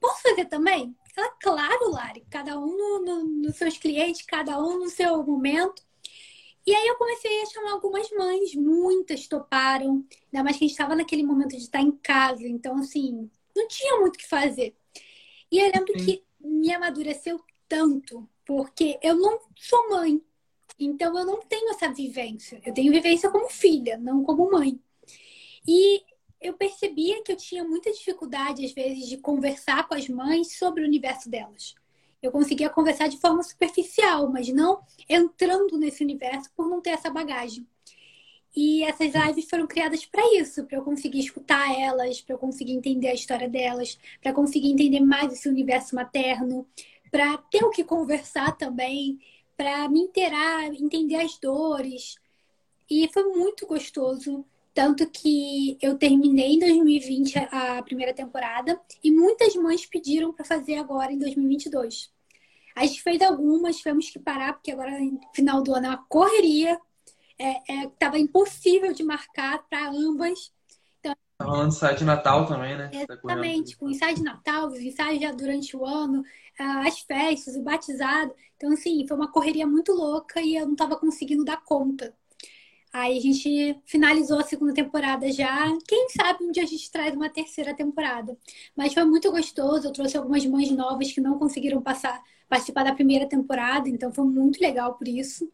posso 0.00 0.22
fazer 0.22 0.44
também? 0.44 0.94
Ela, 1.16 1.30
claro, 1.42 1.90
Lari, 1.90 2.24
cada 2.30 2.58
um 2.58 2.76
no, 2.76 3.04
no, 3.04 3.24
nos 3.24 3.56
seus 3.56 3.76
clientes, 3.76 4.22
cada 4.22 4.62
um 4.62 4.78
no 4.78 4.88
seu 4.88 5.22
momento. 5.24 5.82
E 6.64 6.74
aí 6.74 6.86
eu 6.86 6.96
comecei 6.96 7.42
a 7.42 7.46
chamar 7.46 7.72
algumas 7.72 8.10
mães, 8.10 8.54
muitas 8.54 9.26
toparam, 9.26 10.04
ainda 10.32 10.44
mais 10.44 10.56
que 10.56 10.64
a 10.64 10.68
gente 10.68 10.72
estava 10.72 10.94
naquele 10.94 11.22
momento 11.22 11.50
de 11.50 11.62
estar 11.62 11.80
em 11.80 11.92
casa, 11.92 12.46
então 12.46 12.76
assim, 12.76 13.30
não 13.56 13.66
tinha 13.66 13.98
muito 13.98 14.16
o 14.16 14.18
que 14.18 14.28
fazer. 14.28 14.76
E 15.50 15.58
eu 15.58 15.72
lembro 15.74 15.98
Sim. 15.98 16.04
que 16.04 16.24
me 16.38 16.72
amadureceu 16.72 17.40
tanto 17.68 18.28
porque 18.44 18.98
eu 19.02 19.14
não 19.16 19.40
sou 19.56 19.90
mãe. 19.90 20.22
Então 20.78 21.16
eu 21.18 21.24
não 21.24 21.40
tenho 21.42 21.70
essa 21.70 21.92
vivência. 21.92 22.60
Eu 22.64 22.72
tenho 22.72 22.92
vivência 22.92 23.30
como 23.30 23.48
filha, 23.48 23.98
não 23.98 24.24
como 24.24 24.50
mãe. 24.50 24.80
E 25.66 26.02
eu 26.40 26.54
percebia 26.54 27.22
que 27.22 27.32
eu 27.32 27.36
tinha 27.36 27.64
muita 27.64 27.92
dificuldade, 27.92 28.64
às 28.64 28.72
vezes, 28.72 29.08
de 29.08 29.18
conversar 29.18 29.86
com 29.88 29.94
as 29.94 30.08
mães 30.08 30.56
sobre 30.56 30.82
o 30.82 30.86
universo 30.86 31.28
delas. 31.28 31.74
Eu 32.22 32.32
conseguia 32.32 32.70
conversar 32.70 33.08
de 33.08 33.18
forma 33.18 33.42
superficial, 33.42 34.30
mas 34.30 34.48
não 34.48 34.80
entrando 35.08 35.78
nesse 35.78 36.02
universo 36.02 36.50
por 36.56 36.68
não 36.68 36.80
ter 36.80 36.90
essa 36.90 37.10
bagagem. 37.10 37.66
E 38.56 38.82
essas 38.82 39.12
lives 39.14 39.48
foram 39.48 39.66
criadas 39.66 40.04
para 40.04 40.22
isso, 40.34 40.64
para 40.64 40.78
eu 40.78 40.82
conseguir 40.82 41.20
escutar 41.20 41.78
elas, 41.78 42.20
para 42.20 42.34
eu 42.34 42.38
conseguir 42.38 42.72
entender 42.72 43.08
a 43.08 43.14
história 43.14 43.48
delas, 43.48 43.98
para 44.20 44.32
conseguir 44.32 44.70
entender 44.70 45.00
mais 45.00 45.32
esse 45.32 45.48
universo 45.48 45.94
materno, 45.94 46.66
para 47.10 47.36
ter 47.38 47.64
o 47.64 47.70
que 47.70 47.84
conversar 47.84 48.56
também, 48.56 49.18
para 49.56 49.88
me 49.88 50.00
inteirar, 50.00 50.66
entender 50.66 51.16
as 51.16 51.38
dores. 51.38 52.16
E 52.90 53.08
foi 53.12 53.24
muito 53.24 53.66
gostoso. 53.66 54.44
Tanto 54.72 55.10
que 55.10 55.76
eu 55.82 55.98
terminei 55.98 56.52
em 56.54 56.58
2020 56.60 57.36
a 57.50 57.82
primeira 57.82 58.14
temporada 58.14 58.80
e 59.02 59.10
muitas 59.10 59.56
mães 59.56 59.84
pediram 59.84 60.32
para 60.32 60.44
fazer 60.44 60.76
agora 60.76 61.12
em 61.12 61.18
2022. 61.18 62.12
A 62.76 62.86
gente 62.86 63.02
fez 63.02 63.20
algumas, 63.20 63.78
tivemos 63.78 64.08
que 64.08 64.20
parar, 64.20 64.52
porque 64.52 64.70
agora 64.70 64.96
no 65.00 65.20
final 65.34 65.62
do 65.64 65.74
ano 65.74 65.86
é 65.86 65.90
uma 65.90 66.04
correria. 66.08 66.80
É, 67.36 67.72
é, 67.72 68.18
impossível 68.18 68.92
de 68.92 69.02
marcar 69.02 69.66
para 69.68 69.90
ambas. 69.90 70.52
Então, 71.38 71.46
tá 71.46 71.52
rolando 71.52 71.68
ensaio 71.68 71.96
de 71.96 72.04
Natal 72.04 72.46
também, 72.46 72.76
né? 72.76 72.90
Exatamente, 72.92 73.76
com 73.76 73.88
ensaio 73.88 74.16
de 74.16 74.22
Natal, 74.24 74.66
os 74.66 74.80
ensaios 74.80 75.20
já 75.20 75.30
durante 75.30 75.76
o 75.76 75.86
ano, 75.86 76.24
as 76.58 76.98
festas, 77.00 77.54
o 77.54 77.62
batizado. 77.62 78.34
Então, 78.56 78.72
assim, 78.72 79.06
foi 79.06 79.16
uma 79.16 79.30
correria 79.30 79.66
muito 79.66 79.92
louca 79.92 80.40
e 80.40 80.56
eu 80.56 80.66
não 80.66 80.72
estava 80.72 80.96
conseguindo 80.96 81.44
dar 81.44 81.62
conta. 81.62 82.12
Aí 82.92 83.18
a 83.18 83.20
gente 83.20 83.80
finalizou 83.84 84.40
a 84.40 84.44
segunda 84.44 84.74
temporada 84.74 85.30
já. 85.30 85.68
Quem 85.86 86.08
sabe 86.08 86.42
um 86.42 86.50
dia 86.50 86.64
a 86.64 86.66
gente 86.66 86.90
traz 86.90 87.14
uma 87.14 87.28
terceira 87.28 87.74
temporada. 87.74 88.36
Mas 88.74 88.94
foi 88.94 89.04
muito 89.04 89.30
gostoso. 89.30 89.86
Eu 89.86 89.92
trouxe 89.92 90.16
algumas 90.16 90.44
mães 90.46 90.70
novas 90.72 91.12
que 91.12 91.20
não 91.20 91.38
conseguiram 91.38 91.80
passar, 91.80 92.20
participar 92.48 92.82
da 92.84 92.94
primeira 92.94 93.28
temporada, 93.28 93.88
então 93.88 94.12
foi 94.12 94.24
muito 94.24 94.60
legal 94.60 94.94
por 94.94 95.06
isso. 95.06 95.48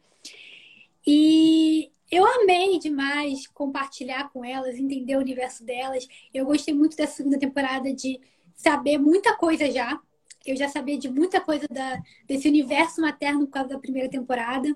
E 1.05 1.91
eu 2.15 2.25
amei 2.25 2.79
demais 2.79 3.45
compartilhar 3.47 4.29
com 4.31 4.43
elas, 4.43 4.75
entender 4.75 5.17
o 5.17 5.19
universo 5.19 5.65
delas. 5.65 6.07
Eu 6.33 6.45
gostei 6.45 6.73
muito 6.73 6.95
da 6.95 7.05
segunda 7.05 7.37
temporada 7.37 7.93
de 7.93 8.19
saber 8.55 8.97
muita 8.97 9.35
coisa 9.35 9.69
já. 9.69 9.99
Eu 10.45 10.55
já 10.55 10.69
sabia 10.69 10.97
de 10.97 11.09
muita 11.09 11.41
coisa 11.41 11.67
da, 11.67 12.01
desse 12.25 12.47
universo 12.47 13.01
materno 13.01 13.45
por 13.45 13.51
causa 13.51 13.69
da 13.69 13.79
primeira 13.79 14.09
temporada. 14.09 14.73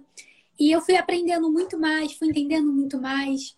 E 0.59 0.69
eu 0.69 0.81
fui 0.81 0.97
aprendendo 0.97 1.49
muito 1.49 1.79
mais, 1.79 2.13
fui 2.13 2.27
entendendo 2.27 2.71
muito 2.73 2.99
mais, 2.99 3.55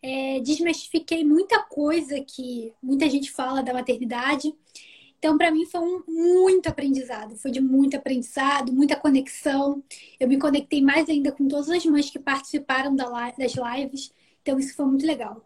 é, 0.00 0.38
desmistifiquei 0.40 1.24
muita 1.24 1.60
coisa 1.62 2.20
que 2.20 2.72
muita 2.80 3.10
gente 3.10 3.32
fala 3.32 3.62
da 3.62 3.74
maternidade. 3.74 4.54
Então, 5.24 5.38
para 5.38 5.50
mim, 5.50 5.64
foi 5.64 5.80
um 5.80 6.02
muito 6.06 6.68
aprendizado. 6.68 7.34
Foi 7.34 7.50
de 7.50 7.58
muito 7.58 7.96
aprendizado, 7.96 8.70
muita 8.70 8.94
conexão. 8.94 9.82
Eu 10.20 10.28
me 10.28 10.38
conectei 10.38 10.82
mais 10.82 11.08
ainda 11.08 11.32
com 11.32 11.48
todas 11.48 11.70
as 11.70 11.82
mães 11.86 12.10
que 12.10 12.18
participaram 12.18 12.94
das 12.94 13.08
lives. 13.54 14.12
Então, 14.42 14.58
isso 14.58 14.76
foi 14.76 14.84
muito 14.84 15.06
legal. 15.06 15.42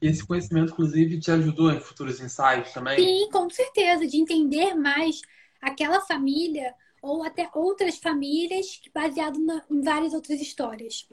E 0.00 0.08
esse 0.08 0.26
conhecimento, 0.26 0.72
inclusive, 0.72 1.20
te 1.20 1.30
ajudou 1.32 1.70
em 1.70 1.80
futuros 1.80 2.18
ensaios 2.18 2.72
também? 2.72 2.96
Sim, 2.96 3.28
com 3.30 3.50
certeza. 3.50 4.06
De 4.06 4.16
entender 4.16 4.74
mais 4.74 5.20
aquela 5.60 6.00
família, 6.00 6.74
ou 7.02 7.22
até 7.22 7.50
outras 7.52 7.98
famílias 7.98 8.80
baseado 8.94 9.38
na, 9.38 9.62
em 9.70 9.82
várias 9.82 10.14
outras 10.14 10.40
histórias. 10.40 11.06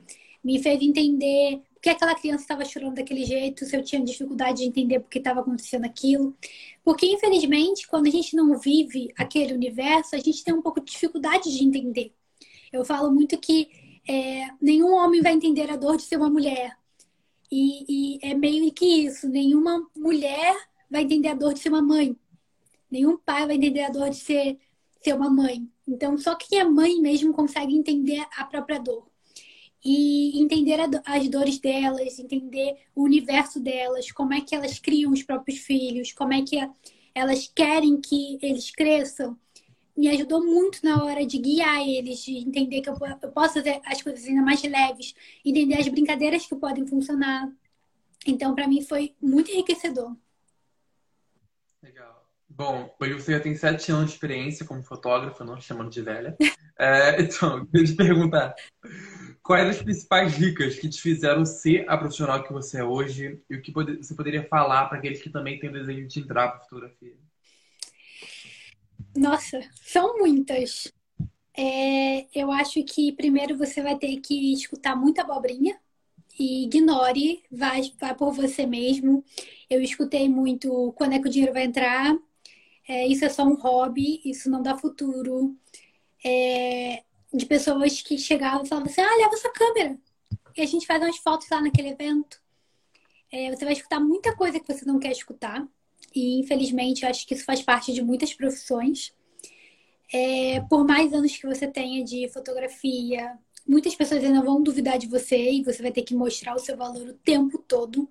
Me 0.43 0.61
fez 0.61 0.81
entender 0.81 1.61
por 1.73 1.81
que 1.81 1.89
aquela 1.89 2.15
criança 2.15 2.43
estava 2.43 2.65
chorando 2.65 2.95
daquele 2.95 3.25
jeito, 3.25 3.65
se 3.65 3.75
eu 3.75 3.83
tinha 3.83 4.03
dificuldade 4.03 4.59
de 4.59 4.65
entender 4.65 4.99
por 4.99 5.09
que 5.09 5.17
estava 5.17 5.41
acontecendo 5.41 5.85
aquilo. 5.85 6.35
Porque, 6.83 7.05
infelizmente, 7.05 7.87
quando 7.87 8.07
a 8.07 8.11
gente 8.11 8.35
não 8.35 8.57
vive 8.59 9.11
aquele 9.17 9.53
universo, 9.53 10.15
a 10.15 10.19
gente 10.19 10.43
tem 10.43 10.53
um 10.53 10.61
pouco 10.61 10.79
de 10.79 10.91
dificuldade 10.91 11.51
de 11.55 11.63
entender. 11.63 12.13
Eu 12.71 12.85
falo 12.85 13.11
muito 13.11 13.37
que 13.37 13.69
é, 14.07 14.47
nenhum 14.61 14.93
homem 14.93 15.21
vai 15.21 15.33
entender 15.33 15.69
a 15.69 15.75
dor 15.75 15.97
de 15.97 16.03
ser 16.03 16.17
uma 16.17 16.29
mulher. 16.29 16.75
E, 17.51 18.15
e 18.15 18.19
é 18.21 18.33
meio 18.33 18.71
que 18.71 18.85
isso: 18.85 19.27
nenhuma 19.27 19.85
mulher 19.95 20.55
vai 20.89 21.03
entender 21.03 21.29
a 21.29 21.35
dor 21.35 21.53
de 21.53 21.59
ser 21.59 21.69
uma 21.69 21.81
mãe. 21.81 22.15
Nenhum 22.89 23.17
pai 23.17 23.45
vai 23.45 23.55
entender 23.55 23.83
a 23.83 23.89
dor 23.89 24.09
de 24.09 24.17
ser, 24.17 24.57
ser 25.01 25.13
uma 25.13 25.29
mãe. 25.29 25.69
Então, 25.87 26.17
só 26.17 26.35
quem 26.35 26.59
é 26.59 26.63
mãe 26.63 26.99
mesmo 27.01 27.33
consegue 27.33 27.75
entender 27.75 28.25
a 28.37 28.45
própria 28.45 28.79
dor. 28.79 29.10
E 29.83 30.39
entender 30.39 30.79
as 31.05 31.27
dores 31.27 31.57
delas, 31.57 32.19
entender 32.19 32.77
o 32.95 33.03
universo 33.03 33.59
delas, 33.59 34.11
como 34.11 34.33
é 34.33 34.41
que 34.41 34.53
elas 34.55 34.77
criam 34.77 35.11
os 35.11 35.23
próprios 35.23 35.59
filhos, 35.59 36.13
como 36.13 36.33
é 36.33 36.43
que 36.43 36.57
elas 37.15 37.51
querem 37.53 37.99
que 37.99 38.37
eles 38.41 38.71
cresçam, 38.71 39.37
me 39.95 40.07
ajudou 40.09 40.43
muito 40.43 40.79
na 40.83 41.03
hora 41.03 41.25
de 41.25 41.37
guiar 41.37 41.81
eles, 41.81 42.23
de 42.23 42.37
entender 42.37 42.81
que 42.81 42.89
eu, 42.89 42.95
posso 43.33 43.55
fazer 43.55 43.81
as 43.85 44.01
coisas 44.01 44.25
ainda 44.25 44.41
mais 44.41 44.61
leves, 44.63 45.13
entender 45.43 45.75
as 45.75 45.87
brincadeiras 45.87 46.45
que 46.45 46.55
podem 46.55 46.87
funcionar. 46.87 47.51
Então, 48.25 48.55
para 48.55 48.67
mim, 48.67 48.81
foi 48.81 49.13
muito 49.21 49.51
enriquecedor. 49.51 50.15
Legal. 51.83 52.21
Bom, 52.47 52.95
hoje 52.99 53.13
você 53.13 53.31
já 53.33 53.39
tem 53.39 53.55
sete 53.55 53.91
anos 53.91 54.09
de 54.09 54.13
experiência 54.13 54.65
como 54.65 54.83
fotógrafa, 54.83 55.43
não 55.43 55.59
chamando 55.59 55.89
de 55.89 56.01
velha. 56.01 56.35
É, 56.79 57.21
então, 57.21 57.63
queria 57.67 57.85
te 57.85 57.95
perguntar, 57.95 58.55
quais 59.51 59.67
as 59.67 59.83
principais 59.83 60.37
dicas 60.37 60.79
que 60.79 60.87
te 60.87 61.01
fizeram 61.01 61.45
ser 61.45 61.83
a 61.89 61.97
profissional 61.97 62.41
que 62.41 62.53
você 62.53 62.79
é 62.79 62.85
hoje 62.85 63.37
e 63.49 63.55
o 63.57 63.61
que 63.61 63.69
você 63.69 64.15
poderia 64.15 64.47
falar 64.47 64.85
para 64.85 64.97
aqueles 64.97 65.21
que 65.21 65.29
também 65.29 65.59
têm 65.59 65.69
o 65.69 65.73
desejo 65.73 66.07
de 66.07 66.19
entrar 66.21 66.47
para 66.47 66.61
fotografia? 66.61 67.13
Nossa, 69.13 69.59
são 69.83 70.17
muitas. 70.19 70.93
É, 71.53 72.27
eu 72.33 72.49
acho 72.49 72.81
que 72.85 73.11
primeiro 73.11 73.57
você 73.57 73.81
vai 73.81 73.97
ter 73.97 74.21
que 74.21 74.53
escutar 74.53 74.95
muita 74.95 75.23
abobrinha 75.23 75.77
e 76.39 76.63
ignore, 76.63 77.43
vai, 77.51 77.81
por 78.17 78.31
você 78.31 78.65
mesmo. 78.65 79.21
Eu 79.69 79.81
escutei 79.81 80.29
muito 80.29 80.93
quando 80.93 81.11
é 81.11 81.19
que 81.19 81.27
o 81.27 81.31
dinheiro 81.31 81.51
vai 81.51 81.63
entrar, 81.63 82.15
é, 82.87 83.05
isso 83.05 83.25
é 83.25 83.29
só 83.29 83.43
um 83.43 83.55
hobby, 83.55 84.21
isso 84.23 84.49
não 84.49 84.61
dá 84.61 84.77
futuro. 84.77 85.57
É, 86.23 87.03
de 87.33 87.45
pessoas 87.45 88.01
que 88.01 88.17
chegavam 88.17 88.63
e 88.63 88.67
falavam 88.67 88.89
assim, 88.89 89.01
ah, 89.01 89.15
leva 89.17 89.37
sua 89.37 89.51
câmera. 89.51 89.97
E 90.55 90.61
a 90.61 90.65
gente 90.65 90.85
faz 90.85 91.01
umas 91.01 91.17
fotos 91.17 91.47
lá 91.49 91.61
naquele 91.61 91.89
evento. 91.89 92.41
É, 93.31 93.49
você 93.49 93.63
vai 93.63 93.73
escutar 93.73 93.99
muita 93.99 94.35
coisa 94.35 94.59
que 94.59 94.73
você 94.73 94.85
não 94.85 94.99
quer 94.99 95.11
escutar. 95.11 95.65
E, 96.13 96.39
infelizmente, 96.39 97.03
eu 97.03 97.09
acho 97.09 97.25
que 97.25 97.33
isso 97.33 97.45
faz 97.45 97.61
parte 97.61 97.93
de 97.93 98.01
muitas 98.01 98.33
profissões. 98.33 99.13
É, 100.13 100.59
por 100.69 100.85
mais 100.85 101.13
anos 101.13 101.35
que 101.37 101.47
você 101.47 101.67
tenha 101.67 102.03
de 102.03 102.27
fotografia, 102.29 103.37
muitas 103.65 103.95
pessoas 103.95 104.23
ainda 104.23 104.41
vão 104.41 104.61
duvidar 104.61 104.97
de 104.97 105.07
você 105.07 105.51
e 105.51 105.63
você 105.63 105.81
vai 105.81 105.91
ter 105.91 106.01
que 106.01 106.13
mostrar 106.13 106.53
o 106.53 106.59
seu 106.59 106.75
valor 106.75 107.07
o 107.07 107.13
tempo 107.13 107.57
todo 107.59 108.09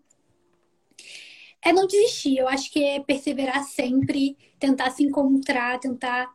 é 1.62 1.72
não 1.72 1.86
desistir. 1.86 2.38
Eu 2.38 2.48
acho 2.48 2.70
que 2.70 2.82
é 2.82 3.00
perseverar 3.00 3.62
sempre, 3.64 4.36
tentar 4.58 4.90
se 4.90 5.02
encontrar, 5.02 5.78
tentar. 5.78 6.28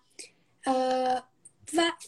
Uh, 0.67 1.34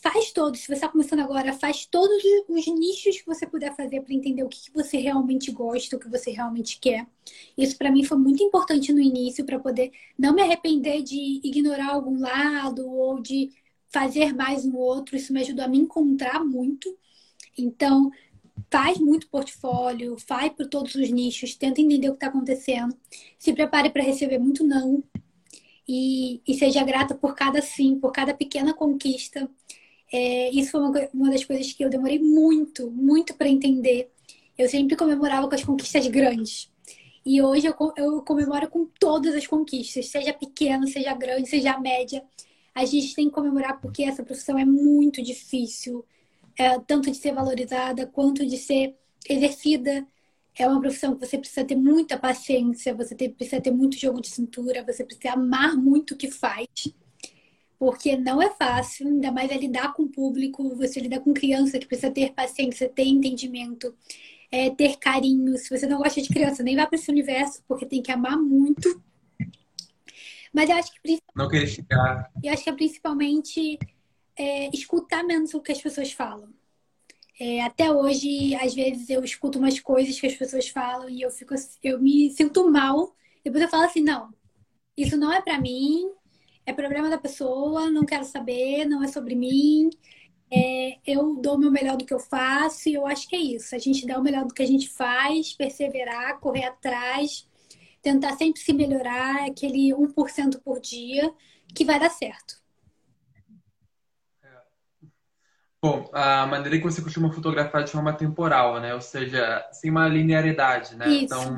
faz 0.02 0.32
todos. 0.32 0.60
Se 0.60 0.68
você 0.68 0.74
está 0.74 0.90
começando 0.90 1.20
agora, 1.20 1.54
faz 1.54 1.86
todos 1.86 2.24
os 2.48 2.68
nichos 2.68 3.20
que 3.20 3.26
você 3.26 3.46
puder 3.48 3.76
fazer 3.76 4.02
para 4.02 4.14
entender 4.14 4.44
o 4.44 4.50
que, 4.50 4.72
você 4.74 4.98
realmente 4.98 5.52
gosta, 5.52 5.96
o 5.96 6.00
que 6.00 6.10
você 6.10 6.32
realmente 6.32 6.80
quer. 6.80 7.08
Isso 7.58 7.78
para 7.78 7.92
mim 7.92 8.04
foi 8.04 8.18
muito 8.18 8.44
importante 8.44 8.94
no 8.94 9.00
início 9.00 9.46
para 9.46 9.60
poder 9.60 9.92
não 10.18 10.34
me 10.34 10.42
arrepender 10.42 11.02
de 11.02 11.42
ignorar 11.44 11.94
algum 11.94 12.20
lado 12.20 12.88
ou 12.88 13.22
de 13.22 13.52
fazer 13.90 14.34
mais 14.34 14.64
no 14.66 14.78
outro. 14.78 15.16
Isso 15.16 15.34
me 15.34 15.42
ajudou 15.42 15.66
a 15.66 15.68
me 15.68 15.78
encontrar 15.78 16.44
muito. 16.44 16.96
Então, 17.58 18.12
faz 18.72 18.98
muito 19.00 19.30
portfólio, 19.30 20.16
vai 20.28 20.50
por 20.50 20.68
todos 20.68 20.96
os 20.96 21.10
nichos, 21.10 21.56
tenta 21.56 21.82
entender 21.82 22.10
o 22.10 22.12
que 22.12 22.18
está 22.18 22.28
acontecendo, 22.28 22.96
se 23.40 23.54
prepare 23.54 23.90
para 23.90 24.04
receber 24.04 24.40
muito 24.40 24.64
não 24.64 25.04
e, 25.88 26.42
e, 26.48 26.54
seja 26.56 26.84
grata 26.84 27.16
por 27.16 27.36
cada 27.36 27.62
sim, 27.62 28.00
por 28.00 28.12
cada 28.12 28.34
pequena 28.34 28.74
conquista. 28.74 29.50
É, 30.12 30.50
isso 30.52 30.72
foi 30.72 30.82
uma, 30.82 31.10
uma 31.14 31.32
das 31.32 31.46
coisas 31.46 31.72
que 31.74 31.84
eu 31.84 31.90
demorei 31.90 32.20
muito, 32.20 32.90
muito 32.92 33.34
para 33.36 33.48
entender. 33.50 34.12
Eu 34.58 34.68
sempre 34.70 34.96
comemorava 34.96 35.48
com 35.48 35.56
as 35.56 35.64
conquistas 35.64 36.08
grandes. 36.08 36.70
E 37.26 37.42
hoje 37.42 37.68
eu, 37.68 37.76
eu 37.98 38.22
comemoro 38.22 38.70
com 38.70 38.86
todas 39.00 39.36
as 39.36 39.46
conquistas, 39.46 40.08
seja 40.08 40.34
pequena, 40.34 40.88
seja 40.88 41.14
grande, 41.14 41.50
seja 41.50 41.78
média. 41.78 42.24
A 42.74 42.86
gente 42.86 43.14
tem 43.16 43.28
que 43.28 43.36
comemorar 43.36 43.80
porque 43.82 44.04
essa 44.04 44.24
profissão 44.24 44.58
é 44.58 44.66
muito 44.66 45.22
difícil 45.22 46.06
é, 46.58 46.80
tanto 46.80 47.12
de 47.12 47.18
ser 47.18 47.34
valorizada 47.34 48.08
quanto 48.08 48.46
de 48.46 48.58
ser 48.58 48.96
exercida. 49.30 50.08
É 50.58 50.68
uma 50.68 50.82
profissão 50.82 51.16
que 51.16 51.26
você 51.26 51.38
precisa 51.38 51.64
ter 51.64 51.76
muita 51.76 52.18
paciência, 52.18 52.94
você 52.94 53.14
ter, 53.14 53.30
precisa 53.30 53.62
ter 53.62 53.72
muito 53.72 53.98
jogo 53.98 54.22
de 54.22 54.30
cintura, 54.30 54.84
você 54.84 55.04
precisa 55.04 55.34
amar 55.34 55.76
muito 55.76 56.14
o 56.14 56.18
que 56.18 56.32
faz. 56.32 56.68
Porque 57.78 58.18
não 58.18 58.42
é 58.42 58.50
fácil, 58.50 59.08
ainda 59.08 59.32
mais 59.32 59.52
é 59.52 59.58
lidar 59.58 59.94
com 59.94 60.04
o 60.04 60.10
público, 60.10 60.76
você 60.76 61.00
lidar 61.00 61.20
com 61.20 61.34
criança 61.34 61.78
que 61.78 61.86
precisa 61.86 62.12
ter 62.12 62.34
paciência, 62.34 62.90
ter 62.90 63.06
entendimento, 63.06 63.94
é, 64.52 64.72
ter 64.72 64.98
carinho. 64.98 65.56
Se 65.58 65.70
você 65.70 65.86
não 65.86 66.00
gosta 66.00 66.20
de 66.20 66.30
criança, 66.30 66.64
nem 66.64 66.76
vá 66.76 66.88
para 66.88 66.98
esse 66.98 67.12
universo, 67.12 67.62
porque 67.68 67.86
tem 67.86 68.02
que 68.02 68.12
amar 68.12 68.38
muito. 68.38 69.02
Mas 70.52 70.72
eu 70.72 70.76
acho 70.76 70.92
que. 70.92 71.20
Não 71.36 71.48
querer 71.48 71.68
ficar. 71.68 72.32
Eu 72.44 72.52
acho 72.52 72.64
que 72.64 72.70
é 72.70 72.74
principalmente 72.74 73.78
é, 74.36 74.70
escutar 74.70 75.24
menos 75.24 75.54
o 75.54 75.62
que 75.62 75.72
as 75.72 75.82
pessoas 75.82 76.12
falam. 76.12 76.50
É, 77.40 77.62
até 77.62 77.92
hoje, 77.92 78.56
às 78.56 78.74
vezes, 78.74 79.10
eu 79.10 79.24
escuto 79.24 79.60
umas 79.60 79.80
coisas 79.80 80.20
que 80.20 80.26
as 80.28 80.36
pessoas 80.36 80.70
falam 80.70 81.10
e 81.10 81.22
eu 81.22 81.30
fico, 81.32 81.54
eu 81.84 82.00
me 82.00 82.32
sinto 82.32 82.70
mal. 82.72 83.16
Depois 83.44 83.64
eu 83.64 83.70
falo 83.70 83.84
assim, 83.84 84.02
não, 84.02 84.34
isso 84.98 85.18
não 85.18 85.32
é 85.34 85.42
para 85.42 85.60
mim, 85.62 86.12
é 86.66 86.74
problema 86.74 87.10
da 87.10 87.18
pessoa, 87.20 87.90
não 87.92 88.06
quero 88.06 88.26
saber, 88.26 88.86
não 88.86 89.04
é 89.04 89.08
sobre 89.08 89.36
mim. 89.36 89.90
É, 90.52 91.00
eu 91.06 91.36
dou 91.42 91.56
o 91.56 91.60
meu 91.60 91.72
melhor 91.72 91.98
do 91.98 92.06
que 92.06 92.14
eu 92.14 92.20
faço 92.20 92.90
e 92.90 92.96
eu 92.96 93.08
acho 93.08 93.28
que 93.30 93.36
é 93.36 93.40
isso. 93.40 93.76
A 93.76 93.80
gente 93.80 94.06
dá 94.08 94.20
o 94.20 94.24
melhor 94.24 94.46
do 94.46 94.54
que 94.54 94.64
a 94.64 94.68
gente 94.68 94.90
faz, 94.90 95.54
perseverar, 95.54 96.40
correr 96.40 96.66
atrás, 96.66 97.48
tentar 98.02 98.38
sempre 98.38 98.62
se 98.62 98.74
melhorar, 98.74 99.46
aquele 99.48 99.94
1% 99.94 100.62
por 100.62 100.80
dia, 100.82 101.34
que 101.76 101.86
vai 101.86 102.00
dar 102.00 102.10
certo. 102.10 102.62
Bom, 105.82 106.10
a 106.12 106.48
maneira 106.48 106.78
que 106.78 106.84
você 106.84 107.02
costuma 107.02 107.32
fotografar 107.32 107.84
de 107.84 107.92
forma 107.92 108.12
temporal, 108.12 108.80
né? 108.80 108.96
Ou 108.96 109.02
seja, 109.02 109.64
sem 109.72 109.92
uma 109.92 110.08
linearidade, 110.08 110.96
né? 110.96 111.08
Isso. 111.08 111.26
Então, 111.26 111.56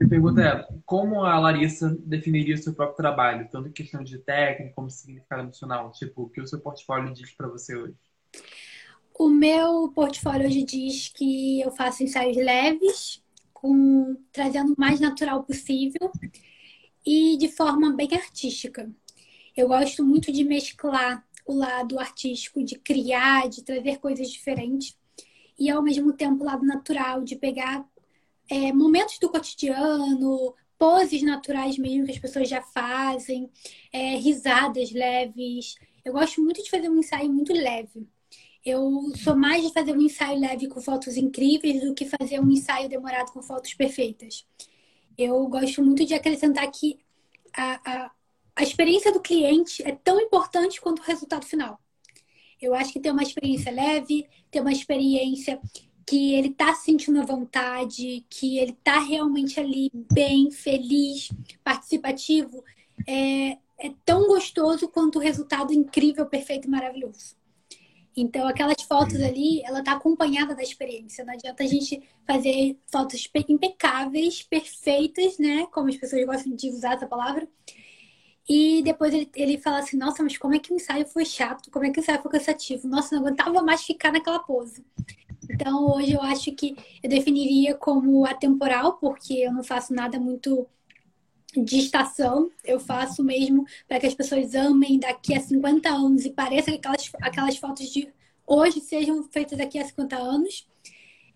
a 0.00 0.08
pergunta 0.08 0.42
é, 0.42 0.66
como 0.84 1.22
a 1.24 1.38
Larissa 1.38 1.94
definiria 2.00 2.54
o 2.54 2.58
seu 2.58 2.74
próprio 2.74 2.96
trabalho, 2.96 3.48
tanto 3.50 3.68
em 3.68 3.72
questão 3.72 4.02
de 4.02 4.18
técnica 4.18 4.72
como 4.74 4.90
significado 4.90 5.42
emocional? 5.42 5.92
Tipo, 5.92 6.22
o 6.22 6.28
que 6.28 6.40
o 6.40 6.46
seu 6.46 6.60
portfólio 6.60 7.12
diz 7.12 7.30
para 7.32 7.48
você 7.48 7.76
hoje? 7.76 7.94
O 9.18 9.28
meu 9.28 9.90
portfólio 9.94 10.46
hoje 10.46 10.62
diz 10.62 11.08
que 11.08 11.60
eu 11.60 11.70
faço 11.70 12.02
ensaios 12.02 12.36
leves, 12.36 13.22
com 13.52 14.16
trazendo 14.32 14.72
o 14.72 14.80
mais 14.80 15.00
natural 15.00 15.42
possível 15.42 16.10
e 17.04 17.36
de 17.38 17.48
forma 17.48 17.94
bem 17.94 18.08
artística. 18.12 18.90
Eu 19.56 19.68
gosto 19.68 20.04
muito 20.04 20.30
de 20.30 20.44
mesclar 20.44 21.25
o 21.46 21.54
lado 21.54 21.98
artístico, 21.98 22.62
de 22.62 22.76
criar, 22.76 23.48
de 23.48 23.62
trazer 23.62 23.98
coisas 23.98 24.28
diferentes, 24.30 24.96
e 25.58 25.70
ao 25.70 25.82
mesmo 25.82 26.12
tempo 26.12 26.42
o 26.42 26.46
lado 26.46 26.64
natural, 26.64 27.22
de 27.22 27.36
pegar 27.36 27.86
é, 28.50 28.72
momentos 28.72 29.18
do 29.18 29.30
cotidiano, 29.30 30.54
poses 30.78 31.22
naturais 31.22 31.78
mesmo 31.78 32.04
que 32.04 32.12
as 32.12 32.18
pessoas 32.18 32.48
já 32.48 32.62
fazem, 32.62 33.50
é, 33.92 34.16
risadas 34.16 34.92
leves. 34.92 35.76
Eu 36.04 36.12
gosto 36.12 36.42
muito 36.42 36.62
de 36.62 36.70
fazer 36.70 36.88
um 36.88 36.98
ensaio 36.98 37.32
muito 37.32 37.52
leve. 37.52 38.06
Eu 38.64 39.12
sou 39.22 39.36
mais 39.36 39.64
de 39.64 39.72
fazer 39.72 39.92
um 39.92 40.00
ensaio 40.00 40.38
leve 40.38 40.66
com 40.68 40.80
fotos 40.80 41.16
incríveis 41.16 41.80
do 41.80 41.94
que 41.94 42.04
fazer 42.04 42.40
um 42.40 42.50
ensaio 42.50 42.88
demorado 42.88 43.32
com 43.32 43.40
fotos 43.42 43.72
perfeitas. 43.74 44.44
Eu 45.16 45.46
gosto 45.46 45.82
muito 45.82 46.04
de 46.04 46.14
acrescentar 46.14 46.70
que 46.70 46.98
a, 47.56 47.80
a, 47.90 48.10
a 48.56 48.62
experiência 48.62 49.12
do 49.12 49.20
cliente 49.20 49.82
é 49.86 49.92
tão 49.92 50.18
importante 50.18 50.80
quanto 50.80 51.00
o 51.00 51.04
resultado 51.04 51.44
final. 51.44 51.78
Eu 52.60 52.74
acho 52.74 52.92
que 52.92 53.00
ter 53.00 53.10
uma 53.10 53.22
experiência 53.22 53.70
leve, 53.70 54.26
ter 54.50 54.60
uma 54.60 54.72
experiência 54.72 55.60
que 56.06 56.34
ele 56.34 56.48
está 56.48 56.74
sentindo 56.74 57.20
a 57.20 57.24
vontade, 57.24 58.24
que 58.30 58.58
ele 58.58 58.70
está 58.70 58.98
realmente 58.98 59.60
ali 59.60 59.90
bem, 60.10 60.50
feliz, 60.50 61.28
participativo, 61.62 62.64
é, 63.06 63.58
é 63.78 63.92
tão 64.04 64.26
gostoso 64.26 64.88
quanto 64.88 65.18
o 65.18 65.22
resultado 65.22 65.74
incrível, 65.74 66.24
perfeito 66.24 66.66
e 66.66 66.70
maravilhoso. 66.70 67.36
Então, 68.16 68.48
aquelas 68.48 68.80
fotos 68.82 69.20
ali, 69.20 69.62
ela 69.62 69.80
está 69.80 69.92
acompanhada 69.92 70.54
da 70.54 70.62
experiência. 70.62 71.22
Não 71.22 71.34
adianta 71.34 71.62
a 71.62 71.66
gente 71.66 72.00
fazer 72.26 72.78
fotos 72.86 73.28
impecáveis, 73.46 74.42
perfeitas, 74.42 75.36
né? 75.38 75.66
Como 75.66 75.90
as 75.90 75.96
pessoas 75.96 76.24
gostam 76.24 76.56
de 76.56 76.70
usar 76.70 76.94
essa 76.94 77.06
palavra, 77.06 77.46
e 78.48 78.82
depois 78.82 79.12
ele, 79.12 79.28
ele 79.34 79.58
fala 79.58 79.78
assim, 79.78 79.96
nossa, 79.96 80.22
mas 80.22 80.38
como 80.38 80.54
é 80.54 80.58
que 80.58 80.72
o 80.72 80.76
ensaio 80.76 81.06
foi 81.06 81.24
chato? 81.24 81.70
Como 81.70 81.84
é 81.84 81.90
que 81.90 81.98
o 81.98 82.02
ensaio 82.02 82.22
foi 82.22 82.30
cansativo? 82.30 82.86
Nossa, 82.86 83.14
não 83.16 83.22
aguentava 83.22 83.62
mais 83.62 83.82
ficar 83.82 84.12
naquela 84.12 84.38
pose. 84.38 84.84
Então, 85.50 85.90
hoje 85.90 86.12
eu 86.12 86.22
acho 86.22 86.52
que 86.52 86.76
eu 87.02 87.10
definiria 87.10 87.74
como 87.74 88.24
atemporal, 88.24 88.94
porque 88.94 89.34
eu 89.34 89.52
não 89.52 89.64
faço 89.64 89.92
nada 89.92 90.18
muito 90.18 90.66
de 91.56 91.78
estação. 91.78 92.50
Eu 92.64 92.78
faço 92.78 93.22
mesmo 93.24 93.64
para 93.88 93.98
que 93.98 94.06
as 94.06 94.14
pessoas 94.14 94.54
amem 94.54 94.98
daqui 94.98 95.34
a 95.34 95.40
50 95.40 95.88
anos 95.88 96.24
e 96.24 96.30
pareça 96.30 96.70
que 96.70 96.78
aquelas, 96.78 97.10
aquelas 97.22 97.56
fotos 97.56 97.88
de 97.88 98.08
hoje 98.46 98.80
sejam 98.80 99.22
feitas 99.24 99.58
daqui 99.58 99.78
a 99.78 99.84
50 99.84 100.16
anos. 100.16 100.68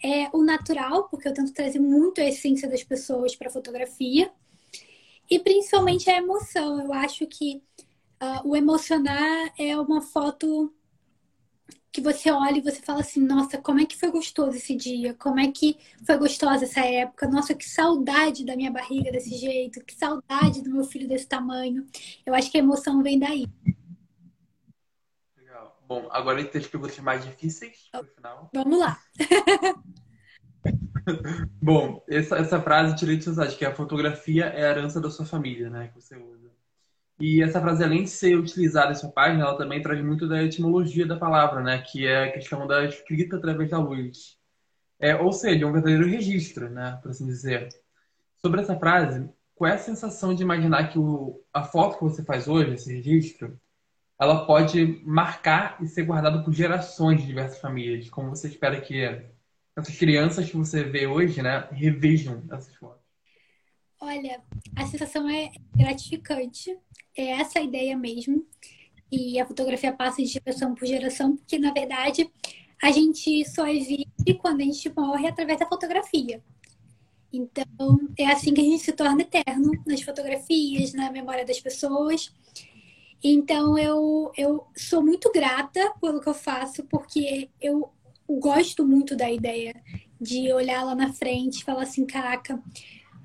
É 0.03 0.29
o 0.33 0.43
natural, 0.43 1.09
porque 1.09 1.29
eu 1.29 1.35
tento 1.35 1.53
trazer 1.53 1.79
muito 1.79 2.21
a 2.21 2.25
essência 2.25 2.69
das 2.69 2.83
pessoas 2.83 3.37
para 3.37 3.49
a 3.49 3.53
fotografia. 3.53 4.31
E 5.31 5.39
principalmente 5.39 6.11
a 6.11 6.17
emoção. 6.17 6.81
Eu 6.81 6.93
acho 6.93 7.27
que 7.27 7.63
uh, 8.21 8.49
o 8.49 8.57
emocionar 8.57 9.53
é 9.57 9.79
uma 9.79 10.03
foto 10.03 10.75
que 11.93 12.01
você 12.01 12.31
olha 12.31 12.59
e 12.59 12.63
você 12.63 12.81
fala 12.81 13.01
assim, 13.01 13.21
nossa, 13.21 13.59
como 13.59 13.81
é 13.81 13.87
que 13.87 13.97
foi 13.97 14.11
gostoso 14.11 14.57
esse 14.57 14.77
dia? 14.77 15.15
Como 15.15 15.41
é 15.41 15.51
que 15.51 15.77
foi 16.07 16.17
gostosa 16.19 16.65
essa 16.65 16.81
época? 16.81 17.29
Nossa, 17.29 17.55
que 17.55 17.69
saudade 17.69 18.45
da 18.45 18.57
minha 18.57 18.71
barriga 18.71 19.11
desse 19.11 19.37
jeito, 19.37 19.85
que 19.85 19.95
saudade 19.95 20.63
do 20.63 20.71
meu 20.71 20.85
filho 20.85 21.09
desse 21.09 21.27
tamanho. 21.27 21.87
Eu 22.25 22.35
acho 22.35 22.51
que 22.51 22.59
a 22.59 22.61
emoção 22.61 23.03
vem 23.03 23.19
daí. 23.19 23.49
Legal. 25.37 25.83
Bom, 25.87 26.09
agora 26.11 26.45
tem 26.45 26.61
as 26.61 26.67
perguntas 26.67 26.99
mais 27.01 27.25
difíceis 27.25 27.89
no 27.93 28.05
final. 28.05 28.51
Vamos 28.53 28.79
lá. 28.79 29.01
Bom, 31.63 32.03
essa, 32.09 32.37
essa 32.37 32.61
frase 32.61 32.97
tirei 32.97 33.17
de 33.17 33.25
site, 33.25 33.57
que 33.57 33.65
a 33.65 33.75
fotografia 33.75 34.47
é 34.47 34.67
a 34.67 34.71
herança 34.71 35.01
da 35.01 35.11
sua 35.11 35.27
família, 35.27 35.71
né? 35.71 35.89
Que 35.89 35.95
você 35.95 36.17
usa. 36.17 36.51
E 37.19 37.43
essa 37.43 37.61
frase, 37.61 37.85
além 37.85 38.05
de 38.05 38.11
ser 38.11 38.37
utilizada 38.37 38.93
em 38.93 38.95
sua 38.95 39.11
página, 39.11 39.45
ela 39.45 39.57
também 39.57 39.83
traz 39.83 40.03
muito 40.03 40.27
da 40.27 40.43
etimologia 40.43 41.07
da 41.07 41.19
palavra, 41.19 41.63
né? 41.63 41.79
Que 41.79 42.07
é 42.07 42.25
a 42.25 42.33
questão 42.33 42.67
da 42.67 42.85
escrita 42.85 43.37
através 43.37 43.71
da 43.71 43.79
luz. 43.79 44.39
É, 44.99 45.15
ou 45.15 45.33
seja, 45.33 45.67
um 45.67 45.73
verdadeiro 45.73 46.07
registro, 46.07 46.71
né? 46.71 46.99
Por 47.03 47.11
assim 47.11 47.27
dizer. 47.27 47.69
Sobre 48.37 48.63
essa 48.63 48.79
frase, 48.79 49.29
qual 49.55 49.71
é 49.71 49.75
a 49.75 49.79
sensação 49.79 50.35
de 50.35 50.43
imaginar 50.43 50.89
que 50.89 50.99
o, 50.99 51.43
a 51.53 51.63
foto 51.63 51.99
que 51.99 52.05
você 52.05 52.25
faz 52.25 52.49
hoje, 52.49 52.73
esse 52.75 52.95
registro, 52.95 53.61
ela 54.19 54.47
pode 54.47 55.03
marcar 55.05 55.77
e 55.83 55.87
ser 55.87 56.05
guardada 56.05 56.43
por 56.43 56.53
gerações 56.53 57.21
de 57.21 57.27
diversas 57.27 57.61
famílias? 57.61 58.09
Como 58.09 58.31
você 58.31 58.49
espera 58.49 58.81
que 58.81 59.03
essas 59.77 59.97
crianças 59.97 60.51
que 60.51 60.57
você 60.57 60.83
vê 60.85 61.07
hoje, 61.07 61.43
né, 61.43 61.69
revejam 61.73 62.43
essas 62.51 62.75
fotos? 62.77 63.01
Olha, 64.01 64.43
a 64.77 64.87
sensação 64.87 65.29
é 65.29 65.51
gratificante. 65.77 66.77
É 67.17 67.33
essa 67.33 67.59
a 67.59 67.63
ideia 67.63 67.97
mesmo. 67.97 68.47
E 69.13 69.39
a 69.39 69.47
fotografia 69.47 69.93
passa 69.93 70.23
de 70.23 70.29
geração 70.29 70.75
por 70.75 70.87
geração, 70.87 71.37
porque 71.37 71.59
na 71.59 71.73
verdade 71.73 72.31
a 72.83 72.91
gente 72.91 73.45
só 73.45 73.67
existe 73.67 74.35
quando 74.41 74.63
a 74.63 74.65
gente 74.65 74.91
morre 74.95 75.29
através 75.29 75.59
da 75.59 75.67
fotografia. 75.67 76.43
Então, 77.33 77.99
é 78.19 78.27
assim 78.27 78.55
que 78.55 78.61
a 78.61 78.65
gente 78.65 78.83
se 78.83 78.93
torna 78.93 79.23
eterno 79.23 79.71
nas 79.87 80.03
fotografias, 80.03 80.93
na 80.95 81.13
memória 81.13 81.45
das 81.45 81.61
pessoas. 81.61 82.33
Então, 83.23 83.79
eu, 83.79 84.33
eu 84.37 84.67
sou 84.75 85.03
muito 85.03 85.31
grata 85.31 85.93
pelo 86.01 86.21
que 86.21 86.29
eu 86.29 86.35
faço, 86.35 86.83
porque 86.85 87.51
eu 87.61 87.93
gosto 88.39 88.87
muito 88.87 89.17
da 89.17 89.31
ideia 89.31 89.75
de 90.21 90.53
olhar 90.53 90.85
lá 90.85 90.95
na 90.95 91.13
frente 91.13 91.61
e 91.61 91.65
falar 91.65 91.83
assim, 91.83 92.07
caraca, 92.07 92.63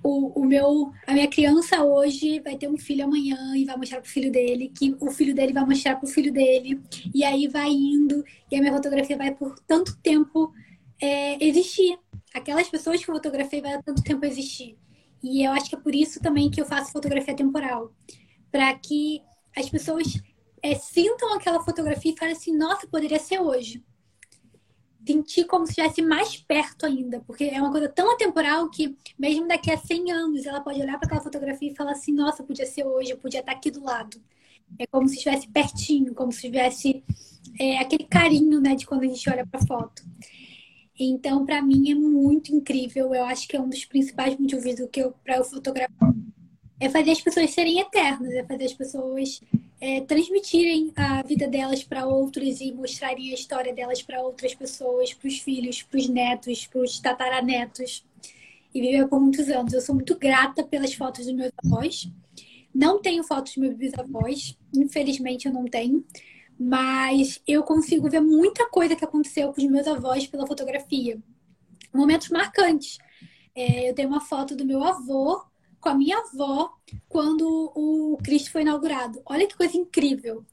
o, 0.01 0.39
o 0.39 0.45
meu, 0.45 0.91
a 1.08 1.14
minha 1.14 1.28
criança 1.28 1.84
hoje 1.84 2.39
vai 2.39 2.56
ter 2.56 2.70
um 2.70 2.78
filho 2.78 3.03
amanhã 3.03 3.56
e 3.56 3.66
vai 3.66 3.76
mostrar 3.76 4.01
pro 4.01 4.10
filho 4.10 4.32
dele, 4.32 4.72
que 4.78 4.95
o 4.99 5.10
filho 5.12 5.34
dele 5.34 5.51
vai 5.51 5.66
mostrar 5.66 5.95
pro 5.95 6.08
filho 6.08 6.32
dele, 6.32 6.80
e 7.14 7.24
aí 7.24 7.47
vai 7.47 7.70
indo, 7.70 8.24
e 8.51 8.56
a 8.56 8.60
minha 8.60 8.74
fotografia 8.74 9.18
vai 9.18 9.34
por 9.34 9.60
tanto 9.68 9.97
tempo 9.97 10.53
é, 11.01 11.43
existir. 11.43 11.97
Aquelas 12.34 12.70
pessoas 12.70 13.03
que 13.03 13.10
eu 13.10 13.16
fotografei 13.16 13.62
vai 13.62 13.82
tanto 13.82 14.03
tempo 14.03 14.26
existir. 14.26 14.78
E 15.24 15.43
eu 15.43 15.51
acho 15.53 15.70
que 15.70 15.76
é 15.76 15.80
por 15.80 15.95
isso 15.95 16.20
também 16.22 16.51
que 16.51 16.62
eu 16.62 16.66
faço 16.66 16.91
fotografia 16.91 17.36
temporal. 17.36 17.91
Para 18.51 18.74
que 18.76 19.22
as 19.58 19.70
pessoas 19.70 20.22
é, 20.62 20.76
sintam 20.76 21.34
aquela 21.34 21.64
fotografia 21.64 22.12
e 22.12 22.18
falem 22.18 22.36
assim, 22.36 22.56
nossa, 22.56 22.86
poderia 22.88 23.20
ser 23.20 23.39
hoje 23.39 23.84
sentir 25.06 25.45
como 25.45 25.66
se 25.66 25.72
estivesse 25.72 26.01
mais 26.01 26.38
perto 26.38 26.86
ainda, 26.86 27.22
porque 27.22 27.45
é 27.45 27.62
uma 27.62 27.72
coisa 27.72 27.88
tão 27.88 28.12
atemporal 28.14 28.70
que, 28.70 28.95
mesmo 29.18 29.47
daqui 29.47 29.72
a 29.72 29.78
100 29.78 30.12
anos, 30.12 30.45
ela 30.45 30.62
pode 30.62 30.82
olhar 30.82 30.97
para 30.97 31.08
aquela 31.08 31.22
fotografia 31.22 31.72
e 31.72 31.76
falar 31.76 31.91
assim: 31.91 32.12
nossa, 32.12 32.43
podia 32.43 32.66
ser 32.66 32.86
hoje, 32.86 33.16
podia 33.16 33.39
estar 33.39 33.51
aqui 33.51 33.70
do 33.70 33.84
lado. 33.84 34.22
É 34.80 34.88
como 34.88 35.08
se 35.08 35.16
estivesse 35.16 35.47
pertinho, 35.47 36.14
como 36.16 36.32
se 36.32 36.41
tivesse 36.41 37.03
é, 37.60 37.78
aquele 37.78 38.03
carinho 38.06 38.60
né, 38.60 38.76
de 38.76 38.86
quando 38.86 39.03
a 39.03 39.08
gente 39.08 39.30
olha 39.30 39.45
para 39.45 39.62
a 39.62 39.66
foto. 39.66 40.03
Então, 40.97 41.45
para 41.45 41.62
mim, 41.62 41.91
é 41.91 41.95
muito 41.95 42.53
incrível. 42.53 43.14
Eu 43.14 43.26
acho 43.26 43.47
que 43.47 43.56
é 43.56 43.62
um 43.62 43.70
dos 43.70 43.86
principais 43.86 44.38
motivos 44.38 44.76
do 44.76 44.88
que 44.88 45.01
eu, 45.01 45.14
para 45.24 45.38
eu 45.38 45.43
fotografar. 45.43 46.14
É 46.80 46.90
fazer 46.90 47.12
as 47.12 47.22
pessoas 47.22 47.52
serem 47.52 47.80
eternas, 47.80 48.34
é 48.34 48.44
fazer 48.44 48.66
as 48.66 48.74
pessoas 48.74 49.42
é, 49.80 50.02
transmitirem 50.02 50.92
a 50.96 51.22
vida 51.22 51.48
delas 51.48 51.84
para 51.84 52.06
outros 52.06 52.60
e 52.60 52.72
mostrarem 52.74 53.32
a 53.32 53.34
história 53.34 53.74
delas 53.74 54.02
para 54.02 54.22
outras 54.22 54.54
pessoas, 54.54 55.14
para 55.14 55.28
os 55.28 55.40
filhos, 55.40 55.84
para 55.84 55.98
os 55.98 56.10
netos, 56.10 56.68
para 56.68 56.82
os 56.82 57.00
tataranetos. 57.00 58.06
E 58.74 58.82
viver 58.82 59.08
por 59.08 59.22
muitos 59.22 59.48
anos. 59.50 59.74
Eu 59.74 59.80
sou 59.80 59.96
muito 59.96 60.18
grata 60.18 60.64
pelas 60.64 60.94
fotos 60.94 61.26
dos 61.26 61.34
meus 61.34 61.52
avós. 61.64 62.10
Não 62.74 63.02
tenho 63.02 63.24
fotos 63.24 63.54
dos 63.54 63.64
meus 63.64 63.76
bisavós, 63.76 64.58
infelizmente 64.76 65.48
eu 65.48 65.54
não 65.54 65.64
tenho. 65.64 66.04
Mas 66.60 67.42
eu 67.48 67.64
consigo 67.64 68.10
ver 68.10 68.22
muita 68.22 68.70
coisa 68.70 68.96
que 68.96 69.06
aconteceu 69.06 69.54
com 69.54 69.62
os 69.62 69.68
meus 69.68 69.88
avós 69.88 70.28
pela 70.28 70.46
fotografia. 70.46 71.18
Momentos 71.94 72.30
marcantes. 72.30 72.98
É, 73.56 73.90
eu 73.90 73.94
tenho 73.94 74.10
uma 74.10 74.20
foto 74.20 74.56
do 74.56 74.66
meu 74.66 74.84
avô 74.84 75.42
com 75.86 75.90
a 75.90 75.96
minha 75.96 76.18
avó 76.18 76.74
quando 77.08 77.72
o 77.76 78.18
Cristo 78.24 78.52
foi 78.52 78.64
inaugurado. 78.64 79.22
Olha 79.24 79.48
que 79.48 79.56
coisa 79.56 79.78
incrível. 79.78 80.44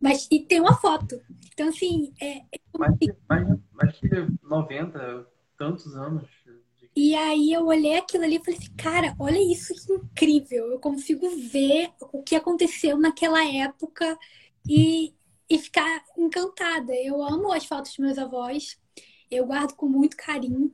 Mas 0.00 0.26
e 0.28 0.40
tem 0.40 0.60
uma 0.60 0.74
foto. 0.74 1.20
Então, 1.52 1.68
assim, 1.68 2.12
é. 2.20 2.42
mais, 2.76 2.96
mais, 3.28 3.58
mais 3.72 3.96
que 3.96 4.08
90, 4.42 5.28
tantos 5.56 5.94
anos. 5.94 6.28
E 6.96 7.14
aí 7.14 7.52
eu 7.52 7.64
olhei 7.66 7.96
aquilo 7.96 8.24
ali 8.24 8.36
e 8.36 8.44
falei 8.44 8.58
assim, 8.58 8.74
cara, 8.74 9.14
olha 9.20 9.38
isso 9.40 9.72
que 9.72 9.92
incrível. 9.92 10.72
Eu 10.72 10.80
consigo 10.80 11.30
ver 11.30 11.92
o 12.12 12.20
que 12.20 12.34
aconteceu 12.34 12.98
naquela 12.98 13.44
época 13.46 14.18
e, 14.68 15.14
e 15.48 15.58
ficar 15.58 16.04
encantada. 16.18 16.92
Eu 16.92 17.22
amo 17.22 17.52
as 17.52 17.66
fotos 17.66 17.92
dos 17.92 17.98
meus 17.98 18.18
avós. 18.18 18.76
Eu 19.30 19.46
guardo 19.46 19.74
com 19.76 19.86
muito 19.86 20.16
carinho, 20.16 20.72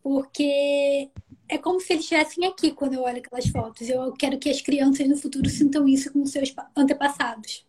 porque 0.00 1.10
é 1.48 1.58
como 1.58 1.80
se 1.80 1.92
eles 1.92 2.04
estivessem 2.04 2.46
aqui 2.46 2.72
quando 2.72 2.94
eu 2.94 3.02
olho 3.02 3.18
aquelas 3.18 3.48
fotos. 3.48 3.88
Eu 3.88 4.12
quero 4.12 4.38
que 4.38 4.50
as 4.50 4.60
crianças 4.60 5.08
no 5.08 5.16
futuro 5.16 5.48
sintam 5.48 5.86
isso 5.86 6.12
com 6.12 6.24
seus 6.26 6.54
antepassados. 6.76 7.66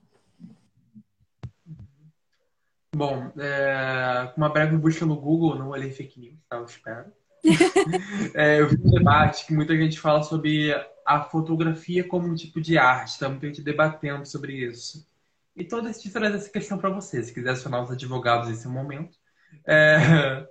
Bom, 2.95 3.31
é, 3.37 4.31
com 4.33 4.41
uma 4.41 4.49
breve 4.49 4.75
busca 4.77 5.05
no 5.05 5.15
Google, 5.15 5.55
não 5.55 5.69
olhei 5.69 5.91
fake 5.91 6.19
news, 6.19 6.39
tá? 6.49 6.57
Eu 6.57 6.65
espero. 6.65 7.11
é, 8.33 8.59
eu 8.59 8.67
vi 8.67 8.77
um 8.77 8.89
debate 8.89 9.45
que 9.45 9.53
muita 9.53 9.77
gente 9.77 9.99
fala 9.99 10.23
sobre 10.23 10.73
a 11.05 11.21
fotografia 11.21 12.03
como 12.03 12.27
um 12.27 12.33
tipo 12.33 12.59
de 12.59 12.77
arte, 12.77 13.09
está 13.09 13.29
muita 13.29 13.47
gente 13.47 13.61
debatendo 13.61 14.25
sobre 14.25 14.53
isso. 14.53 15.07
Então, 15.55 15.79
eu 15.79 15.85
decidi 15.85 16.09
trazer 16.09 16.37
essa 16.37 16.49
questão 16.49 16.77
para 16.77 16.89
você, 16.89 17.23
se 17.23 17.33
quiser 17.33 17.51
acionar 17.51 17.83
os 17.83 17.91
advogados 17.91 18.49
nesse 18.49 18.67
momento. 18.67 19.17
É, 19.65 20.47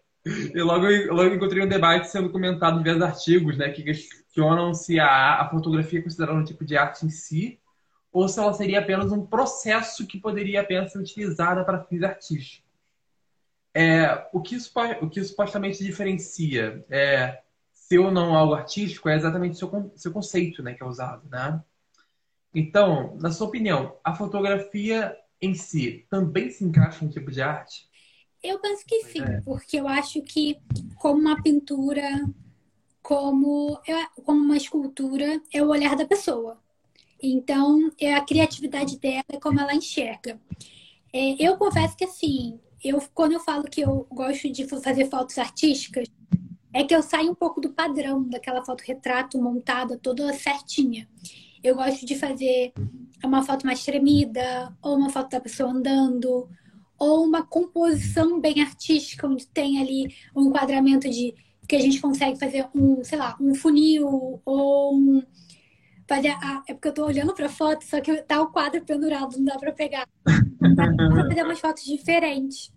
eu 0.52 0.66
logo, 0.66 0.86
logo 1.14 1.34
encontrei 1.34 1.62
um 1.62 1.68
debate 1.68 2.08
sendo 2.08 2.30
comentado 2.30 2.76
em 2.76 2.82
diversos 2.82 3.02
artigos, 3.02 3.56
né, 3.56 3.70
que 3.70 3.82
questionam 3.82 4.74
se 4.74 4.98
a, 4.98 5.40
a 5.40 5.48
fotografia 5.48 6.00
é 6.00 6.02
considerada 6.02 6.38
um 6.38 6.44
tipo 6.44 6.64
de 6.64 6.76
arte 6.76 7.06
em 7.06 7.10
si, 7.10 7.60
ou 8.12 8.28
se 8.28 8.40
ela 8.40 8.52
seria 8.52 8.80
apenas 8.80 9.12
um 9.12 9.24
processo 9.24 10.06
que 10.06 10.18
poderia 10.18 10.62
apenas 10.62 10.90
ser 10.90 10.98
utilizada 10.98 11.64
para 11.64 11.84
fins 11.84 12.02
artísticos. 12.02 12.66
É, 13.74 14.26
o, 14.32 14.40
que, 14.40 14.56
o 15.02 15.10
que 15.10 15.22
supostamente 15.22 15.84
diferencia 15.84 16.84
é, 16.88 17.42
ser 17.70 17.98
ou 17.98 18.10
não 18.10 18.34
algo 18.34 18.54
artístico 18.54 19.08
é 19.08 19.14
exatamente 19.14 19.52
o 19.52 19.56
seu, 19.56 19.92
seu 19.94 20.12
conceito 20.12 20.62
né, 20.62 20.72
que 20.74 20.82
é 20.82 20.86
usado. 20.86 21.28
Né? 21.28 21.62
Então, 22.54 23.16
na 23.20 23.30
sua 23.30 23.46
opinião, 23.46 23.96
a 24.02 24.14
fotografia 24.14 25.14
em 25.40 25.54
si 25.54 26.06
também 26.08 26.50
se 26.50 26.64
encaixa 26.64 27.04
em 27.04 27.08
um 27.08 27.10
tipo 27.10 27.30
de 27.30 27.42
arte? 27.42 27.86
Eu 28.42 28.58
penso 28.60 28.84
que 28.86 29.02
sim, 29.04 29.22
é. 29.22 29.40
porque 29.42 29.78
eu 29.78 29.88
acho 29.88 30.22
que 30.22 30.58
como 30.96 31.20
uma 31.20 31.42
pintura, 31.42 32.08
como, 33.02 33.80
como 34.24 34.42
uma 34.42 34.56
escultura, 34.56 35.40
é 35.52 35.62
o 35.62 35.68
olhar 35.68 35.96
da 35.96 36.06
pessoa. 36.06 36.60
Então, 37.22 37.90
é 37.98 38.14
a 38.14 38.24
criatividade 38.24 38.98
dela 38.98 39.24
é 39.28 39.40
como 39.40 39.60
ela 39.60 39.74
enxerga. 39.74 40.40
É, 41.12 41.42
eu 41.42 41.56
confesso 41.56 41.96
que, 41.96 42.04
assim, 42.04 42.60
eu, 42.84 43.02
quando 43.14 43.32
eu 43.32 43.40
falo 43.40 43.64
que 43.64 43.80
eu 43.80 44.06
gosto 44.10 44.50
de 44.50 44.66
fazer 44.66 45.08
fotos 45.08 45.38
artísticas, 45.38 46.08
é 46.72 46.84
que 46.84 46.94
eu 46.94 47.02
saio 47.02 47.30
um 47.30 47.34
pouco 47.34 47.60
do 47.60 47.72
padrão 47.72 48.22
daquela 48.28 48.64
foto 48.64 48.82
retrato 48.82 49.40
montada 49.40 49.98
toda 49.98 50.32
certinha. 50.34 51.08
Eu 51.64 51.74
gosto 51.74 52.04
de 52.04 52.14
fazer 52.14 52.72
uma 53.24 53.42
foto 53.42 53.66
mais 53.66 53.82
tremida, 53.82 54.76
ou 54.82 54.96
uma 54.96 55.08
foto 55.08 55.30
da 55.30 55.40
pessoa 55.40 55.70
andando, 55.70 56.48
ou 56.98 57.24
uma 57.24 57.44
composição 57.44 58.40
bem 58.40 58.62
artística, 58.62 59.26
onde 59.26 59.46
tem 59.46 59.80
ali 59.80 60.14
um 60.34 60.48
enquadramento 60.48 61.08
de 61.08 61.34
que 61.68 61.76
a 61.76 61.80
gente 61.80 62.00
consegue 62.00 62.38
fazer 62.38 62.66
um, 62.74 63.02
sei 63.02 63.18
lá, 63.18 63.36
um 63.40 63.54
funil 63.54 64.40
ou 64.44 64.94
um, 64.94 65.22
fazer 66.08 66.28
a, 66.28 66.62
é 66.68 66.74
porque 66.74 66.88
eu 66.88 66.94
tô 66.94 67.04
olhando 67.04 67.34
pra 67.34 67.48
foto, 67.48 67.84
só 67.84 68.00
que 68.00 68.22
tá 68.22 68.40
o 68.40 68.50
quadro 68.52 68.84
pendurado, 68.84 69.36
não 69.36 69.44
dá 69.44 69.58
pra 69.58 69.72
pegar. 69.72 70.08
Dá 70.24 70.92
pra 70.94 71.28
fazer 71.28 71.42
umas 71.42 71.60
fotos 71.60 71.84
diferentes. 71.84 72.72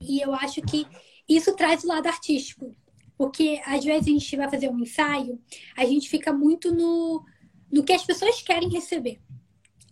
E 0.00 0.20
eu 0.20 0.34
acho 0.34 0.60
que 0.62 0.86
isso 1.28 1.54
traz 1.54 1.84
o 1.84 1.88
lado 1.88 2.06
artístico. 2.08 2.74
Porque 3.16 3.60
às 3.64 3.84
vezes 3.84 4.08
a 4.08 4.10
gente 4.10 4.36
vai 4.36 4.50
fazer 4.50 4.68
um 4.68 4.80
ensaio, 4.80 5.38
a 5.76 5.84
gente 5.84 6.08
fica 6.08 6.32
muito 6.32 6.74
no, 6.74 7.24
no 7.70 7.84
que 7.84 7.92
as 7.92 8.04
pessoas 8.04 8.42
querem 8.42 8.68
receber. 8.68 9.20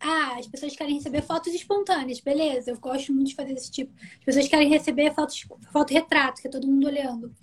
Ah, 0.01 0.37
as 0.39 0.47
pessoas 0.47 0.75
querem 0.75 0.95
receber 0.95 1.21
fotos 1.21 1.53
espontâneas, 1.53 2.21
beleza, 2.21 2.71
eu 2.71 2.81
gosto 2.81 3.13
muito 3.13 3.29
de 3.29 3.35
fazer 3.35 3.53
esse 3.53 3.71
tipo. 3.71 3.93
As 4.21 4.25
pessoas 4.25 4.49
querem 4.49 4.69
receber 4.69 5.15
fotos, 5.15 5.47
foto 5.71 5.93
retrato, 5.93 6.41
que 6.41 6.49
é 6.49 6.51
todo 6.51 6.67
mundo 6.67 6.87
olhando. 6.87 7.35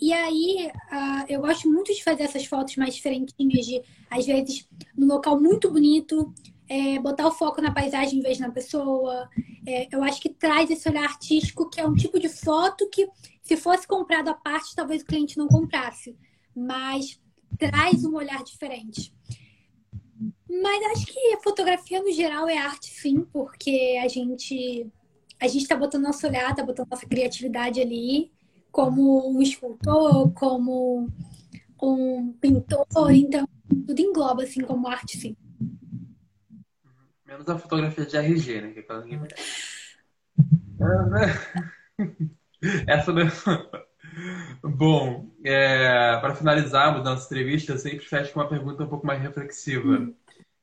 E 0.00 0.12
aí, 0.12 0.70
uh, 0.92 1.24
eu 1.28 1.40
gosto 1.40 1.68
muito 1.68 1.92
de 1.92 2.02
fazer 2.02 2.24
essas 2.24 2.44
fotos 2.46 2.76
mais 2.76 2.94
diferentinhas, 2.94 3.66
de, 3.66 3.82
às 4.10 4.26
vezes, 4.26 4.68
num 4.96 5.06
local 5.06 5.40
muito 5.40 5.70
bonito, 5.70 6.32
é, 6.68 6.98
botar 6.98 7.26
o 7.26 7.32
foco 7.32 7.60
na 7.60 7.72
paisagem 7.72 8.18
em 8.18 8.22
vez 8.22 8.38
na 8.38 8.50
pessoa. 8.50 9.28
É, 9.66 9.88
eu 9.94 10.02
acho 10.02 10.20
que 10.20 10.28
traz 10.28 10.70
esse 10.70 10.88
olhar 10.88 11.04
artístico, 11.04 11.68
que 11.68 11.80
é 11.80 11.86
um 11.86 11.94
tipo 11.94 12.18
de 12.18 12.28
foto 12.28 12.88
que, 12.90 13.08
se 13.42 13.56
fosse 13.56 13.86
comprado 13.86 14.28
à 14.28 14.34
parte, 14.34 14.74
talvez 14.74 15.02
o 15.02 15.06
cliente 15.06 15.36
não 15.36 15.48
comprasse. 15.48 16.16
Mas 16.54 17.20
traz 17.58 18.04
um 18.04 18.14
olhar 18.14 18.42
diferente. 18.42 19.12
Mas 20.62 20.82
acho 20.92 21.06
que 21.06 21.34
a 21.34 21.40
fotografia, 21.40 22.02
no 22.02 22.12
geral, 22.12 22.48
é 22.48 22.58
arte, 22.58 22.90
sim, 22.90 23.22
porque 23.32 23.98
a 24.02 24.08
gente 24.08 24.90
a 25.40 25.46
gente 25.46 25.62
está 25.62 25.76
botando 25.76 26.02
nosso 26.04 26.26
olhar, 26.26 26.50
está 26.50 26.64
botando 26.64 26.88
nossa 26.90 27.06
criatividade 27.06 27.80
ali 27.80 28.32
como 28.70 29.30
um 29.30 29.40
escultor, 29.42 30.32
como 30.32 31.08
um 31.82 32.32
pintor, 32.40 33.12
então 33.12 33.46
tudo 33.86 34.00
engloba 34.00 34.42
assim 34.42 34.62
como 34.62 34.88
arte, 34.88 35.18
sim. 35.18 35.36
Menos 37.26 37.48
a 37.48 37.58
fotografia 37.58 38.06
de 38.06 38.16
RG, 38.16 38.60
né? 38.60 38.72
Que 38.72 38.80
é 38.80 39.00
ninguém 39.00 39.20
Essa 42.86 43.12
não... 43.12 43.26
Bom, 44.62 45.30
é, 45.44 46.16
para 46.18 46.34
finalizarmos 46.34 47.04
nossa 47.04 47.26
entrevista, 47.26 47.72
eu 47.72 47.78
sempre 47.78 48.04
fecho 48.04 48.32
com 48.32 48.40
uma 48.40 48.48
pergunta 48.48 48.84
um 48.84 48.88
pouco 48.88 49.06
mais 49.06 49.20
reflexiva. 49.20 49.88
Hum. 49.88 50.14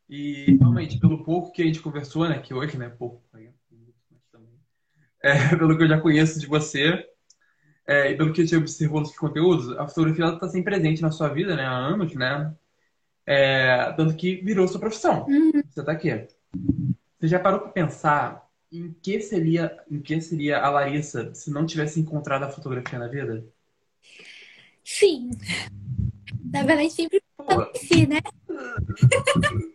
E 0.10 0.58
realmente, 0.60 1.00
pelo 1.00 1.24
pouco 1.24 1.52
que 1.52 1.62
a 1.62 1.66
gente 1.66 1.80
conversou, 1.80 2.28
né, 2.28 2.40
que 2.40 2.54
hoje, 2.54 2.78
né, 2.78 2.90
pouco, 2.90 3.22
é, 5.22 5.50
pelo 5.56 5.78
que 5.78 5.84
eu 5.84 5.88
já 5.88 6.00
conheço 6.00 6.40
de 6.40 6.48
você, 6.48 7.08
é, 7.88 8.12
e 8.12 8.18
pelo 8.18 8.34
que 8.34 8.46
você 8.46 8.58
observou 8.58 9.02
nos 9.02 9.18
conteúdos, 9.18 9.78
a 9.78 9.88
fotografia 9.88 10.34
está 10.34 10.48
sempre 10.48 10.74
presente 10.74 11.02
na 11.02 11.12
sua 11.12 11.30
vida, 11.30 11.56
né? 11.56 11.66
Há 11.66 11.76
anos, 11.76 12.14
né? 12.16 12.54
É, 13.26 13.92
tanto 13.94 14.16
que 14.16 14.38
virou 14.38 14.68
sua 14.68 14.80
profissão. 14.80 15.26
Uhum. 15.28 15.52
Você 15.70 15.80
está 15.80 15.92
aqui. 15.92 16.28
Você 17.20 17.28
já 17.28 17.40
parou 17.40 17.60
para 17.60 17.70
pensar 17.70 18.51
em 18.72 18.94
que 19.02 19.20
seria, 19.20 19.78
em 19.90 20.02
que 20.02 20.22
seria 20.22 20.64
a 20.64 20.70
Larissa 20.70 21.34
se 21.36 21.52
não 21.52 21.66
tivesse 21.66 22.00
encontrado 22.00 22.44
a 22.44 22.50
fotografia 22.50 22.98
na 22.98 23.08
vida? 23.08 23.46
Sim. 24.84 25.32
Na 26.52 26.64
verdade, 26.64 26.90
sempre 26.90 27.22
pensa 27.38 27.72
em 27.74 27.80
si, 27.80 28.08
né? 28.08 28.20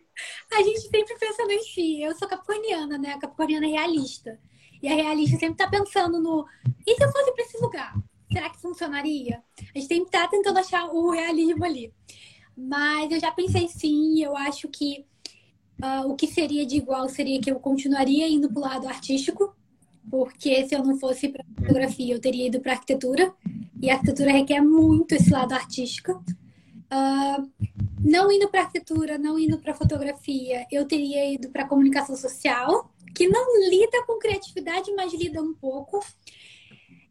a 0.51 0.63
gente 0.63 0.81
sempre 0.81 1.15
pensa 1.19 1.43
em 1.43 1.63
si. 1.63 2.01
Eu 2.01 2.15
sou 2.15 2.27
capricorniana, 2.27 2.97
né? 2.97 3.13
A 3.13 3.19
capricorniana 3.19 3.67
realista. 3.67 4.39
E 4.81 4.87
a 4.87 4.95
realista 4.95 5.37
sempre 5.37 5.63
está 5.63 5.69
pensando 5.69 6.19
no 6.19 6.45
e 6.85 6.95
se 6.95 7.03
eu 7.03 7.11
fosse 7.11 7.31
para 7.33 7.43
esse 7.43 7.57
lugar? 7.59 7.95
Será 8.31 8.49
que 8.49 8.61
funcionaria? 8.61 9.43
A 9.59 9.79
gente 9.79 9.87
sempre 9.87 10.05
está 10.05 10.27
tentando 10.27 10.59
achar 10.59 10.85
o 10.85 11.11
realismo 11.11 11.63
ali. 11.63 11.93
Mas 12.55 13.11
eu 13.11 13.19
já 13.19 13.31
pensei 13.31 13.67
sim, 13.67 14.23
eu 14.23 14.35
acho 14.35 14.67
que 14.67 15.05
uh, 15.81 16.09
o 16.09 16.15
que 16.15 16.27
seria 16.27 16.65
de 16.65 16.77
igual 16.77 17.07
seria 17.09 17.39
que 17.39 17.51
eu 17.51 17.59
continuaria 17.59 18.27
indo 18.27 18.49
para 18.49 18.59
o 18.59 18.61
lado 18.61 18.87
artístico, 18.87 19.55
porque 20.09 20.67
se 20.67 20.75
eu 20.75 20.83
não 20.83 20.97
fosse 20.97 21.29
para 21.29 21.43
fotografia, 21.57 22.13
eu 22.13 22.19
teria 22.19 22.47
ido 22.47 22.59
para 22.59 22.73
arquitetura, 22.73 23.33
e 23.81 23.89
a 23.89 23.95
arquitetura 23.95 24.31
requer 24.31 24.61
muito 24.61 25.13
esse 25.13 25.29
lado 25.29 25.53
artístico. 25.53 26.23
Uh, 26.91 27.49
não 27.99 28.31
indo 28.31 28.47
para 28.47 28.61
arquitetura, 28.61 29.17
não 29.17 29.37
indo 29.37 29.57
para 29.59 29.73
fotografia, 29.73 30.65
eu 30.71 30.85
teria 30.85 31.33
ido 31.33 31.49
para 31.49 31.67
comunicação 31.67 32.15
social, 32.15 32.89
que 33.13 33.27
não 33.27 33.69
lida 33.69 34.05
com 34.05 34.19
criatividade, 34.19 34.91
mas 34.95 35.13
lida 35.13 35.41
um 35.41 35.53
pouco. 35.53 35.99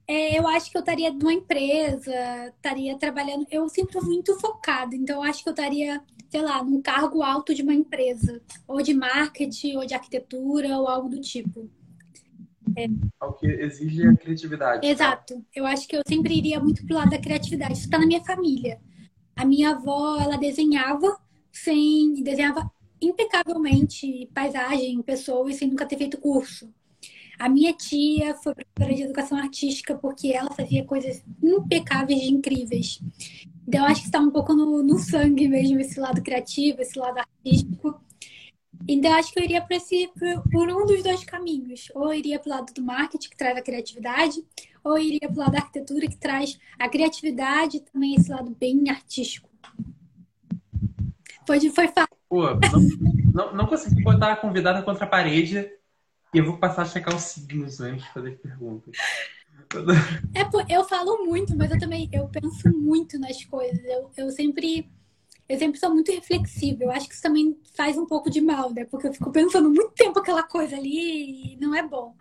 É, 0.08 0.38
eu 0.38 0.46
acho 0.46 0.70
que 0.70 0.76
eu 0.76 0.80
estaria 0.80 1.12
numa 1.12 1.32
empresa, 1.32 2.12
estaria 2.54 2.96
trabalhando. 2.96 3.44
Eu 3.50 3.68
sempre 3.68 4.00
muito 4.00 4.38
focada, 4.38 4.94
então 4.94 5.16
eu 5.16 5.22
acho 5.28 5.42
que 5.42 5.48
eu 5.48 5.52
estaria, 5.52 6.00
sei 6.30 6.42
lá, 6.42 6.62
num 6.62 6.80
cargo 6.80 7.22
alto 7.22 7.54
de 7.54 7.62
uma 7.62 7.74
empresa, 7.74 8.40
ou 8.66 8.82
de 8.82 8.94
marketing, 8.94 9.76
ou 9.76 9.86
de 9.86 9.94
arquitetura, 9.94 10.78
ou 10.78 10.88
algo 10.88 11.08
do 11.08 11.20
tipo. 11.20 11.70
É. 12.76 12.86
O 13.24 13.32
que 13.32 13.46
exige 13.46 14.06
a 14.06 14.16
criatividade. 14.16 14.86
Exato. 14.86 15.44
Eu 15.54 15.64
acho 15.64 15.86
que 15.86 15.96
eu 15.96 16.02
sempre 16.06 16.36
iria 16.36 16.60
muito 16.60 16.84
pro 16.84 16.96
lado 16.96 17.10
da 17.10 17.18
criatividade. 17.18 17.74
Isso 17.74 17.84
está 17.84 17.98
na 17.98 18.06
minha 18.06 18.24
família. 18.24 18.80
A 19.34 19.44
minha 19.44 19.70
avó, 19.70 20.18
ela 20.20 20.36
desenhava 20.36 21.18
sem. 21.52 22.22
desenhava 22.22 22.70
impecavelmente 23.00 24.28
paisagem, 24.34 25.02
pessoas, 25.02 25.56
sem 25.56 25.68
nunca 25.68 25.86
ter 25.86 25.96
feito 25.96 26.18
curso. 26.18 26.72
A 27.38 27.48
minha 27.48 27.72
tia 27.74 28.34
foi 28.36 28.54
professora 28.54 28.94
de 28.94 29.02
educação 29.02 29.36
artística 29.36 29.94
porque 29.94 30.28
ela 30.28 30.50
fazia 30.50 30.84
coisas 30.84 31.22
impecáveis 31.42 32.22
e 32.22 32.30
incríveis. 32.30 33.00
Então, 33.66 33.80
eu 33.80 33.86
acho 33.86 34.02
que 34.02 34.06
está 34.06 34.20
um 34.20 34.30
pouco 34.30 34.54
no, 34.54 34.82
no 34.82 34.98
sangue 34.98 35.48
mesmo 35.48 35.80
esse 35.80 35.98
lado 35.98 36.22
criativo, 36.22 36.80
esse 36.80 36.98
lado 36.98 37.18
artístico. 37.18 38.00
Então, 38.88 39.12
acho 39.14 39.32
que 39.32 39.40
eu 39.40 39.44
iria 39.44 39.60
por, 39.60 39.72
esse, 39.72 40.08
por 40.52 40.68
um 40.68 40.86
dos 40.86 41.02
dois 41.02 41.24
caminhos. 41.24 41.88
Ou 41.94 42.12
eu 42.12 42.18
iria 42.18 42.38
para 42.38 42.48
o 42.48 42.54
lado 42.54 42.72
do 42.72 42.82
marketing, 42.82 43.28
que 43.28 43.36
traz 43.36 43.56
a 43.56 43.62
criatividade, 43.62 44.44
ou 44.84 44.96
eu 44.96 45.02
iria 45.02 45.28
para 45.28 45.32
o 45.32 45.38
lado 45.38 45.52
da 45.52 45.58
arquitetura, 45.58 46.06
que 46.06 46.16
traz 46.16 46.58
a 46.78 46.88
criatividade 46.88 47.78
e 47.78 47.80
também 47.80 48.14
esse 48.14 48.30
lado 48.30 48.54
bem 48.58 48.88
artístico. 48.88 49.48
Foi, 51.46 51.60
foi 51.70 51.88
fácil. 51.88 52.16
Pô, 52.28 52.42
não, 52.54 53.32
não, 53.32 53.54
não, 53.54 53.66
consegui 53.66 54.02
botar 54.02 54.32
a 54.32 54.36
convidada 54.36 54.82
contra 54.82 55.04
a 55.04 55.08
parede 55.08 55.70
e 56.34 56.38
eu 56.38 56.44
vou 56.44 56.58
passar 56.58 56.82
a 56.82 56.86
checar 56.86 57.14
os 57.14 57.22
signos 57.22 57.80
antes 57.80 58.04
de 58.04 58.12
fazer 58.12 58.32
perguntas. 58.38 58.96
É, 60.34 60.74
eu 60.76 60.84
falo 60.84 61.24
muito, 61.24 61.56
mas 61.56 61.70
eu 61.70 61.78
também 61.78 62.08
eu 62.12 62.28
penso 62.28 62.68
muito 62.70 63.18
nas 63.18 63.44
coisas. 63.44 63.84
Eu, 63.84 64.10
eu 64.16 64.30
sempre 64.30 64.88
eu 65.48 65.58
sempre 65.58 65.78
sou 65.78 65.90
muito 65.90 66.10
reflexiva. 66.10 66.84
Eu 66.84 66.90
acho 66.90 67.08
que 67.08 67.14
isso 67.14 67.22
também 67.22 67.56
faz 67.76 67.96
um 67.96 68.06
pouco 68.06 68.30
de 68.30 68.40
mal, 68.40 68.72
né? 68.72 68.84
Porque 68.84 69.06
eu 69.06 69.12
fico 69.12 69.30
pensando 69.30 69.68
muito 69.68 69.92
tempo 69.92 70.18
aquela 70.18 70.42
coisa 70.42 70.76
ali 70.76 71.54
e 71.54 71.56
não 71.60 71.74
é 71.74 71.86
bom. 71.86 72.14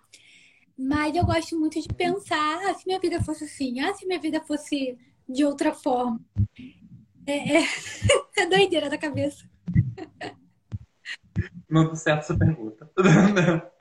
Mas 0.77 1.15
eu 1.15 1.25
gosto 1.25 1.57
muito 1.57 1.81
de 1.81 1.87
pensar, 1.87 2.59
ah, 2.65 2.73
se 2.73 2.85
minha 2.85 2.99
vida 2.99 3.23
fosse 3.23 3.45
assim, 3.45 3.79
ah, 3.79 3.93
se 3.93 4.05
minha 4.05 4.19
vida 4.19 4.41
fosse 4.41 4.97
de 5.27 5.45
outra 5.45 5.73
forma. 5.73 6.19
É, 7.25 7.57
é, 7.57 7.63
é 8.37 8.45
doideira 8.45 8.89
da 8.89 8.97
cabeça. 8.97 9.49
Não 11.69 11.89
tá 11.89 11.95
certo 11.95 12.19
essa 12.19 12.37
pergunta. 12.37 12.89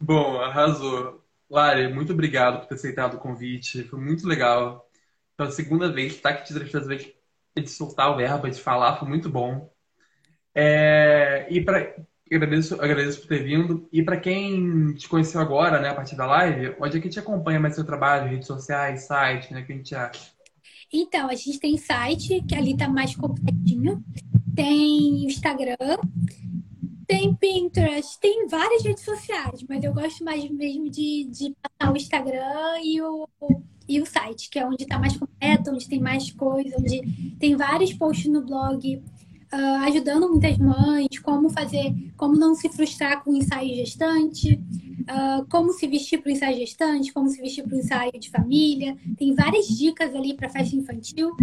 Bom, 0.00 0.40
arrasou. 0.40 1.22
Lari, 1.50 1.92
muito 1.92 2.12
obrigado 2.12 2.60
por 2.60 2.68
ter 2.68 2.74
aceitado 2.76 3.14
o 3.14 3.18
convite. 3.18 3.82
Foi 3.84 3.98
muito 3.98 4.26
legal. 4.26 4.88
Pela 5.36 5.50
segunda 5.50 5.90
vez, 5.90 6.20
tá 6.20 6.30
aqui 6.30 6.44
te 6.44 6.52
vezes 6.54 7.12
de 7.56 7.68
soltar 7.68 8.10
o 8.10 8.16
verbo, 8.16 8.48
de 8.48 8.60
falar, 8.60 8.96
foi 8.98 9.08
muito 9.08 9.28
bom. 9.28 9.70
É, 10.54 11.46
e 11.50 11.60
para 11.60 11.94
agradeço, 12.32 12.80
agradeço 12.80 13.20
por 13.20 13.28
ter 13.28 13.42
vindo. 13.42 13.88
E 13.92 14.02
para 14.02 14.18
quem 14.18 14.94
te 14.94 15.08
conheceu 15.08 15.40
agora, 15.40 15.80
né, 15.80 15.88
a 15.88 15.94
partir 15.94 16.16
da 16.16 16.26
live, 16.26 16.76
onde 16.80 16.98
é 16.98 17.00
que 17.00 17.08
te 17.08 17.18
acompanha 17.18 17.58
mais 17.58 17.74
seu 17.74 17.84
trabalho, 17.84 18.30
redes 18.30 18.46
sociais, 18.46 19.06
site, 19.06 19.52
né, 19.52 19.62
que 19.62 19.72
a 19.72 19.76
gente 19.76 19.94
acha? 19.94 20.30
Então, 20.92 21.28
a 21.28 21.34
gente 21.34 21.58
tem 21.58 21.76
site, 21.76 22.42
que 22.48 22.54
ali 22.54 22.76
tá 22.76 22.88
mais 22.88 23.14
completinho. 23.16 24.02
Tem 24.54 25.24
Instagram, 25.24 25.76
tem 27.10 27.34
Pinterest, 27.34 28.20
tem 28.20 28.46
várias 28.46 28.84
redes 28.84 29.04
sociais, 29.04 29.64
mas 29.68 29.82
eu 29.82 29.92
gosto 29.92 30.22
mais 30.22 30.48
mesmo 30.48 30.88
de, 30.88 31.28
de 31.28 31.56
passar 31.60 31.92
o 31.92 31.96
Instagram 31.96 32.80
e 32.84 33.02
o, 33.02 33.28
e 33.88 34.00
o 34.00 34.06
site, 34.06 34.48
que 34.48 34.60
é 34.60 34.64
onde 34.64 34.84
está 34.84 34.96
mais 34.96 35.16
completo, 35.16 35.72
onde 35.72 35.88
tem 35.88 35.98
mais 35.98 36.30
coisa, 36.30 36.76
onde 36.78 37.34
tem 37.40 37.56
vários 37.56 37.92
posts 37.92 38.30
no 38.30 38.46
blog 38.46 39.02
uh, 39.52 39.84
ajudando 39.88 40.28
muitas 40.28 40.56
mães, 40.56 41.18
como 41.20 41.50
fazer, 41.50 41.92
como 42.16 42.36
não 42.36 42.54
se 42.54 42.68
frustrar 42.68 43.24
com 43.24 43.32
o 43.32 43.36
ensaio 43.36 43.74
gestante, 43.74 44.54
uh, 44.54 45.44
como 45.50 45.72
se 45.72 45.88
vestir 45.88 46.22
para 46.22 46.28
o 46.28 46.32
ensaio 46.32 46.58
gestante, 46.58 47.12
como 47.12 47.28
se 47.28 47.40
vestir 47.40 47.64
para 47.64 47.74
o 47.74 47.80
ensaio 47.80 48.20
de 48.20 48.30
família. 48.30 48.96
Tem 49.18 49.34
várias 49.34 49.66
dicas 49.66 50.14
ali 50.14 50.34
para 50.34 50.48
festa 50.48 50.76
infantil 50.76 51.36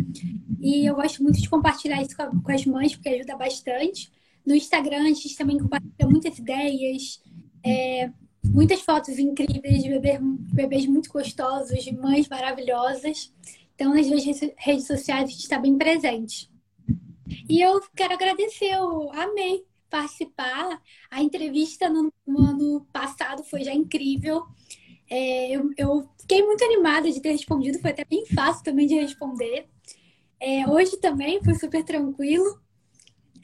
e 0.61 0.89
eu 0.89 0.95
gosto 0.95 1.21
muito 1.21 1.41
de 1.41 1.49
compartilhar 1.49 2.01
isso 2.01 2.15
com, 2.15 2.41
com 2.41 2.51
as 2.53 2.65
mães, 2.65 2.95
porque 2.95 3.09
ajuda 3.09 3.35
bastante. 3.35 4.15
No 4.47 4.55
Instagram, 4.55 5.03
a 5.03 5.07
gente 5.07 5.35
também 5.35 5.57
compartilha 5.57 6.07
muitas 6.09 6.39
ideias. 6.39 7.21
É, 7.65 8.09
muitas 8.45 8.79
fotos 8.79 9.19
incríveis 9.19 9.83
de 9.83 9.89
bebês, 9.89 10.21
bebês 10.53 10.85
muito 10.85 11.09
gostosos, 11.11 11.83
de 11.83 11.93
mães 11.93 12.29
maravilhosas. 12.29 13.33
Então, 13.75 13.93
nas 13.93 14.07
duas 14.07 14.23
redes 14.23 14.87
sociais, 14.87 15.23
a 15.23 15.27
gente 15.27 15.41
está 15.41 15.59
bem 15.59 15.77
presente. 15.77 16.49
E 17.49 17.59
eu 17.59 17.81
quero 17.93 18.13
agradecer, 18.13 18.73
eu 18.73 19.11
amei 19.11 19.65
participar. 19.89 20.81
A 21.11 21.21
entrevista 21.21 21.89
no, 21.89 22.09
no 22.25 22.39
ano 22.39 22.87
passado 22.93 23.43
foi 23.43 23.65
já 23.65 23.73
incrível. 23.73 24.45
É, 25.09 25.51
eu, 25.51 25.69
eu, 25.77 26.09
fiquei 26.21 26.41
muito 26.41 26.63
animada 26.63 27.11
de 27.11 27.21
ter 27.21 27.31
respondido, 27.31 27.79
foi 27.79 27.91
até 27.91 28.05
bem 28.05 28.25
fácil 28.27 28.63
também 28.63 28.87
de 28.87 28.95
responder. 28.95 29.67
É, 30.39 30.65
hoje 30.69 30.95
também 31.01 31.43
foi 31.43 31.53
super 31.55 31.83
tranquilo. 31.83 32.61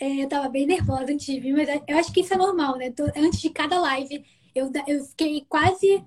É, 0.04 0.20
eu 0.20 0.26
estava 0.26 0.50
bem 0.50 0.66
nervosa 0.66 1.14
antes 1.14 1.26
de 1.26 1.40
vir, 1.40 1.54
mas 1.54 1.70
eu 1.88 1.98
acho 1.98 2.12
que 2.12 2.20
isso 2.20 2.34
é 2.34 2.38
normal, 2.38 2.76
né? 2.76 2.94
Antes 3.16 3.40
de 3.40 3.50
cada 3.50 3.80
live, 3.80 4.26
eu, 4.54 4.70
eu 4.86 5.06
fiquei 5.06 5.46
quase 5.48 6.04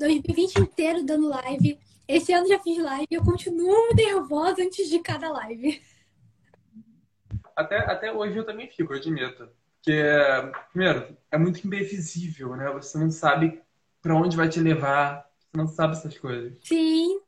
2020 0.00 0.56
inteiro 0.56 1.04
dando 1.04 1.28
live. 1.28 1.78
Esse 2.08 2.32
ano 2.32 2.48
já 2.48 2.58
fiz 2.58 2.76
live 2.82 3.06
e 3.08 3.14
eu 3.14 3.22
continuo 3.22 3.94
nervosa 3.94 4.60
antes 4.60 4.90
de 4.90 4.98
cada 4.98 5.30
live. 5.30 5.80
Até, 7.54 7.78
até 7.78 8.12
hoje 8.12 8.36
eu 8.36 8.44
também 8.44 8.68
fico, 8.68 8.92
eu 8.92 8.98
admito. 8.98 9.48
Porque, 9.76 10.02
primeiro, 10.72 11.16
é 11.30 11.38
muito 11.38 11.64
imprevisível, 11.64 12.56
né? 12.56 12.68
Você 12.72 12.98
não 12.98 13.12
sabe 13.12 13.62
para 14.02 14.16
onde 14.16 14.36
vai 14.36 14.48
te 14.48 14.58
levar, 14.58 15.24
você 15.38 15.56
não 15.56 15.68
sabe 15.68 15.92
essas 15.92 16.18
coisas. 16.18 16.52
Sim. 16.64 17.20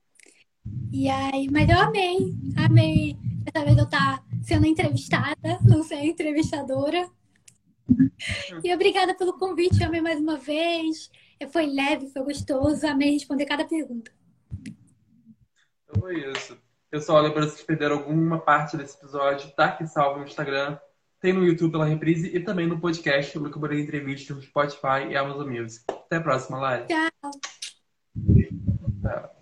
E 0.90 1.08
aí, 1.08 1.48
mas 1.48 1.68
eu 1.68 1.78
amei, 1.78 2.34
amei. 2.56 3.16
Dessa 3.42 3.64
vez 3.64 3.78
eu 3.78 3.84
estar 3.84 4.24
sendo 4.42 4.66
entrevistada, 4.66 5.58
não 5.64 5.82
ser 5.82 6.04
entrevistadora. 6.04 7.08
E 8.62 8.72
obrigada 8.72 9.14
pelo 9.16 9.38
convite, 9.38 9.82
amei 9.82 10.00
mais 10.00 10.20
uma 10.20 10.36
vez. 10.36 11.10
Foi 11.50 11.66
leve, 11.66 12.08
foi 12.10 12.22
gostoso, 12.22 12.86
amei 12.86 13.12
responder 13.12 13.46
cada 13.46 13.64
pergunta. 13.64 14.12
Então 15.84 16.00
foi 16.00 16.30
isso. 16.30 16.56
Pessoal, 16.90 17.22
lembra 17.22 17.48
se 17.48 17.64
perderam 17.64 17.96
alguma 17.96 18.38
parte 18.38 18.76
desse 18.76 18.96
episódio, 18.98 19.50
tá 19.52 19.66
aqui 19.66 19.86
salvo 19.86 20.20
no 20.20 20.26
Instagram, 20.26 20.78
tem 21.20 21.32
no 21.32 21.44
YouTube 21.44 21.72
pela 21.72 21.86
reprise 21.86 22.28
e 22.36 22.40
também 22.40 22.66
no 22.66 22.80
podcast 22.80 23.38
Luca 23.38 23.58
Moreira 23.58 23.82
Entrevista 23.82 24.34
no 24.34 24.42
Spotify 24.42 25.08
e 25.08 25.16
Amazon 25.16 25.48
Music. 25.48 25.84
Até 25.88 26.16
a 26.16 26.20
próxima, 26.20 26.58
Lari. 26.58 26.86
Tchau. 26.86 27.30
Tchau. 29.02 29.41